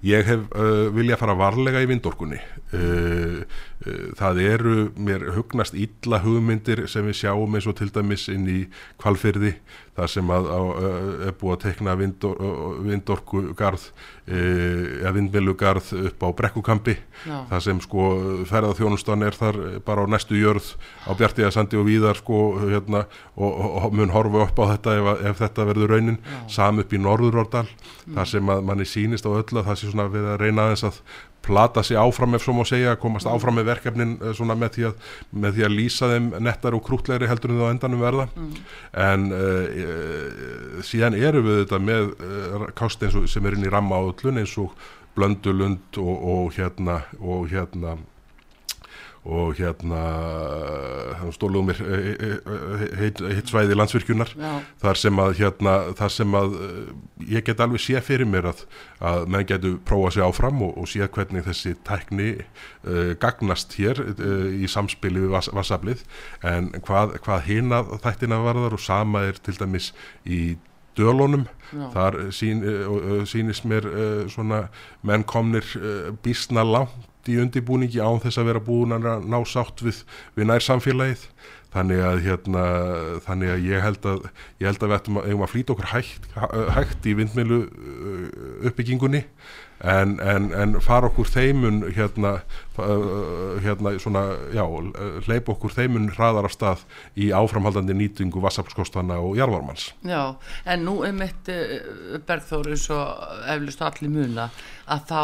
Ég 0.02 0.26
hef 0.26 0.48
uh, 0.58 0.90
vilja 0.96 1.18
fara 1.20 1.36
varlega 1.38 1.82
í 1.84 1.88
vindorkunni. 1.90 2.40
Uh, 2.74 3.44
uh, 3.86 4.08
það 4.18 4.40
eru 4.48 4.76
mér 4.98 5.28
hugnast 5.36 5.78
illa 5.78 6.22
hugmyndir 6.24 6.88
sem 6.90 7.06
við 7.06 7.20
sjáum 7.22 7.58
eins 7.58 7.70
og 7.70 7.78
til 7.78 7.92
dæmis 7.94 8.26
inn 8.34 8.48
í 8.50 8.60
kvalfyrði 9.02 9.54
þar 9.98 10.12
sem 10.14 10.32
að, 10.32 10.48
að, 10.56 10.70
að 10.72 11.24
er 11.28 11.38
búið 11.42 11.54
að 11.56 11.64
tekna 11.66 11.96
vindor, 12.00 12.44
vindorkugarð 12.88 13.88
eða 14.32 15.12
vindmilugarð 15.18 15.90
upp 16.08 16.24
á 16.24 16.28
brekkukampi 16.38 16.94
Já. 17.26 17.38
þar 17.50 17.64
sem 17.66 17.82
sko 17.84 18.06
ferðarþjónustan 18.48 19.26
er 19.28 19.36
þar 19.36 19.60
bara 19.86 20.06
á 20.08 20.12
næstu 20.14 20.38
jörð 20.40 20.70
á 21.04 21.12
Bjartíðasandi 21.20 21.80
og 21.82 21.88
víðar 21.90 22.22
sko 22.22 22.40
hérna 22.62 23.04
og, 23.36 23.50
og, 23.52 23.90
mun 23.98 24.14
horfa 24.14 24.46
upp 24.46 24.62
á 24.64 24.66
þetta 24.76 24.96
ef, 25.00 25.10
ef 25.32 25.42
þetta 25.42 25.68
verður 25.72 25.96
raunin, 25.96 26.22
sam 26.48 26.80
upp 26.84 26.96
í 26.96 27.02
Norðurórdal 27.02 27.66
mm. 27.68 28.16
þar 28.16 28.32
sem 28.32 28.54
að 28.56 28.64
manni 28.70 28.88
sínist 28.88 29.28
á 29.28 29.32
öll 29.34 29.44
að 29.44 29.68
það 29.68 29.82
sé 29.82 29.92
svona 29.92 30.08
við 30.14 30.32
að 30.32 30.40
reyna 30.46 30.70
aðeins 30.70 30.88
að 30.88 31.04
plata 31.42 31.84
sig 31.84 31.98
áfram 31.98 32.36
ef 32.38 32.46
svo 32.46 32.54
má 32.56 32.64
segja, 32.68 32.96
komast 33.02 33.28
mm. 33.28 33.34
áfram 33.36 33.58
með 33.60 33.70
verkefnin 33.72 34.14
eh, 34.20 34.34
svona 34.38 34.58
með 34.60 34.76
því 34.76 34.88
að, 34.90 35.10
með 35.44 35.58
því 35.58 35.66
að 35.68 35.76
lýsa 35.78 36.12
þeim 36.14 36.30
nettar 36.48 36.78
og 36.78 36.84
krútlegri 36.86 37.30
heldur 37.30 37.54
en 37.54 37.62
það 37.62 37.72
á 37.72 37.74
endanum 37.76 38.06
verða 38.06 38.28
mm. 38.30 38.56
en 39.08 39.28
uh, 39.36 40.82
síðan 40.86 41.18
eru 41.18 41.44
við 41.48 41.62
þetta 41.64 41.82
með 41.82 42.10
uh, 42.14 42.66
kást 42.78 43.04
eins 43.06 43.18
og 43.18 43.30
sem 43.32 43.46
er 43.48 43.58
inn 43.58 43.68
í 43.68 43.74
ramma 43.74 44.02
áðlun 44.02 44.42
eins 44.44 44.58
og 44.62 44.76
Blöndulund 45.12 45.98
og, 46.00 46.14
og 46.32 46.54
hérna 46.56 47.02
og 47.20 47.50
hérna 47.52 47.98
og 49.22 49.54
hérna 49.60 50.02
stólum 51.36 51.68
mér 51.70 51.78
heitt 52.98 53.20
heit 53.22 53.50
svæði 53.52 53.76
landsvirkjunar 53.78 54.32
Já. 54.34 54.54
þar 54.82 54.98
sem 54.98 55.20
að 55.22 55.36
hérna 55.38 55.74
þar 56.00 56.14
sem 56.16 56.38
að 56.40 56.56
ég 57.30 57.46
get 57.46 57.62
alveg 57.62 57.84
sé 57.84 58.02
fyrir 58.02 58.26
mér 58.26 58.50
að, 58.50 58.64
að 59.12 59.28
menn 59.30 59.46
getur 59.46 59.76
prófa 59.86 60.16
sig 60.16 60.26
áfram 60.26 60.64
og, 60.66 60.74
og 60.74 60.90
sé 60.90 61.06
hvernig 61.06 61.46
þessi 61.46 61.76
tækni 61.86 62.32
uh, 62.40 63.14
gagnast 63.22 63.78
hér 63.78 64.02
uh, 64.08 64.50
í 64.50 64.66
samspili 64.72 65.22
við 65.28 65.36
vas, 65.36 65.52
vassaflið 65.54 66.02
en 66.42 66.72
hvað, 66.82 67.20
hvað 67.22 67.46
hina 67.46 67.84
þættina 68.02 68.42
varðar 68.42 68.80
og 68.80 68.82
sama 68.82 69.28
er 69.30 69.38
til 69.38 69.58
dæmis 69.60 69.92
í 70.26 70.58
dölunum 70.98 71.46
Já. 71.70 71.86
þar 71.94 72.20
sín, 72.34 72.66
uh, 72.66 73.22
sínist 73.30 73.70
mér 73.70 73.86
svona 74.34 74.66
menn 75.06 75.30
komnir 75.30 75.70
bísna 76.26 76.66
langt 76.66 77.11
í 77.30 77.40
undibúningi 77.44 78.02
án 78.02 78.22
þess 78.24 78.42
að 78.42 78.52
vera 78.52 78.64
búin 78.66 78.96
að 78.96 79.26
ná 79.30 79.40
sátt 79.46 79.84
við, 79.86 80.04
við 80.38 80.50
nær 80.50 80.66
samfélagið 80.66 81.26
þannig 81.72 82.04
að, 82.04 82.22
hérna, 82.26 82.64
þannig 83.26 83.54
að 83.54 83.66
ég 83.70 83.84
held 83.86 84.08
að 84.12 84.24
ég 84.60 84.68
held 84.68 84.82
að 84.82 84.90
við 84.90 84.96
ættum 84.98 85.20
að, 85.22 85.36
að 85.38 85.52
flýta 85.54 85.76
okkur 85.76 85.92
hægt, 85.94 86.32
hægt 86.76 87.08
í 87.08 87.16
vindmilu 87.20 87.62
uppbyggingunni 88.68 89.24
en, 89.84 90.20
en, 90.20 90.50
en 90.54 90.76
fara 90.84 91.10
okkur 91.10 91.30
þeimun 91.30 91.84
hérna, 91.96 92.36
hérna 93.66 93.96
svona, 94.02 94.24
já, 94.54 94.64
leip 95.28 95.50
okkur 95.52 95.74
þeimun 95.74 96.12
hraðar 96.16 96.50
af 96.50 96.56
stað 96.56 96.86
í 97.18 97.32
áframhaldandi 97.36 97.96
nýtingu 97.98 98.44
vassafskostana 98.44 99.20
og 99.22 99.40
jarvarmans. 99.40 99.92
Já, 100.06 100.38
en 100.66 100.86
nú 100.86 101.00
er 101.08 101.16
mitt 101.18 101.50
Bergþóri 102.28 102.78
svo 102.80 103.00
eflust 103.50 103.82
allir 103.86 104.14
muna 104.14 104.50
að 104.92 105.04
þá 105.10 105.22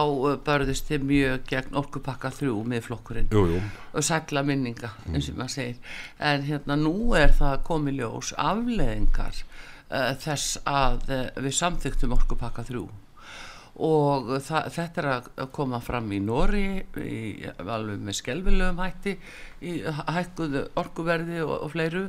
börðist 0.47 0.89
þið 0.89 1.07
mjög 1.11 1.47
gegn 1.49 1.79
orkupakka 1.79 2.31
þrjú 2.33 2.59
með 2.67 2.85
flokkurinn 2.87 3.31
jú, 3.33 3.43
jú. 3.51 3.61
og 3.93 4.05
sækla 4.05 4.43
minninga 4.47 4.93
eins 5.11 5.29
og 5.31 5.39
maður 5.39 5.55
segir 5.55 5.97
en 6.29 6.45
hérna 6.47 6.77
nú 6.79 7.13
er 7.17 7.33
það 7.37 7.63
komið 7.67 7.99
ljós 8.01 8.31
afleðingar 8.39 9.41
uh, 9.41 10.13
þess 10.23 10.61
að 10.67 11.11
uh, 11.11 11.25
við 11.41 11.57
samþyktum 11.59 12.15
orkupakka 12.17 12.65
þrjú 12.69 12.87
og 13.83 14.29
það, 14.41 14.67
þetta 14.73 15.01
er 15.01 15.07
að 15.11 15.27
koma 15.53 15.79
fram 15.83 16.07
í 16.15 16.17
Nóri 16.23 16.63
í, 16.97 17.19
alveg 17.61 18.01
með 18.01 18.17
skelvilegum 18.17 18.79
hætti 18.81 19.13
í 19.61 19.73
hækkuðu 19.85 20.63
orkuverði 20.81 21.43
og, 21.45 21.53
og 21.67 21.73
fleiru. 21.73 22.03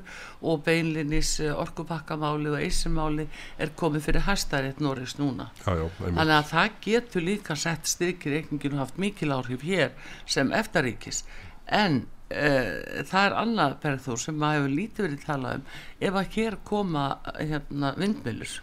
Og 0.49 0.63
beinlinis 0.65 1.35
orkupakkamáli 1.53 2.53
og 2.55 2.61
eisinmáli 2.63 3.29
er 3.61 3.75
komið 3.77 4.07
fyrir 4.09 4.25
hæstaritt 4.29 4.81
Nóris 4.85 5.19
núna. 5.21 5.51
Já, 5.61 5.75
já, 5.77 5.87
þannig 6.01 6.37
að 6.39 6.53
það 6.53 6.79
getur 6.87 7.27
líka 7.27 7.59
sett 7.59 7.91
styrkir 7.91 8.39
ekningin 8.41 8.79
og 8.79 8.87
haft 8.87 9.03
mikil 9.03 9.35
áhrif 9.37 9.67
hér 9.69 9.93
sem 10.29 10.55
eftaríkis. 10.57 11.25
En 11.69 12.07
uh, 12.33 13.05
það 13.11 13.27
er 13.27 13.37
annað 13.43 13.77
perður 13.85 14.25
sem 14.25 14.41
maður 14.41 14.65
hefur 14.65 14.79
lítið 14.79 15.09
verið 15.09 15.29
talað 15.29 15.61
um 15.61 15.69
ef 16.09 16.23
að 16.23 16.33
hér 16.39 16.59
koma 16.73 17.05
hérna, 17.37 17.93
vindmjölur 18.01 18.57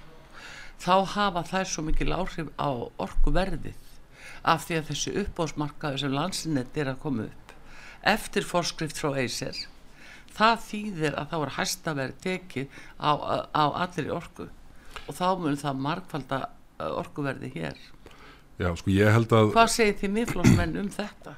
þá 0.84 0.96
hafa 1.16 1.44
þær 1.52 1.70
svo 1.72 1.86
mikil 1.88 2.12
áhrif 2.16 2.52
á 2.60 2.70
orkuverðið 3.06 3.82
af 4.46 4.66
því 4.68 4.80
að 4.80 4.90
þessi 4.92 5.14
uppbósmarkaðu 5.24 6.02
sem 6.04 6.14
landsinnett 6.14 6.78
er 6.78 6.92
að 6.92 7.02
koma 7.06 7.30
upp 7.30 7.56
eftir 8.06 8.46
forskrift 8.46 9.00
frá 9.02 9.16
Eiser 9.18 9.64
það 10.36 10.62
þýðir 10.68 11.18
að 11.18 11.32
þá 11.32 11.38
er 11.40 11.54
hæstaverð 11.58 12.20
tekið 12.26 12.80
á, 13.00 13.12
á 13.56 13.66
allir 13.86 14.12
orku 14.14 14.50
og 15.06 15.18
þá 15.18 15.28
mun 15.40 15.60
það 15.60 15.82
markvalda 15.88 16.42
orkuverði 16.80 17.52
hér 17.56 17.80
Já, 18.56 18.70
sko 18.80 18.92
ég 18.94 19.12
held 19.12 19.34
að 19.36 19.52
Hvað 19.56 19.72
segir 19.74 19.98
þið 20.00 20.14
miðflósmenn 20.20 20.78
um 20.80 20.92
þetta? 20.94 21.36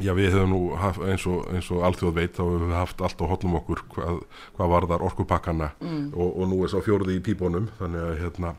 Já, 0.00 0.12
við 0.16 0.34
hefum 0.34 0.52
nú 0.54 0.60
haft, 0.80 1.02
eins 1.04 1.26
og, 1.28 1.48
og 1.76 1.82
allþjóð 1.88 2.14
veit 2.16 2.36
þá 2.36 2.42
hefum 2.44 2.68
við 2.68 2.78
haft 2.78 3.02
allt 3.04 3.20
á 3.20 3.30
hotnum 3.30 3.58
okkur 3.60 3.82
hvað, 3.94 4.22
hvað 4.56 4.72
varðar 4.74 5.04
orkupakkana 5.08 5.72
mm. 5.80 6.06
og, 6.14 6.30
og 6.30 6.48
nú 6.50 6.62
er 6.64 6.72
sá 6.72 6.78
fjórði 6.84 7.18
í 7.18 7.24
pípunum 7.24 7.68
þannig 7.80 8.06
að 8.06 8.22
hérna 8.24 8.54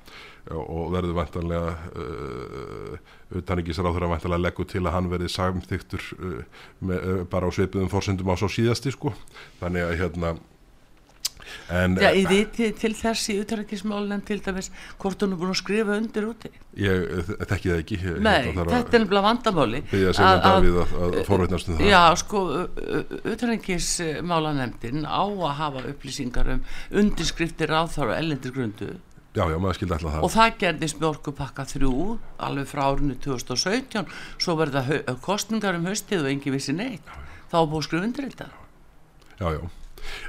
og 0.49 0.89
verður 0.93 1.17
vantanlega 1.19 1.73
uh, 2.01 2.95
utanrikkisar 3.37 3.85
á 3.85 3.93
þeirra 3.93 4.09
vantanlega 4.15 4.45
leggu 4.47 4.65
til 4.69 4.81
að 4.83 4.95
hann 4.95 5.09
verði 5.11 5.29
samþyktur 5.31 6.07
uh, 6.17 6.63
með, 6.81 7.03
uh, 7.05 7.19
bara 7.29 7.49
á 7.49 7.51
sveipiðum 7.53 7.91
fórsendum 7.91 8.31
á 8.33 8.35
svo 8.41 8.49
síðasti 8.51 8.93
sko 8.95 9.13
þannig 9.61 9.85
að 9.85 9.99
hérna 10.01 10.33
En, 11.71 11.95
Já, 12.01 12.09
ég 12.15 12.29
viti 12.29 12.69
til 12.77 12.91
þess 12.97 13.31
í 13.31 13.37
utrækismálinn 13.41 14.23
til 14.27 14.39
dæmis 14.43 14.71
hvort 15.01 15.23
hún 15.23 15.35
er 15.35 15.39
búin 15.41 15.53
að 15.53 15.59
skrifa 15.61 15.97
undir 15.97 16.27
úti. 16.29 16.51
Ég 16.79 17.29
þekki 17.49 17.71
það 17.71 17.77
ekki 17.81 17.99
ég, 17.99 18.17
Nei, 18.23 18.51
þetta 18.55 18.79
er 18.79 19.03
nefnilega 19.03 19.23
vandamáli 19.25 19.83
að 19.83 20.11
segja 20.17 20.33
Davíð 20.45 20.79
að, 20.83 20.95
að 21.07 21.17
forveitnast 21.27 21.71
um 21.71 21.79
það. 21.79 21.89
Já, 21.91 22.01
sko, 22.21 22.43
utrækismálanemdin 23.33 25.07
á 25.07 25.23
að 25.23 25.55
hafa 25.61 25.85
upplýsingar 25.91 26.53
um 26.55 26.61
undirskriftir 27.03 27.73
áþáru 27.81 28.15
ellendir 28.17 28.55
grundu. 28.55 28.93
Já, 29.31 29.45
já, 29.47 29.55
maður 29.63 29.77
skildi 29.79 29.95
alltaf 29.95 30.11
það. 30.11 30.23
Og 30.27 30.31
það 30.33 30.55
gerðist 30.59 30.97
með 30.99 31.09
orkupakka 31.13 31.67
þrjú 31.69 31.91
alveg 32.47 32.67
frá 32.67 32.81
árinu 32.89 33.15
2017 33.23 34.09
svo 34.35 34.57
verða 34.59 34.83
kostningar 35.23 35.77
um 35.79 35.87
höstið 35.87 36.25
og 36.25 36.33
engi 36.33 36.51
vissi 36.51 36.75
neitt. 36.75 37.07
Já, 37.07 37.15
já. 37.15 37.45
þá 37.53 37.59
búið 37.71 37.87
skrifundir 37.87 38.27
þetta. 38.27 38.49
Já, 39.39 39.47
já 39.55 39.61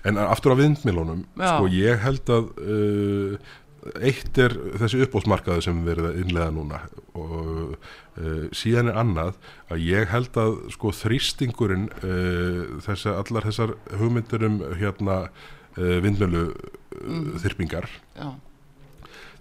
en 0.08 0.20
aftur 0.22 0.54
á 0.54 0.60
vindmilunum 0.60 1.24
sko 1.36 1.68
ég 1.72 2.00
held 2.04 2.32
að 2.32 2.52
uh, 2.62 3.50
eitt 3.98 4.38
er 4.38 4.54
þessi 4.78 5.00
uppbótsmarkaðu 5.06 5.64
sem 5.64 5.80
við 5.82 5.88
verðum 5.90 6.10
að 6.12 6.20
innlega 6.22 6.52
núna. 6.54 6.78
Og 7.18 7.74
uh, 7.74 8.44
síðan 8.54 8.92
er 8.92 9.00
annað 9.02 9.34
að 9.72 9.82
ég 9.88 10.12
held 10.12 10.38
að 10.38 10.54
sko 10.76 10.92
þrýstingurinn 10.96 11.88
uh, 12.02 12.78
þessa, 12.86 13.16
allar 13.18 13.48
þessar 13.48 13.74
hugmyndir 13.98 14.46
um 14.48 14.62
hérna 14.78 15.18
uh, 15.26 15.98
vindmilu 16.04 16.48
mm. 16.52 17.28
þyrpingar 17.42 17.90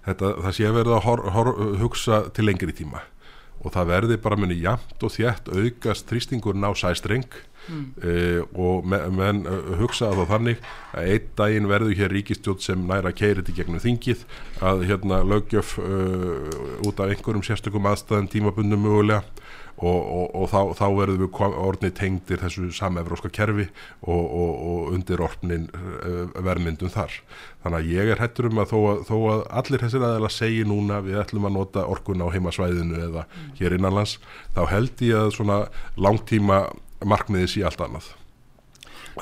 þetta, 0.08 0.36
það 0.42 0.58
sé 0.58 0.74
verða 0.74 0.98
að 0.98 1.08
hor, 1.08 1.26
hor, 1.38 1.54
hugsa 1.84 2.24
til 2.34 2.48
lengri 2.50 2.76
tíma. 2.76 3.06
Og 3.62 3.76
það 3.76 3.92
verði 3.92 4.18
bara 4.24 4.40
muni 4.42 4.58
jamt 4.58 5.04
og 5.06 5.14
þjætt 5.14 5.52
aukast 5.54 6.10
þrýstingurinn 6.10 6.66
á 6.66 6.74
sæstreng 6.74 7.30
mm. 7.68 7.86
uh, 8.04 8.42
og 8.66 8.88
menn 8.88 9.18
men, 9.18 9.42
uh, 9.50 9.74
hugsaða 9.82 10.24
þá 10.26 10.34
þannig 10.36 10.64
að 10.92 11.12
einn 11.14 11.30
daginn 11.40 11.70
verður 11.72 11.98
hér 12.00 12.16
ríkistjótt 12.16 12.66
sem 12.66 12.88
næra 12.88 13.14
keiriti 13.16 13.56
gegnum 13.56 13.82
þingið 13.84 14.26
að 14.64 14.86
hérna 14.90 15.22
lögjöf 15.28 15.78
uh, 15.82 16.88
út 16.88 17.02
af 17.02 17.12
einhverjum 17.12 17.46
sérstökum 17.46 17.90
aðstæðum 17.92 18.32
tímabundum 18.32 18.86
mögulega 18.86 19.24
og, 19.82 20.02
og, 20.02 20.26
og 20.38 20.50
þá, 20.52 20.60
þá 20.78 20.86
verður 20.94 21.22
við 21.24 21.40
orðni 21.64 21.90
tengdir 21.98 22.42
þessu 22.44 22.68
samefróska 22.76 23.32
kerfi 23.34 23.66
og, 24.02 24.20
og 24.22 24.92
undir 24.94 25.24
orfnin 25.26 25.66
verðmyndum 26.36 26.92
þar. 26.94 27.16
Þannig 27.64 27.80
að 27.80 27.90
ég 27.96 28.12
er 28.14 28.22
hættur 28.22 28.50
um 28.52 28.62
að 28.62 28.74
þó, 28.74 28.78
að 28.92 29.02
þó 29.10 29.16
að 29.32 29.42
allir 29.62 29.84
þessir 29.86 30.06
aðeins 30.06 30.38
segi 30.38 30.62
núna 30.70 31.02
við 31.06 31.18
ætlum 31.24 31.50
að 31.50 31.58
nota 31.58 31.88
orkun 31.90 32.22
á 32.22 32.28
heimasvæðinu 32.34 33.02
eða 33.08 33.26
mm. 33.26 33.50
hér 33.58 33.78
innanlands, 33.78 34.16
þá 34.54 34.64
held 34.76 35.06
ég 35.08 35.26
að 35.26 35.36
svona 35.40 35.60
langtíma 35.98 36.64
markmiðis 37.06 37.58
í 37.60 37.66
allt 37.66 37.82
annað. 37.84 38.12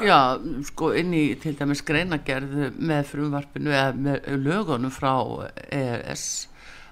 Já, 0.05 0.37
sko 0.69 0.91
inn 0.97 1.13
í 1.17 1.23
til 1.41 1.55
dæmis 1.57 1.81
greinagerð 1.85 2.75
með 2.77 3.07
frumvarpinu 3.09 3.71
eða 3.73 3.93
með 3.97 4.27
lögunum 4.37 4.93
frá 4.93 5.13
ES 5.73 6.25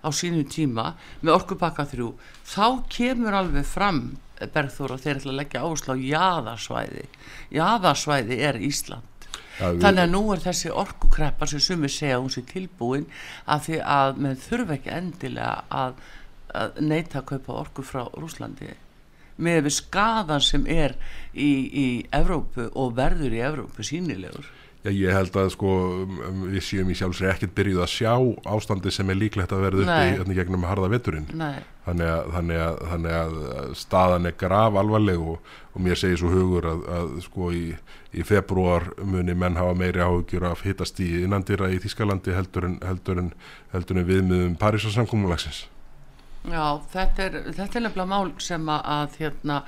á 0.01 0.09
sínu 0.13 0.45
tíma 0.49 0.95
með 1.21 1.35
orkupakka 1.35 1.85
þrjú 1.91 2.13
þá 2.47 2.65
kemur 2.89 3.37
alveg 3.37 3.67
fram 3.69 4.01
Bergþóra 4.37 4.99
þeir 5.01 5.19
ætla 5.19 5.31
að 5.33 5.37
leggja 5.39 5.61
áherslu 5.65 5.93
á 5.93 5.97
jaðarsvæði. 5.97 7.05
Jaðarsvæði 7.57 8.37
er 8.45 8.59
Ísland. 8.61 9.29
Ja, 9.57 9.71
við... 9.71 9.79
þannig 9.81 10.03
að 10.03 10.11
nú 10.13 10.21
er 10.33 10.43
þessi 10.43 10.73
orkukreppa 10.83 11.47
sem 11.49 11.63
sumi 11.63 11.89
segja 11.89 12.19
hún 12.21 12.29
sé 12.33 12.43
tilbúin 12.45 13.07
af 13.49 13.65
því 13.65 13.79
að 13.81 14.19
með 14.25 14.43
þurfa 14.45 14.77
ekki 14.77 14.93
endilega 14.93 15.55
að, 15.73 16.03
að 16.53 16.77
neyta 16.85 17.23
að 17.23 17.29
kaupa 17.31 17.57
orku 17.63 17.85
frá 17.85 18.03
Rúslandi 18.13 18.69
með 19.37 19.63
við 19.67 19.75
skadan 19.77 20.43
sem 20.43 20.67
er 20.69 20.97
í, 21.33 21.49
í 21.67 21.87
Evrópu 22.15 22.69
og 22.73 22.95
verður 22.97 23.35
í 23.37 23.43
Evrópu 23.45 23.85
sínilegur 23.85 24.47
Já, 24.87 24.91
ég 24.93 25.11
held 25.11 25.35
að 25.35 25.49
sko 25.51 25.69
við 26.47 26.61
séum 26.63 26.91
í 26.93 26.95
sjálfsveit 26.95 27.31
ekkert 27.33 27.55
byrjuð 27.57 27.81
að 27.83 27.89
sjá 27.91 28.11
ástandi 28.53 28.91
sem 28.93 29.09
er 29.11 29.17
líklegt 29.19 29.51
að 29.51 29.63
verða 29.65 29.83
upp 29.83 29.89
í 29.91 30.11
hérna 30.13 30.35
gegnum 30.37 30.67
harða 30.69 30.89
veturinn. 30.93 31.25
Þannig 31.87 32.11
að, 32.11 32.29
þannig, 32.35 32.61
að, 32.63 32.77
þannig 32.91 33.17
að 33.17 33.35
staðan 33.81 34.29
er 34.29 34.35
graf 34.39 34.77
alvarleg 34.79 35.23
og, 35.33 35.51
og 35.73 35.83
mér 35.83 35.99
segir 35.99 36.21
svo 36.21 36.31
hugur 36.31 36.69
að, 36.71 36.83
að 36.99 37.15
sko 37.25 37.49
í, 37.55 37.63
í 38.15 38.27
februar 38.27 38.87
muni 39.01 39.35
menn 39.35 39.59
hafa 39.59 39.75
meiri 39.75 40.03
áhugjur 40.05 40.47
af 40.53 40.63
hittast 40.67 41.01
í 41.03 41.09
innandýra 41.25 41.71
í 41.73 41.81
Þískalandi 41.83 42.37
heldur 42.37 42.69
en, 42.69 42.77
heldur 42.87 43.23
en, 43.23 43.33
heldur 43.73 43.99
en 43.99 44.07
viðmiðum 44.07 44.55
Parísarsamkómulagsins 44.61 45.65
Já, 46.47 46.79
þetta 46.93 47.23
er, 47.27 47.37
þetta 47.51 47.79
er 47.79 47.85
nefnilega 47.87 48.09
mál 48.11 48.33
sem 48.43 48.69
að 48.71 49.17
hérna 49.19 49.61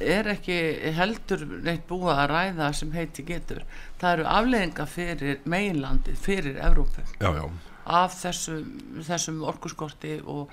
er 0.00 0.28
ekki 0.32 0.56
heldur 0.96 1.42
neitt 1.64 1.86
búið 1.88 2.12
að 2.14 2.28
ræða 2.30 2.70
sem 2.76 2.92
heiti 2.94 3.24
getur. 3.26 3.64
Það 4.00 4.12
eru 4.14 4.26
afleðinga 4.30 4.86
fyrir 4.88 5.40
meginlandi, 5.50 6.14
fyrir 6.16 6.60
Evrópu. 6.62 7.04
Já, 7.20 7.32
já. 7.34 7.44
af 7.84 8.14
þessum, 8.20 8.68
þessum 9.06 9.42
orkuskorti 9.50 10.20
og 10.24 10.52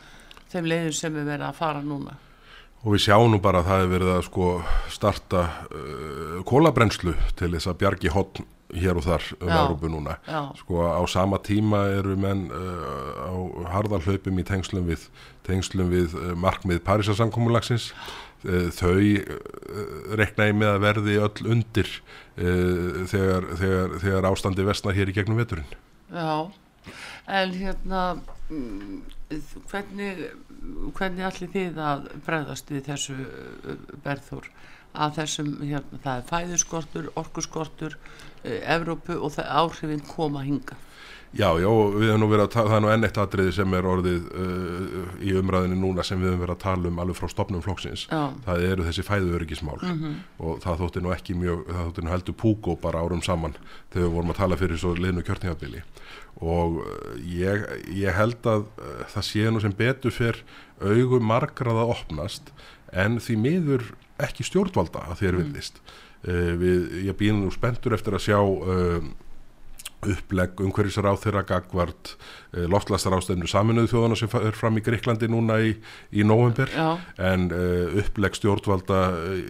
þeim 0.52 0.72
leiðum 0.72 0.98
sem 0.98 1.14
við 1.14 1.30
verðum 1.30 1.52
að 1.52 1.62
fara 1.62 1.84
núna. 1.86 2.18
Og 2.84 2.94
við 2.94 3.08
sjáum 3.08 3.32
nú 3.34 3.40
bara 3.44 3.62
að 3.62 3.70
það 3.70 3.82
hefur 3.82 3.94
verið 3.96 4.12
að 4.14 4.26
sko 4.28 4.50
starta 4.94 5.46
uh, 5.70 6.38
kólabrenslu 6.48 7.16
til 7.38 7.52
þess 7.56 7.70
að 7.70 7.80
bjargi 7.84 8.14
hotn 8.14 8.46
hér 8.76 9.00
og 9.00 9.06
þar 9.06 9.26
um 9.40 9.50
Európu 9.50 9.90
núna. 9.92 10.18
Já. 10.28 10.52
sko 10.60 10.84
á 10.84 11.02
sama 11.08 11.40
tíma 11.40 11.88
eru 11.96 12.18
menn 12.20 12.48
uh, 12.52 13.32
á 13.32 13.34
harðalhlaupum 13.78 14.40
í 14.40 14.46
tengslum 14.48 14.88
við, 14.90 15.08
tengslum 15.48 15.92
við 15.94 16.16
uh, 16.18 16.34
markmið 16.36 16.84
Parísasamkommulagsins 16.88 17.94
uh, 18.44 18.68
þau 18.76 19.00
uh, 19.00 19.36
reknaði 20.20 20.58
með 20.60 20.74
að 20.74 20.84
verði 20.88 21.20
öll 21.24 21.52
undir 21.56 21.92
þegar, 22.38 23.48
þegar, 23.58 23.94
þegar 23.98 24.26
ástandi 24.30 24.66
vestna 24.68 24.94
hér 24.94 25.10
í 25.10 25.14
gegnum 25.16 25.40
veturinn. 25.40 25.72
Já, 26.14 26.52
en 27.34 27.56
hérna 27.58 28.02
mm, 28.52 29.00
hvernig 29.72 30.28
hvernig 30.94 31.26
allir 31.26 31.50
þið 31.54 31.80
að 31.82 32.06
bregðast 32.28 32.70
við 32.70 32.84
þessu 32.92 33.16
berður 34.04 34.52
að 34.94 35.20
þessum, 35.22 35.54
hérna, 35.62 36.02
það 36.04 36.18
er 36.18 36.28
fæðuskortur 36.32 37.10
orkuskortur 37.16 37.98
e, 38.44 38.60
Evrópu 38.76 39.18
og 39.20 39.34
það 39.36 39.54
áhrifin 39.62 40.06
koma 40.08 40.46
hinga 40.46 40.78
Já, 41.36 41.50
já, 41.60 41.68
við 41.68 42.08
hefum 42.08 42.22
nú 42.24 42.28
verið 42.32 42.46
að 42.46 42.52
tala, 42.54 42.70
það 42.72 42.78
er 42.78 42.84
nú 42.86 42.90
enn 42.94 43.06
eitt 43.06 43.18
atriði 43.20 43.54
sem 43.58 43.74
er 43.76 43.88
orðið 43.92 44.28
uh, 44.32 45.10
í 45.28 45.34
umræðinu 45.36 45.76
núna 45.82 46.06
sem 46.08 46.22
við 46.22 46.32
hefum 46.32 46.44
verið 46.46 46.54
að 46.56 46.62
tala 46.62 46.88
um 46.88 47.02
alveg 47.04 47.18
frá 47.20 47.32
stopnum 47.34 47.64
flokksins, 47.66 48.06
já. 48.08 48.22
það 48.46 48.64
eru 48.70 48.86
þessi 48.88 49.06
fæðuöryggismál 49.06 49.76
mm 49.76 50.00
-hmm. 50.00 50.16
og 50.40 50.62
það 50.64 50.80
þótti 50.82 51.04
nú 51.04 51.12
ekki 51.12 51.36
mjög, 51.36 51.66
það 51.68 51.84
þótti 51.90 52.06
nú 52.06 52.14
heldur 52.14 52.38
púkó 52.44 52.78
bara 52.82 53.04
árum 53.04 53.22
saman 53.22 53.58
þegar 53.92 54.08
við 54.08 54.16
vorum 54.16 54.32
að 54.32 54.40
tala 54.40 54.58
fyrir 54.58 54.80
svo 54.80 54.96
liðnu 54.96 55.26
kjörtingabili 55.28 55.84
og 56.40 56.82
ég, 57.20 57.68
ég 57.92 58.16
held 58.16 58.42
að 58.46 58.64
uh, 58.80 59.04
það 59.12 59.24
sé 59.24 59.52
nú 59.52 59.60
sem 59.60 59.76
betur 59.76 60.12
fyrr 60.12 60.44
augum 60.80 61.28
margrað 61.28 61.84
að 61.84 61.92
opnast 61.92 62.54
en 62.94 63.20
því 63.20 63.36
miður 63.36 63.84
ekki 64.24 64.46
stjórnvalda 64.48 65.06
að 65.12 65.22
þér 65.22 65.40
villist 65.44 65.80
mm. 65.84 65.96
uh, 66.34 66.68
ég 67.08 67.16
býðum 67.18 67.46
nú 67.46 67.54
spentur 67.54 67.96
eftir 67.98 68.18
að 68.18 68.26
sjá 68.28 68.40
uh, 68.42 69.08
upplegg 70.08 70.60
umhverjusar 70.62 71.08
á 71.10 71.14
þeirra 71.18 71.42
gagvart 71.50 72.14
uh, 72.14 72.66
loftslastar 72.70 73.16
ástöfnu 73.18 73.50
saminuðu 73.50 73.92
þjóðana 73.94 74.20
sem 74.20 74.36
er 74.40 74.58
fram 74.58 74.78
í 74.78 74.84
Greiklandi 74.86 75.30
núna 75.32 75.58
í, 75.66 75.72
í 76.14 76.26
november 76.28 76.70
en 77.18 77.48
upplegg 77.50 78.38
stjórnvalda 78.38 79.02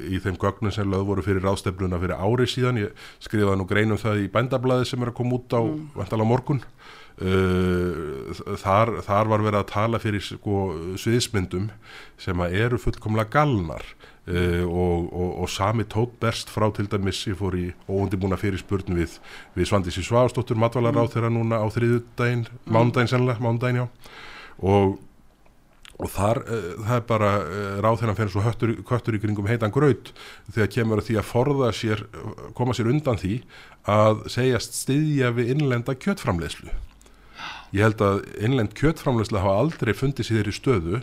í 0.07 0.21
þeim 0.23 0.39
gögnum 0.39 0.73
sem 0.75 0.87
löð 0.91 1.09
voru 1.11 1.25
fyrir 1.25 1.49
ástöfnuna 1.51 1.99
fyrir 1.99 2.15
ári 2.15 2.47
síðan. 2.47 2.79
Ég 2.85 3.09
skrifaði 3.23 3.59
nú 3.59 3.67
greinum 3.67 3.99
það 3.99 4.23
í 4.23 4.31
bændablaði 4.31 4.87
sem 4.87 5.03
er 5.03 5.11
að 5.11 5.19
koma 5.19 5.41
út 5.41 5.57
á 5.57 5.61
mm. 5.61 6.23
morgun. 6.23 6.63
Uh, 6.63 7.06
þar, 7.17 8.91
þar 9.01 9.29
var 9.31 9.41
verið 9.41 9.59
að 9.63 9.71
tala 9.71 9.99
fyrir 10.01 10.21
sko, 10.21 10.57
sviðismyndum 11.01 11.71
sem 12.21 12.43
eru 12.45 12.77
fullkomlega 12.81 13.31
galnar. 13.33 13.85
Uh, 14.27 14.65
og, 14.67 15.05
og, 15.15 15.27
og 15.39 15.47
sami 15.47 15.85
tótt 15.87 16.17
berst 16.19 16.49
frá 16.51 16.65
til 16.75 16.89
dæmis 16.91 17.21
ég 17.29 17.37
fór 17.39 17.55
í 17.55 17.69
óundibúna 17.87 18.35
fyrir 18.35 18.59
spurn 18.59 18.97
við, 18.97 19.13
við 19.55 19.69
Svandísi 19.69 20.01
Svástóttur 20.03 20.59
matvalar 20.59 20.99
á 20.99 21.07
þeirra 21.07 21.29
núna 21.31 21.61
á 21.63 21.67
þriðu 21.71 22.01
daginn, 22.19 22.41
mm. 22.43 22.65
mándaginn 22.75 23.07
sennilega, 23.13 23.39
mándaginn 23.45 23.79
já. 23.79 23.85
Og 24.67 24.97
og 25.97 26.11
þar, 26.13 26.41
uh, 26.43 26.65
það 26.89 26.97
er 26.97 27.05
bara 27.09 27.29
uh, 27.39 27.77
ráð 27.87 28.03
hann 28.03 28.17
fennir 28.19 28.33
svo 28.35 28.43
höttur, 28.43 28.75
höttur 28.91 29.15
í 29.15 29.21
kringum 29.23 29.47
heitan 29.47 29.71
graut 29.73 30.11
þegar 30.51 30.73
kemur 30.75 31.01
að 31.01 31.07
því 31.07 31.17
að 31.21 31.29
forða 31.31 31.71
sér, 31.79 32.03
koma 32.59 32.75
sér 32.75 32.91
undan 32.91 33.21
því 33.23 33.39
að 33.87 34.27
segjast 34.35 34.75
styðja 34.83 35.31
við 35.39 35.55
innlenda 35.55 35.95
kjötframlegslu 35.95 36.75
ég 37.77 37.85
held 37.85 38.03
að 38.03 38.21
innlend 38.41 38.75
kjötframlegslega 38.77 39.45
hafa 39.45 39.63
aldrei 39.63 39.93
fundið 39.97 40.31
sér 40.31 40.49
í 40.49 40.55
stöðu 40.55 41.01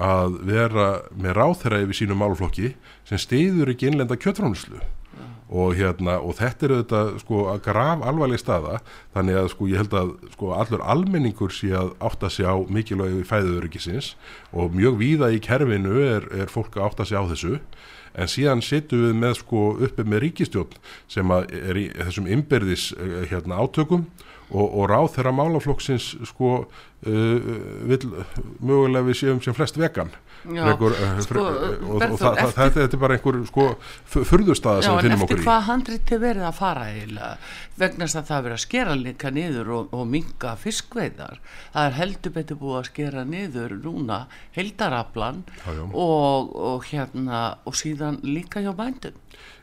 að 0.00 0.38
vera 0.48 0.88
með 1.12 1.36
ráþæra 1.36 1.82
yfir 1.84 1.98
sínum 1.98 2.22
málflokki 2.22 2.74
sem 3.08 3.20
stiður 3.20 3.72
ekki 3.74 3.90
innlenda 3.90 4.16
kjötframlegslu 4.16 4.78
ja. 4.78 5.26
og, 5.50 5.74
hérna, 5.76 6.16
og 6.22 6.38
þetta 6.38 6.66
er 6.66 6.74
auðvitað 6.76 7.10
sko, 7.24 7.42
að 7.52 7.62
graf 7.66 8.04
alvarleg 8.08 8.40
staða 8.40 8.78
þannig 9.16 9.40
að 9.42 9.50
sko, 9.52 9.68
ég 9.68 9.82
held 9.82 9.96
að 10.00 10.14
sko, 10.36 10.52
allur 10.56 10.84
almenningur 10.94 11.52
sé 11.52 11.74
að 11.76 11.92
átta 12.08 12.32
sig 12.32 12.48
á 12.48 12.56
mikilvægi 12.56 13.26
fæðuðurikisins 13.28 14.14
og 14.52 14.78
mjög 14.78 15.00
víða 15.02 15.32
í 15.34 15.42
kerfinu 15.44 15.98
er, 16.06 16.30
er 16.32 16.52
fólk 16.52 16.78
að 16.78 16.88
átta 16.88 17.08
sig 17.08 17.20
á 17.20 17.24
þessu 17.34 17.58
en 18.12 18.28
síðan 18.28 18.64
sittum 18.64 19.06
við 19.06 19.14
með 19.20 19.38
sko 19.40 19.62
uppi 19.86 20.04
með 20.08 20.26
ríkistjórn 20.26 20.80
sem 21.10 21.36
er 21.36 21.80
í 21.80 21.88
þessum 21.96 22.28
ymberðis 22.32 22.90
eh, 22.96 23.22
hérna, 23.30 23.60
átökum 23.60 24.08
og, 24.52 24.66
og 24.66 24.90
ráð 24.90 25.08
þeirra 25.16 25.32
málaflokksins 25.36 26.08
sko 26.28 26.50
uh, 26.62 27.54
vil 27.88 28.04
mögulega 28.60 29.06
við 29.08 29.18
séum 29.22 29.40
sem 29.44 29.56
flest 29.56 29.78
vegan. 29.80 30.12
Rekur, 30.42 30.96
uh, 30.96 31.20
sko, 31.22 31.42
uh, 31.42 31.66
og, 31.86 32.02
og 32.02 32.16
það, 32.18 32.40
eftir, 32.42 32.72
þetta 32.80 32.96
er 32.98 33.02
bara 33.04 33.16
einhver 33.18 33.38
sko 33.46 33.66
furðustada 34.10 34.82
sem 34.82 34.96
við 34.96 35.06
finnum 35.06 35.24
okkur 35.26 35.36
í. 35.36 35.38
eftir 35.38 35.46
hvað 35.46 35.66
handrið 35.68 36.02
til 36.10 36.18
verið 36.24 36.48
að 36.48 36.58
fara 36.58 36.88
eiginlega? 36.90 37.30
Vegna 37.82 38.08
þess 38.08 38.20
að 38.20 38.28
það 38.32 38.44
verið 38.48 38.56
að 38.56 38.64
skera 38.64 38.98
líka 38.98 39.32
niður 39.36 39.72
og, 39.76 39.94
og 39.96 40.10
minga 40.10 40.56
fiskveiðar. 40.64 41.40
Það 41.76 41.88
er 41.88 41.98
heldur 42.00 42.36
betur 42.36 42.60
búið 42.62 42.80
að 42.80 42.90
skera 42.90 43.24
niður 43.28 43.78
núna 43.86 44.20
heldaraflan 44.58 45.44
og, 45.92 46.52
og 46.52 46.90
hérna 46.90 47.44
og 47.64 47.78
síðan 47.78 48.20
líka 48.26 48.64
hjá 48.64 48.72
bændum 48.76 49.16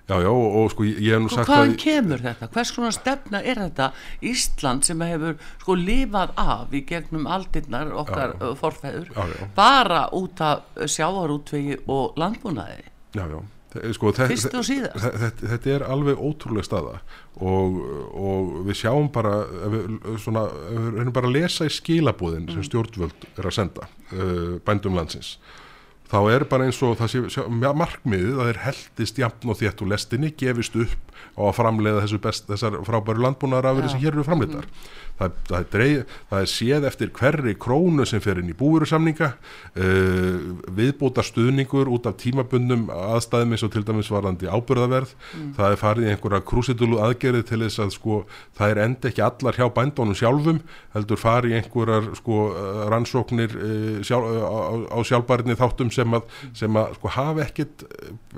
Já, 0.10 0.18
já, 0.26 0.30
og, 0.32 0.56
og 0.58 0.72
sko 0.74 0.88
ég 0.88 1.12
hef 1.14 1.22
nú 1.22 1.30
sagt 1.30 1.46
að... 1.46 1.52
Hvaðan 1.52 1.76
kemur 1.84 2.24
þetta? 2.24 2.50
Hvers 2.56 2.72
konar 2.74 2.96
stefna 2.96 3.44
er 3.46 3.62
þetta 3.62 3.92
Ísland 4.26 4.88
sem 4.88 5.04
hefur 5.06 5.38
sko 5.62 5.76
lifað 5.78 6.34
af 6.42 6.74
í 6.74 6.82
gegnum 6.90 7.30
aldinnar 7.30 7.94
okkar 7.94 8.34
já, 8.34 8.42
já. 8.42 8.56
forfæður 8.64 9.14
já, 9.14 9.46
bara 9.58 10.08
út 10.18 10.42
af 10.42 10.82
sjávarútvegi 10.90 11.78
og 11.86 12.18
landbúnaði? 12.18 12.88
Já, 13.14 13.28
já. 13.30 13.40
Sko, 13.94 14.10
Fyrst 14.18 14.56
og 14.58 14.66
síðan? 14.66 14.96
Þetta, 14.98 15.48
þetta 15.52 15.72
er 15.76 15.84
alveg 15.94 16.18
ótrúlega 16.18 16.66
staða 16.66 16.96
og, 17.38 17.76
og 18.18 18.56
við 18.66 18.80
sjáum 18.80 19.12
bara, 19.14 19.36
við, 19.46 20.00
svona, 20.24 20.48
við 20.50 20.88
reynum 20.96 21.14
bara 21.14 21.30
að 21.30 21.36
lesa 21.38 21.68
í 21.70 21.74
skilabúðin 21.76 22.48
mm. 22.48 22.56
sem 22.56 22.66
stjórnvöld 22.66 23.28
er 23.36 23.46
að 23.46 23.58
senda 23.60 23.86
uh, 23.86 24.58
bændum 24.66 24.98
landsins 24.98 25.36
þá 26.10 26.20
er 26.34 26.46
bara 26.50 26.66
eins 26.68 26.80
og 26.86 26.98
það 27.00 27.30
sé 27.30 27.44
markmiðið 27.54 28.40
að 28.40 28.50
þeir 28.50 28.62
heldist 28.66 29.22
jafn 29.22 29.54
og 29.54 29.60
þétt 29.60 29.84
úr 29.84 29.92
lestinni, 29.94 30.32
gefist 30.40 30.78
upp 30.80 31.14
á 31.38 31.42
að 31.50 31.58
framleiða 31.60 32.22
best, 32.24 32.48
þessar 32.50 32.80
frábæru 32.88 33.24
landbúnaðarafiri 33.24 33.92
sem 33.92 34.02
hér 34.02 34.16
eru 34.16 34.26
framleitar. 34.28 34.66
Mm. 34.66 34.98
Það, 35.20 35.40
það, 35.50 35.58
er 35.58 35.66
dreig, 35.74 36.12
það 36.30 36.42
er 36.42 36.50
séð 36.50 36.86
eftir 36.88 37.10
hverri 37.16 37.54
krónu 37.60 38.06
sem 38.08 38.22
fer 38.24 38.40
inn 38.40 38.52
í 38.54 38.56
búverusamninga, 38.56 39.34
uh, 39.76 40.38
viðbúta 40.78 41.26
stuðningur 41.28 41.92
út 41.92 42.08
af 42.08 42.16
tímabundum 42.22 42.86
aðstæðum 42.96 43.56
eins 43.56 43.66
og 43.68 43.74
til 43.74 43.84
dæmis 43.88 44.12
varandi 44.14 44.48
ábyrðaverð, 44.48 45.12
mm. 45.12 45.50
það 45.60 45.76
er 45.76 45.82
farið 45.84 46.08
í 46.08 46.14
einhverja 46.14 46.42
krúsitulu 46.52 47.02
aðgerið 47.04 47.46
til 47.52 47.62
þess 47.66 47.84
að 47.84 47.92
sko, 47.98 48.22
það 48.60 48.74
er 48.74 48.82
enda 48.86 49.12
ekki 49.12 49.26
allar 49.28 49.60
hjá 49.60 49.68
bændónum 49.76 50.20
sjálfum, 50.20 50.64
heldur 50.96 51.20
farið 51.20 51.56
í 51.56 51.60
einhverjar 51.60 52.10
sko, 52.22 52.40
rannsóknir 52.96 53.60
uh, 53.60 54.00
sjálf, 54.08 54.32
á, 54.40 54.60
á 54.88 55.00
sjálfbærinni 55.04 55.60
þáttum 55.60 55.92
sem 56.00 56.18
að, 56.18 56.34
sem 56.58 56.80
að 56.82 56.98
sko, 56.98 57.14
hafa 57.16 57.46
ekkit, 57.46 57.86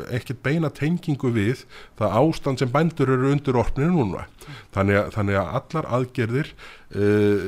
ekkit 0.09 0.43
beina 0.43 0.71
tengingu 0.73 1.31
við 1.35 1.63
það 1.99 2.19
ástand 2.21 2.61
sem 2.61 2.73
bændur 2.73 3.13
eru 3.15 3.31
undir 3.31 3.59
orfninu 3.61 3.93
núna. 3.95 4.27
Þannig 4.75 4.99
að, 4.99 5.09
þannig 5.15 5.39
að 5.39 5.51
allar 5.59 5.89
aðgerðir 5.97 6.51
uh, 6.95 7.45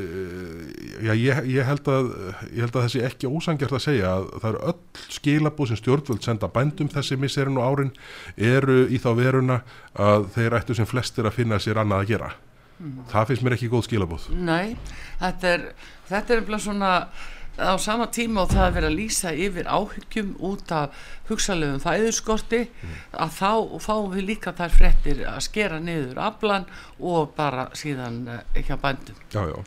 já, 1.04 1.14
ég, 1.14 1.42
ég, 1.50 1.66
held 1.68 1.90
að, 1.92 2.12
ég 2.54 2.62
held 2.64 2.78
að 2.78 2.88
þessi 2.88 3.04
ekki 3.08 3.32
ósangjart 3.32 3.78
að 3.78 3.86
segja 3.88 4.14
að 4.14 4.30
það 4.38 4.50
eru 4.52 4.64
öll 4.72 5.04
skilabúð 5.18 5.72
sem 5.72 5.82
stjórnvöld 5.82 6.26
senda 6.26 6.50
bændum 6.54 6.92
þessi 6.94 7.20
misserinn 7.20 7.60
og 7.60 7.68
árin 7.68 7.94
eru 8.38 8.84
í 8.88 9.02
þá 9.02 9.12
veruna 9.20 9.62
að 10.00 10.30
þeir 10.38 10.58
ættu 10.60 10.78
sem 10.78 10.90
flestir 10.90 11.30
að 11.30 11.38
finna 11.40 11.62
sér 11.64 11.82
annað 11.84 12.04
að 12.04 12.12
gera 12.14 12.32
mm. 12.80 12.98
það 13.12 13.30
finnst 13.32 13.46
mér 13.46 13.58
ekki 13.58 13.72
góð 13.72 13.88
skilabúð 13.90 14.28
Nei, 14.38 14.76
þetta 15.22 15.54
er 15.56 15.70
þetta 16.10 16.38
er 16.38 16.60
svona 16.62 16.94
á 17.58 17.78
sama 17.78 18.08
tíma 18.10 18.44
og 18.44 18.54
það 18.54 18.66
er 18.66 18.74
verið 18.78 18.90
að 18.90 18.96
lýsa 18.98 19.34
yfir 19.38 19.68
áhyggjum 19.70 20.32
út 20.42 20.72
af 20.74 21.04
hugsalegum 21.28 21.82
fæðurskorti 21.84 22.64
mm. 22.66 22.96
að 23.22 23.36
þá 23.38 23.52
fáum 23.84 24.10
við 24.16 24.26
líka 24.32 24.54
þær 24.58 24.74
frettir 24.74 25.22
að 25.30 25.40
skera 25.46 25.78
niður 25.84 26.22
aflan 26.24 26.66
og 27.00 27.36
bara 27.38 27.68
síðan 27.78 28.24
ekki 28.56 28.74
að 28.74 28.82
bændum. 28.88 29.22
Já, 29.36 29.44
já. 29.52 29.60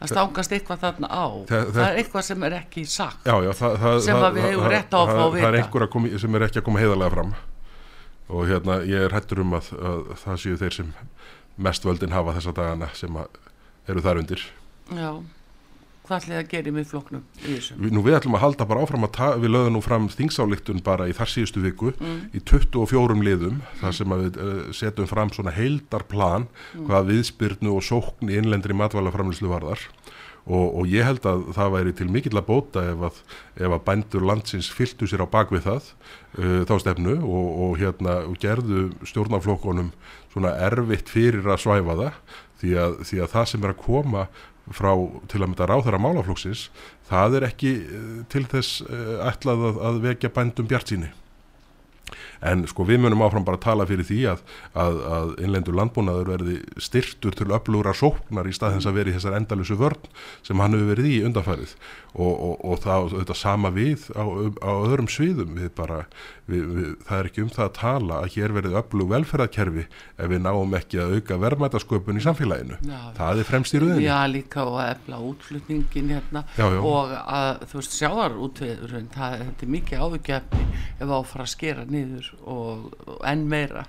það 0.00 0.14
stángast 0.14 0.56
eitthvað 0.56 0.86
þarna 0.86 1.12
á. 1.12 1.26
Það, 1.52 1.68
það 1.76 1.84
er 1.84 2.00
eitthvað 2.00 2.26
sem 2.30 2.48
er 2.48 2.56
ekki 2.62 2.86
sagt. 2.94 3.28
Já, 3.28 3.52
það, 3.60 4.00
sem 4.08 4.24
við 4.24 4.48
hefum 4.48 4.72
rétt 4.72 4.96
á 4.96 5.00
að 5.02 5.12
fá 5.12 5.22
að 5.26 5.30
vita. 5.36 5.44
það 5.44 5.50
er 5.50 5.60
eitthvað 5.60 6.18
sem 6.24 6.40
er 6.40 6.46
ekki 6.48 6.62
að 6.62 6.66
koma 6.70 6.84
heiðalega 6.84 7.16
fram. 7.18 7.36
Og 8.32 8.48
hérna 8.48 8.80
ég 8.88 9.04
er 9.04 9.12
hættur 9.12 9.44
um 9.44 9.52
að, 9.58 9.70
að 9.76 10.10
það 10.24 10.42
séu 10.46 10.56
þeir 10.64 10.80
sem 10.80 10.96
mest 11.60 11.84
völdin 11.84 12.16
hafa 12.16 12.38
þessa 12.38 12.56
dagana 12.56 12.88
sem 12.96 13.22
eru 13.92 14.00
þar 14.08 14.24
undir. 14.24 14.48
Já 14.88 15.20
hvað 16.06 16.18
ætlið 16.18 16.38
að 16.38 16.48
gera 16.50 16.70
í 16.70 16.74
miðfloknum 16.76 17.22
í 17.42 17.52
þessu? 17.56 17.76
Nú 17.94 18.02
við 18.02 18.16
ætlum 18.18 18.36
að 18.38 18.42
halda 18.42 18.66
bara 18.70 18.82
áfram 18.82 19.06
að 19.06 19.42
við 19.42 19.54
lögum 19.54 19.76
nú 19.76 19.82
fram 19.84 20.08
þingsáleiktun 20.10 20.82
bara 20.84 21.06
í 21.10 21.14
þar 21.16 21.30
síðustu 21.30 21.62
viku 21.62 21.92
mm. 21.92 22.18
í 22.34 22.42
24 22.42 23.18
liðum 23.22 23.60
mm. 23.60 23.76
þar 23.82 23.96
sem 23.98 24.16
við 24.24 24.40
uh, 24.42 24.64
setjum 24.74 25.10
fram 25.10 25.32
svona 25.34 25.54
heildarplan 25.54 26.48
mm. 26.48 26.88
hvaða 26.88 27.08
viðspyrnu 27.12 27.76
og 27.76 27.86
sókn 27.86 28.32
í 28.32 28.40
innlendri 28.40 28.76
matvælaframlýslu 28.78 29.52
varðar 29.52 29.86
og, 30.42 30.66
og 30.66 30.90
ég 30.90 31.06
held 31.06 31.26
að 31.28 31.44
það 31.54 31.74
væri 31.76 31.96
til 31.98 32.08
mikill 32.10 32.38
að 32.40 32.48
bóta 32.48 32.82
ef 32.90 33.06
að, 33.08 33.18
ef 33.62 33.76
að 33.76 33.84
bændur 33.86 34.26
landsins 34.26 34.70
fylgtu 34.74 35.06
sér 35.06 35.22
á 35.22 35.30
bakvið 35.30 35.68
það 35.68 35.90
uh, 35.92 36.62
þá 36.66 36.74
stefnu 36.82 37.18
og, 37.22 37.52
og 37.66 37.76
hérna 37.78 38.22
og 38.26 38.40
gerðu 38.42 38.88
stjórnaflokkonum 39.06 39.92
svona 40.32 40.56
erfitt 40.66 41.12
fyrir 41.12 41.46
að 41.46 41.62
svæfa 41.62 41.98
það 42.00 42.24
því 42.62 42.72
að, 42.78 42.96
því 43.08 43.20
að 43.22 43.32
það 43.32 43.46
sem 43.50 43.64
er 43.66 43.72
að 43.72 43.82
koma 43.82 44.26
frá 44.70 44.92
til 45.30 45.40
að 45.40 45.48
mynda 45.48 45.66
ráðhæra 45.68 45.98
málaflóksins 46.02 46.68
það 47.08 47.38
er 47.38 47.48
ekki 47.48 47.72
eh, 47.82 48.14
til 48.32 48.44
þess 48.50 48.84
eh, 48.86 49.16
ætlað 49.30 49.66
að, 49.70 49.82
að 49.88 50.00
vekja 50.06 50.32
bændum 50.36 50.70
bjart 50.70 50.92
síni 50.92 51.10
en 52.40 52.66
sko 52.70 52.86
við 52.88 53.02
munum 53.04 53.24
áfram 53.26 53.46
bara 53.46 53.60
að 53.60 53.66
tala 53.66 53.88
fyrir 53.88 54.08
því 54.08 54.20
að, 54.34 54.44
að, 54.84 55.00
að 55.16 55.34
innlendur 55.46 55.78
landbúnaður 55.78 56.32
verði 56.34 56.58
styrtur 56.82 57.36
til 57.38 57.50
öflugra 57.54 57.94
sóknar 57.96 58.48
í 58.48 58.54
staðins 58.56 58.88
að 58.88 59.00
veri 59.00 59.16
þessar 59.16 59.38
endalusu 59.40 59.78
vörn 59.80 60.10
sem 60.46 60.60
hann 60.62 60.76
hefur 60.76 60.94
verið 60.94 61.10
í 61.12 61.20
undanfærið 61.28 61.76
og, 62.12 62.32
og, 62.32 62.56
og 62.66 62.80
það 62.82 63.06
auðvitað 63.06 63.38
sama 63.40 63.70
við 63.72 64.04
á, 64.12 64.24
á 64.60 64.70
öðrum 64.84 65.08
sviðum. 65.10 65.54
Við 65.56 65.70
bara, 65.76 66.02
við, 66.50 66.66
við, 66.76 66.88
það 67.08 67.18
er 67.18 67.28
ekki 67.30 67.44
um 67.44 67.52
það 67.52 67.64
að 67.64 67.74
tala 67.78 68.18
að 68.20 68.32
hér 68.36 68.54
verið 68.56 68.78
öflug 68.82 69.12
velferðarkerfi 69.12 69.84
ef 69.86 70.32
við 70.32 70.42
náum 70.44 70.76
ekki 70.76 71.00
að 71.02 71.14
auka 71.16 71.38
verðmætasköpun 71.46 72.20
í 72.20 72.24
samfélaginu, 72.24 72.76
já, 72.84 73.00
það 73.16 73.42
er 73.42 73.48
fremst 73.48 73.76
í 73.76 73.82
rauninni. 73.82 74.06
Já 74.06 74.18
líka 74.32 74.66
og 74.66 74.78
að 74.82 74.92
efla 74.96 75.20
útflutningin 75.30 76.12
hérna. 76.16 76.44
Já, 76.58 76.66
já. 76.66 76.80
og 76.92 77.16
að 77.22 77.50
þú 77.70 77.80
veist 77.80 77.96
sjáðar 77.98 78.38
útveður, 78.46 78.96
það 79.16 79.32
er 82.02 82.12
niður 82.12 82.30
og, 82.42 82.86
og 83.06 83.18
enn 83.28 83.48
meira. 83.50 83.86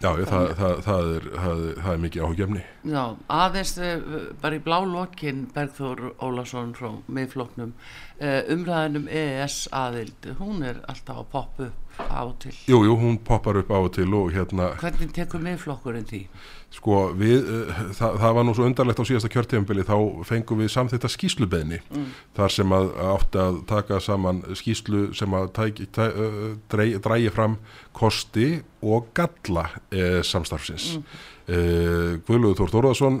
Já, 0.00 0.14
ég, 0.16 0.30
það, 0.30 0.46
það, 0.56 0.78
það, 0.86 1.08
er, 1.14 1.24
það 1.36 1.90
er 1.92 1.98
mikið 2.00 2.22
áhugjefni 2.24 2.60
Já, 2.88 3.02
aðeins 3.36 3.72
eh, 3.84 4.06
bara 4.40 4.56
í 4.56 4.62
blá 4.64 4.78
lokin 4.88 5.42
Bergþór 5.52 6.14
Ólason 6.24 6.70
frá 6.78 6.94
meðfloknum 7.04 7.74
eh, 7.74 8.09
umræðinum 8.20 9.06
EES 9.08 9.62
aðild 9.72 10.26
hún 10.40 10.64
er 10.66 10.82
alltaf 10.90 11.22
að 11.22 11.30
poppa 11.32 11.68
upp 11.70 11.90
á 12.08 12.22
og 12.24 12.36
til 12.40 12.54
Jú, 12.68 12.80
jú, 12.86 12.96
hún 13.00 13.18
poppar 13.24 13.58
upp 13.60 13.70
á 13.72 13.78
og 13.80 13.92
til 13.94 14.08
og 14.14 14.32
hérna 14.34 14.74
Hvernig 14.80 15.12
tekur 15.16 15.42
meðflokkurinn 15.44 16.06
því? 16.08 16.22
Sko 16.70 16.98
við, 17.18 17.48
uh, 17.50 17.80
það, 17.96 18.18
það 18.22 18.36
var 18.36 18.46
nú 18.46 18.54
svo 18.54 18.66
undarlegt 18.68 19.02
á 19.02 19.08
síðasta 19.08 19.30
kjörtíðanbili 19.32 19.86
þá 19.88 19.96
fengum 20.28 20.62
við 20.62 20.70
samþitta 20.74 21.10
skýslubeðni 21.10 21.80
mm. 21.82 22.06
þar 22.38 22.54
sem 22.54 22.76
að 22.76 22.92
átti 23.10 23.42
að 23.42 23.58
taka 23.72 23.98
saman 24.04 24.44
skýslu 24.58 25.08
sem 25.18 25.34
að 25.34 25.50
tæk, 25.56 25.82
tæ, 25.96 26.04
uh, 26.14 26.94
drægi 27.02 27.34
fram 27.34 27.58
kosti 27.96 28.60
og 28.86 29.10
galla 29.16 29.66
uh, 29.72 30.22
samstarfsins. 30.26 30.96
Mm. 31.00 31.12
Guðluður 31.50 32.60
Þór 32.60 32.68
Þórðarsson, 32.70 33.16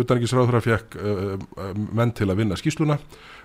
utanriksráður 0.00 0.56
að 0.56 0.62
fekk 0.64 0.94
menn 1.92 2.14
til 2.16 2.30
að 2.32 2.38
vinna 2.38 2.56
skýsluna 2.56 2.96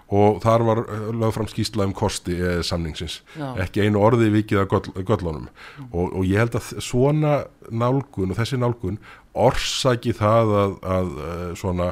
og 0.10 0.40
þar 0.44 0.66
var 0.66 0.82
eh, 0.86 1.08
lögð 1.14 1.36
fram 1.38 1.50
skýsla 1.52 1.86
um 1.86 1.96
kosti 1.98 2.38
eða 2.40 2.66
samningsins, 2.66 3.20
Já. 3.38 3.52
ekki 3.66 3.86
einu 3.86 4.02
orði 4.02 4.32
vikið 4.34 4.64
að 4.64 4.92
göllunum 5.06 5.48
mm. 5.48 5.90
og, 5.92 6.06
og 6.08 6.24
ég 6.26 6.42
held 6.42 6.58
að 6.58 6.72
svona 6.84 7.36
nálgun 7.70 8.34
og 8.34 8.40
þessi 8.40 8.60
nálgun 8.62 8.98
orsaki 9.38 10.16
það 10.18 10.56
að, 10.64 10.80
að 10.98 11.12
eh, 11.26 11.46
svona 11.60 11.92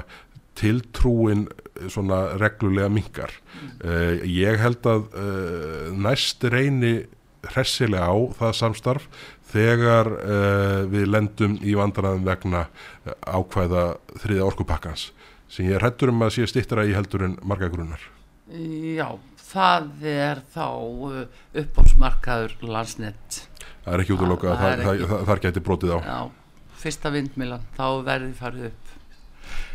tiltrúin 0.57 1.45
eh, 1.47 1.87
svona 1.93 2.23
reglulega 2.41 2.89
mingar 2.89 3.33
mm. 3.37 3.71
uh, 3.85 4.25
ég 4.25 4.57
held 4.61 4.89
að 4.89 5.07
uh, 5.13 5.89
næst 5.93 6.41
reyni 6.49 6.95
hressilega 7.47 8.09
á 8.09 8.17
það 8.39 8.55
samstarf 8.57 9.05
þegar 9.47 10.09
uh, 10.17 10.81
við 10.89 11.05
lendum 11.13 11.53
í 11.61 11.77
vandræðum 11.77 12.25
vegna 12.27 12.65
ákvæða 13.29 13.85
þriða 14.23 14.49
orkupakkans 14.49 15.11
sem 15.51 15.69
ég 15.69 15.83
hættur 15.83 16.11
um 16.13 16.25
að 16.25 16.35
sé 16.37 16.47
stittra 16.49 16.85
í 16.87 16.95
heldur 16.95 17.25
en 17.27 17.37
marga 17.47 17.69
grunnar. 17.71 18.03
Já, 18.47 19.07
það 19.49 20.07
er 20.07 20.41
þá 20.53 20.67
uh, 20.67 21.21
uppbómsmarkaður 21.63 22.57
landsnett. 22.67 23.41
Það 23.83 23.93
er 23.93 24.03
ekki 24.03 24.15
út 24.15 24.25
að 24.25 24.33
loka 24.33 24.51
að 24.51 24.61
það, 24.61 24.83
það, 24.83 25.05
það, 25.11 25.23
það 25.29 25.41
geti 25.47 25.65
brotið 25.67 25.95
á. 25.95 25.99
Já, 26.03 26.19
fyrsta 26.83 27.13
vindmilan, 27.15 27.67
þá 27.77 27.87
verði 28.07 28.33
farið 28.37 28.69
upp. 28.71 28.96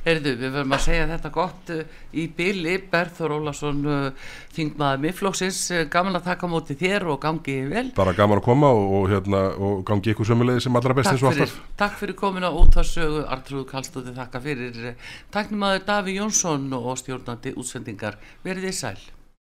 Erðu, 0.03 0.33
við 0.41 0.51
verðum 0.57 0.75
að 0.75 0.83
segja 0.83 1.07
þetta 1.13 1.31
gott 1.35 1.73
uh, 1.75 1.83
í 2.19 2.27
bíli, 2.37 2.75
Berður 2.91 3.37
Ólason 3.37 3.81
uh, 3.87 4.27
þingmaður 4.57 5.05
miðflóksins, 5.05 5.61
uh, 5.71 5.85
gaman 5.93 6.19
að 6.19 6.27
taka 6.33 6.51
móti 6.51 6.77
þér 6.81 7.07
og 7.15 7.23
gangi 7.23 7.57
vel. 7.71 7.87
Bara 7.97 8.17
gaman 8.19 8.43
að 8.43 8.47
koma 8.49 8.73
og, 8.75 8.99
og, 8.99 9.09
hérna, 9.13 9.45
og 9.55 9.87
gangi 9.89 10.15
ykkur 10.15 10.33
sömulegi 10.33 10.67
sem 10.67 10.83
allra 10.83 10.99
best 10.99 11.15
eins 11.15 11.23
og 11.23 11.33
alltaf. 11.33 11.57
Takk 11.79 11.99
fyrir 12.03 12.19
komin 12.19 12.47
á 12.47 12.51
útvarsögu, 12.51 13.25
Artrúð 13.31 13.69
Kallstóði, 13.71 14.17
þakka 14.19 14.43
fyrir 14.43 14.93
taknum 15.35 15.67
aður 15.71 15.89
Daví 15.89 16.19
Jónsson 16.19 16.71
og 16.79 16.95
stjórnandi 17.01 17.55
útsendingar. 17.55 18.19
Verðið 18.43 18.81
sæl. 18.83 18.97